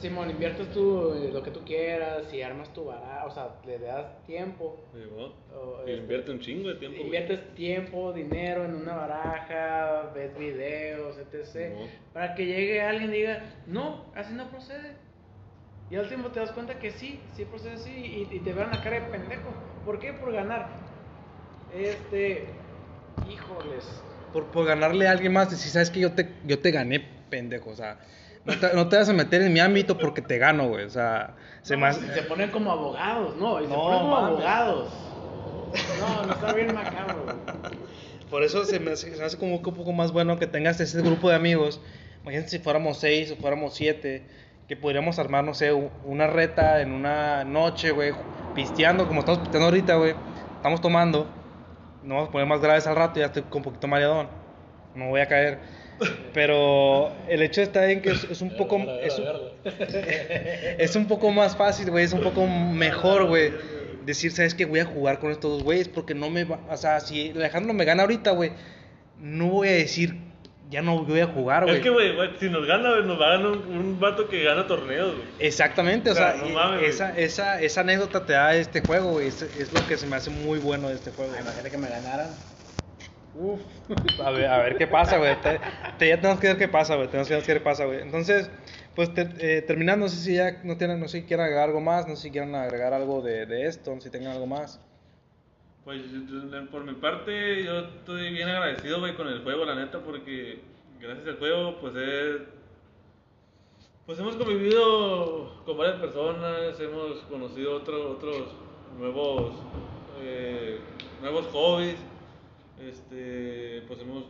[0.00, 3.78] Simón, inviertes tú eh, lo que tú quieras y armas tu baraja, o sea, le
[3.78, 4.76] das tiempo.
[5.16, 6.96] O, Y este, invierte un chingo de tiempo.
[6.98, 7.06] güey.
[7.06, 11.74] Inviertes tiempo, dinero en una baraja, ves videos, etc.
[11.74, 11.86] No.
[12.12, 14.92] Para que llegue alguien y diga, no, así no procede.
[15.90, 18.70] Y al último te das cuenta que sí, sí procede así y, y te vean
[18.70, 19.50] la cara de pendejo.
[19.84, 20.12] ¿Por qué?
[20.12, 20.85] Por ganar.
[21.78, 22.48] Este,
[23.30, 23.84] híjoles.
[24.32, 27.00] Por, por ganarle a alguien más, decir, sabes que yo te, yo te gané,
[27.30, 27.70] pendejo.
[27.70, 27.98] O sea,
[28.44, 30.84] no te, no te vas a meter en mi ámbito porque te gano, güey.
[30.84, 34.10] O sea, se No, y se ponen como abogados, no, y se No, ponen como
[34.12, 34.28] mames.
[34.30, 34.92] abogados.
[36.00, 37.24] No, no está bien macabro.
[37.24, 37.36] güey.
[38.30, 40.80] Por eso se me, hace, se me hace como un poco más bueno que tengas
[40.80, 41.80] ese grupo de amigos.
[42.22, 44.26] Imagínate si fuéramos seis o fuéramos siete,
[44.66, 48.14] que podríamos armar, no sé, una reta en una noche, güey,
[48.52, 50.16] pisteando como estamos pisteando ahorita, güey.
[50.56, 51.35] Estamos tomando.
[52.06, 54.28] No vamos a poner más graves al rato, ya estoy con un poquito mareadón.
[54.94, 55.58] No voy a caer.
[56.32, 58.76] Pero el hecho está en que es, es un poco...
[59.02, 59.26] Es un,
[60.78, 63.52] es un poco más fácil, güey, es un poco mejor, güey.
[64.04, 64.66] Decir, ¿sabes qué?
[64.66, 66.60] Voy a jugar con estos dos güeyes porque no me va...
[66.70, 68.52] O sea, si Alejandro me gana ahorita, güey,
[69.18, 70.16] no voy a decir,
[70.70, 71.76] ya no voy a jugar, güey.
[71.76, 74.66] Es que, güey, si nos gana, nos va a ganar un, un vato que gana
[74.66, 75.28] torneos, güey.
[75.38, 79.12] Exactamente, o O sea, sea, no mames, esa, esa, esa anécdota te da este juego,
[79.12, 79.28] güey.
[79.28, 81.32] Es, es lo que se me hace muy bueno de este juego.
[81.34, 82.28] Ay, Imagínate que me ganaran.
[83.34, 83.60] Uf.
[84.24, 85.36] A ver, a ver qué pasa, güey.
[85.42, 85.60] Te,
[85.98, 87.08] te- ya tenemos que ver qué pasa, güey.
[87.08, 88.00] Tenemos que ver qué pasa, güey.
[88.00, 88.50] Entonces,
[88.94, 91.64] pues te- eh, terminando, no sé si ya no tienen, no sé si quieren agregar
[91.68, 94.32] algo más, no sé si quieren agregar algo de, de esto, no sé si tengan
[94.32, 94.80] algo más.
[95.86, 96.02] Pues
[96.72, 100.58] por mi parte, yo estoy bien agradecido, con el juego, la neta, porque
[101.00, 102.38] gracias al juego, pues he,
[104.04, 108.48] pues hemos convivido con varias personas, hemos conocido otro- otros
[108.98, 109.52] nuevos,
[110.20, 110.80] eh,
[111.22, 111.98] nuevos hobbies,
[112.80, 114.24] este, pues hemos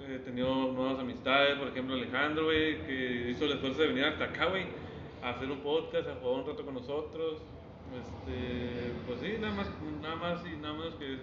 [0.00, 4.24] eh, tenido nuevas amistades, por ejemplo Alejandro, güey, que hizo el esfuerzo de venir hasta
[4.24, 4.64] acá, güey,
[5.22, 7.42] a hacer un podcast, a jugar un rato con nosotros.
[7.94, 9.66] Este, pues sí, nada más,
[10.02, 11.18] nada más y nada menos que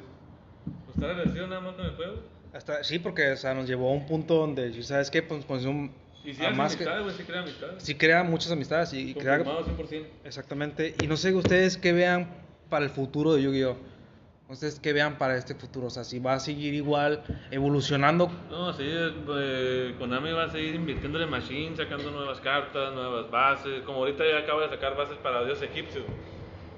[0.86, 2.16] pues, estar agradecido nada más con el juego.
[2.54, 5.22] Hasta, sí, porque o sea, nos llevó a un punto donde, ¿sabes qué?
[5.24, 5.92] Pues, pues un,
[6.24, 7.84] Y si a hace más que- güey, sí crea amistades.
[7.84, 9.44] sí crea muchas amistades y, y crea...
[9.44, 10.06] Confirmado 100%.
[10.24, 10.96] Exactamente.
[11.02, 12.28] Y no sé ustedes qué vean
[12.70, 13.78] para el futuro de Yu-Gi-Oh!
[14.50, 15.88] Ustedes qué vean para este futuro.
[15.88, 18.30] O sea, si va a seguir igual evolucionando.
[18.52, 23.82] No, sí, eh, Konami va a seguir invirtiéndole en Machine, sacando nuevas cartas, nuevas bases.
[23.84, 26.04] Como ahorita ya acaba de sacar bases para Dios egipcio.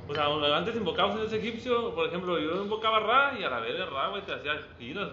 [0.07, 3.49] O sea, antes invocabas a Dios egipcio, por ejemplo, yo invocaba a Ra y a
[3.49, 5.09] la verga Ra, güey, te hacía giras.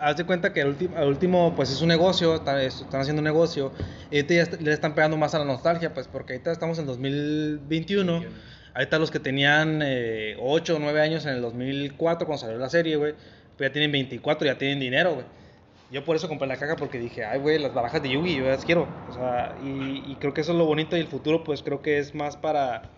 [0.00, 3.20] Haz de cuenta que al último, al último pues es un negocio, están, están haciendo
[3.20, 3.72] un negocio.
[4.10, 6.86] Y ahorita ya le están pegando más a la nostalgia, pues porque ahorita estamos en
[6.86, 8.24] 2021.
[8.74, 12.70] Ahorita los que tenían eh, 8 o 9 años en el 2004 cuando salió la
[12.70, 13.12] serie, güey,
[13.56, 15.26] pues ya tienen 24, ya tienen dinero, güey.
[15.92, 18.44] Yo por eso compré la caja porque dije, ay, güey, las barajas de Yugi, yo
[18.46, 18.88] las quiero.
[19.10, 21.82] O sea, y, y creo que eso es lo bonito y el futuro, pues creo
[21.82, 22.90] que es más para,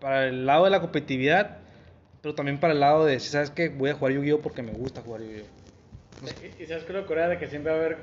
[0.00, 1.58] para el lado de la competitividad,
[2.22, 4.72] pero también para el lado de, si sabes que voy a jugar Yu-Gi-Oh porque me
[4.72, 6.56] gusta jugar Yu-Gi-Oh.
[6.58, 7.98] Y, y sabes que lo curada de que siempre va a haber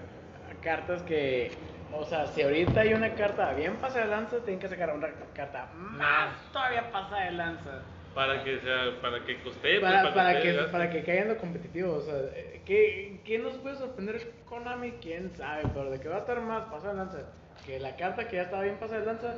[0.61, 1.52] cartas que,
[1.91, 5.10] o sea, si ahorita hay una carta bien pasa de lanza, tienen que sacar una
[5.34, 7.82] carta más todavía pasa de lanza.
[8.15, 10.72] Para que sea, para que coste, pues, Para, para, esté que, gasto.
[10.72, 14.91] para que caigan lo competitivo, o sea, eh, ¿qué, ¿qué nos puede sorprender Konami?
[15.02, 15.64] ¿Quién sabe?
[15.74, 17.18] Pero de que va a estar más pasa de lanza,
[17.65, 19.34] que la carta que ya estaba bien pasa de lanza,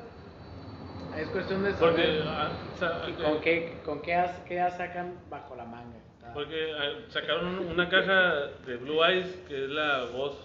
[1.17, 4.59] es cuestión de Porque, saber ah, o sea, y con qué, con qué, as- qué
[4.61, 5.97] as sacan bajo la manga.
[6.33, 10.39] Porque ah, sacaron una caja de Blue Eyes que es la Ghost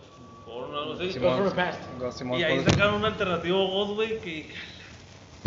[0.45, 1.13] Form o algo así.
[1.13, 1.37] Simón.
[1.37, 2.19] from the past.
[2.19, 4.51] Simón, Y ahí sacaron un alternativo Ghost, güey, que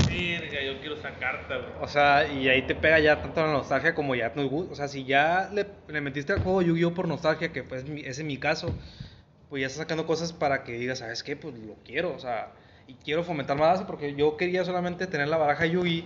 [0.07, 1.69] verga, yo quiero esa carta, güey.
[1.81, 4.73] O sea, y ahí te pega ya tanto la nostalgia como ya nos gusta.
[4.73, 6.93] O sea, si ya le, le metiste al juego Yu-Gi-Oh!
[6.93, 8.73] por nostalgia, que pues mi- ese es mi caso,
[9.49, 11.35] pues ya estás sacando cosas para que digas, ¿sabes qué?
[11.35, 12.49] Pues lo quiero, o sea,
[12.87, 16.05] y quiero fomentar más eso porque yo quería solamente tener la baraja Yugi.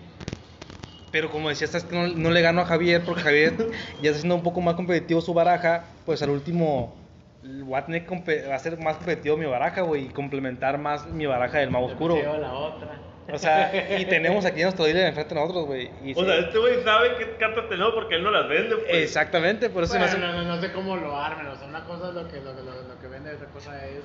[1.11, 3.53] Pero como decía, ¿sabes que no, no le gano a Javier porque Javier
[4.01, 6.95] ya está haciendo un poco más competitivo su baraja, pues al último
[7.43, 11.25] voy a tener que compe- hacer más competitivo mi baraja, güey, y complementar más mi
[11.25, 12.15] baraja del mago oscuro.
[12.15, 12.99] Llevo la otra.
[13.31, 15.87] O sea, y tenemos aquí nuestro dealer enfrente de nosotros, güey.
[15.87, 18.93] O sí- sea, este güey sabe qué cartas tenemos porque él no las vende, pues.
[19.03, 21.55] Exactamente, por eso se me Bueno, hace- no, no, no sé cómo lo armen, o
[21.55, 24.03] sea, una cosa es lo que, lo, que- lo, lo que vende, otra cosa es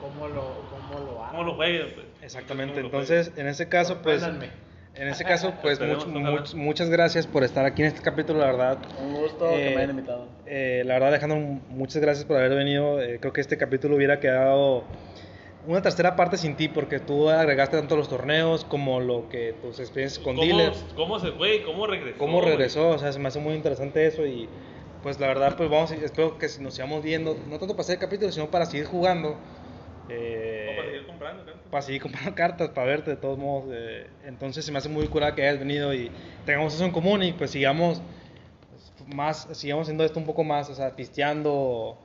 [0.00, 1.30] cómo lo, cómo lo armen.
[1.30, 2.06] ¿Cómo lo jueguen, pues?
[2.22, 4.50] Exactamente, ¿Cómo lo entonces en ese caso, pues, Sorpréndanme.
[4.94, 8.46] en ese caso, pues, much- much- muchas gracias por estar aquí en este capítulo, la
[8.46, 8.78] verdad.
[9.00, 10.28] Un gusto Eh, que me hayan invitado.
[10.46, 13.00] Eh, la verdad, Alejandro, muchas gracias por haber venido.
[13.00, 14.84] Eh, creo que este capítulo hubiera quedado
[15.66, 19.78] una tercera parte sin ti, porque tú agregaste tanto los torneos como lo que tus
[19.78, 20.84] experiencias con ¿Cómo, dealers.
[20.96, 22.18] ¿Cómo se fue y cómo regresó?
[22.18, 24.48] cómo regresó, o sea, se me hace muy interesante eso y
[25.02, 28.00] pues la verdad pues vamos, espero que nos sigamos viendo, no tanto para hacer el
[28.00, 29.36] capítulo, sino para seguir jugando,
[30.12, 31.62] eh, para seguir comprando, cartas.
[31.70, 35.06] para seguir comprando cartas, para verte de todos modos, eh, entonces se me hace muy
[35.08, 36.10] curada que hayas venido y
[36.46, 38.02] tengamos eso en común y pues sigamos
[38.98, 41.98] pues, más, sigamos haciendo esto un poco más, o sea, pisteando o,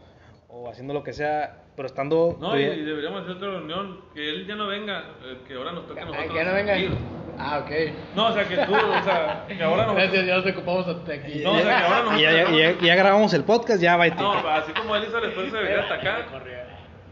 [0.49, 2.37] o haciendo lo que sea, pero estando...
[2.39, 5.71] No, y, y deberíamos hacer otra reunión, que él ya no venga, eh, que ahora
[5.73, 6.31] nos toque a Ah, nosotros.
[6.31, 6.77] que ya no venga.
[6.77, 6.91] ir.
[7.37, 7.71] Ah, ok.
[8.15, 9.95] No, o sea, que tú, o sea, que ahora nos...
[9.95, 11.41] Gracias, ya nos ocupamos hasta aquí.
[11.43, 12.17] No, o sea, que ahora nos...
[12.17, 15.17] y ya, ya- ya- ya grabamos el podcast, ya va No, así como él hizo
[15.17, 16.25] el esfuerzo de venir hasta acá.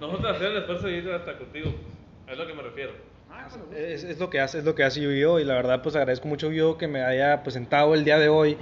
[0.08, 1.72] Nosotros hacer el esfuerzo de ir hasta contigo.
[2.28, 2.94] Es lo que me refiero.
[3.30, 5.40] Ah, Es, es lo que hace, es lo que hace Yu-Gi-Oh!
[5.40, 8.58] y la verdad pues agradezco mucho yo que me haya presentado el día de hoy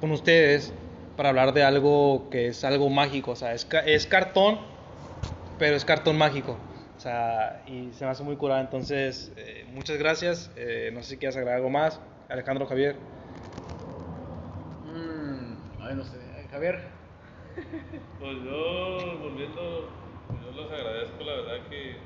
[0.00, 0.74] con ustedes
[1.16, 4.58] para hablar de algo que es algo mágico, o sea, es, es cartón,
[5.58, 6.58] pero es cartón mágico,
[6.96, 11.10] o sea, y se me hace muy curada, entonces eh, muchas gracias, eh, no sé
[11.10, 12.96] si quieres agregar algo más, Alejandro Javier.
[14.84, 16.18] Mm, ay, no sé.
[16.50, 16.80] Javier.
[18.18, 20.01] Pues yo, volviendo,
[20.54, 21.96] los agradezco, la verdad que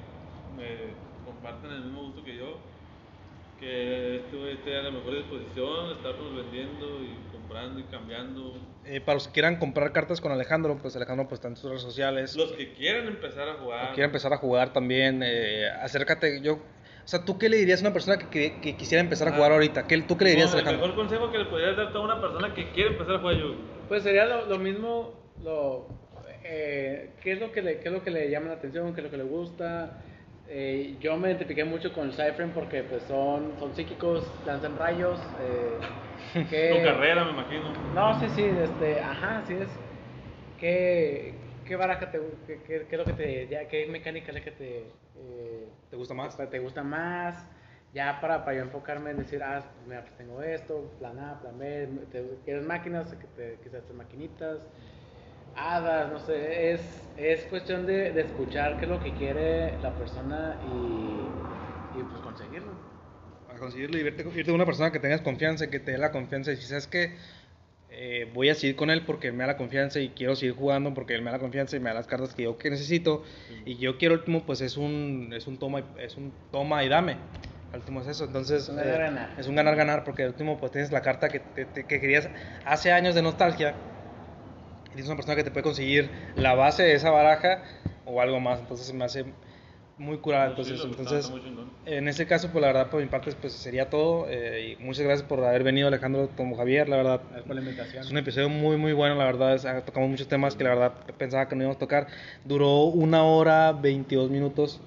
[0.55, 0.95] me
[1.25, 2.59] comparten el mismo gusto que yo,
[3.59, 8.55] que estuve esté a la mejor disposición, estarnos vendiendo y comprando y cambiando.
[8.85, 11.71] Eh, para los que quieran comprar cartas con Alejandro, pues Alejandro pues está en sus
[11.71, 12.37] redes sociales.
[12.37, 16.55] Los que quieran empezar a jugar, o quiera empezar a jugar también, eh, acércate, yo,
[16.55, 19.33] o sea, ¿tú qué le dirías a una persona que, que- que quisiera empezar a
[19.33, 19.87] jugar ahorita?
[19.87, 20.87] ¿Qué, ¿Tú qué le dirías, No, el Alejandro?
[20.89, 23.55] mejor consejo que le podrías dar a una persona que quiere empezar a jugar yo.
[23.89, 25.89] Pues sería lo, lo mismo, lo,
[26.49, 28.95] eh, ¿qué, es lo que le, ¿qué es lo que le llama la atención?
[28.95, 30.03] ¿Qué es lo que le gusta?
[30.49, 35.21] Eh, yo me identifiqué mucho con Cypher porque pues son, son psíquicos, lanzan rayos.
[35.41, 35.79] Eh,
[36.51, 37.73] que- Tu carrera, me imagino.
[37.93, 39.69] No, sí, sí, este, ajá, sí es.
[40.59, 41.35] ¿Qué,
[41.67, 44.41] qué baraja te qué, qué, qué es lo que te, ya, qué mecánica es la
[44.45, 46.37] que te, eh, ¿Te gusta más?
[46.51, 47.49] te gusta más?
[47.93, 51.59] Ya para, para yo enfocarme en decir, ah, mira, pues tengo esto, plan A, plan
[51.59, 54.61] B, te, quieres máquinas, que te, quizás te maquinitas,
[55.57, 56.81] hadas, no sé, es,
[57.17, 61.31] es cuestión de, de escuchar qué es lo que quiere la persona y,
[61.93, 62.73] y pues conseguirlo.
[63.49, 66.13] a conseguirlo y verte, irte con una persona que tengas confianza, que te dé la
[66.13, 67.17] confianza y si sabes que
[67.89, 70.55] eh, voy a seguir con él porque él me da la confianza y quiero seguir
[70.57, 72.69] jugando porque él me da la confianza y me da las cartas que yo que
[72.71, 73.23] necesito
[73.65, 76.89] y yo quiero el último pues es un es un toma es un toma y
[76.89, 77.17] dame.
[77.73, 78.25] Al último es eso.
[78.25, 81.03] Entonces Es un ganar, eh, es un ganar ganar porque al último pues tienes la
[81.03, 82.29] carta que, te- te- que querías
[82.65, 83.77] hace años de nostalgia
[84.97, 87.63] tienes una persona que te puede conseguir la base de esa baraja
[88.05, 89.25] o algo más entonces me hace
[89.99, 91.31] muy curada entonces entonces
[91.87, 94.27] en este caso, pues la verdad, por mi parte, pues sería todo.
[94.29, 96.89] eh, y muchas gracias por haber venido, Alejandro, como Javier.
[96.89, 98.03] La verdad, Gracias por la invitación.
[98.03, 99.15] es un episodio muy, muy bueno.
[99.15, 101.79] La verdad, es- ah, tocamos muchos temas que la verdad pensaba que no íbamos a
[101.79, 102.09] tocar.
[102.45, 104.81] Duró una hora, 22 minutos,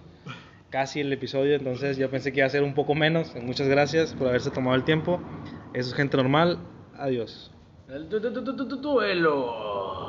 [0.70, 1.56] casi el episodio.
[1.56, 3.34] Entonces, yo pensé que iba a ser un poco menos.
[3.42, 5.22] Muchas gracias por haberse tomado el tiempo.
[5.74, 6.60] Eso es gente normal.
[6.98, 7.50] Adiós.
[7.92, 10.09] El du- du- du- du- du- duelo.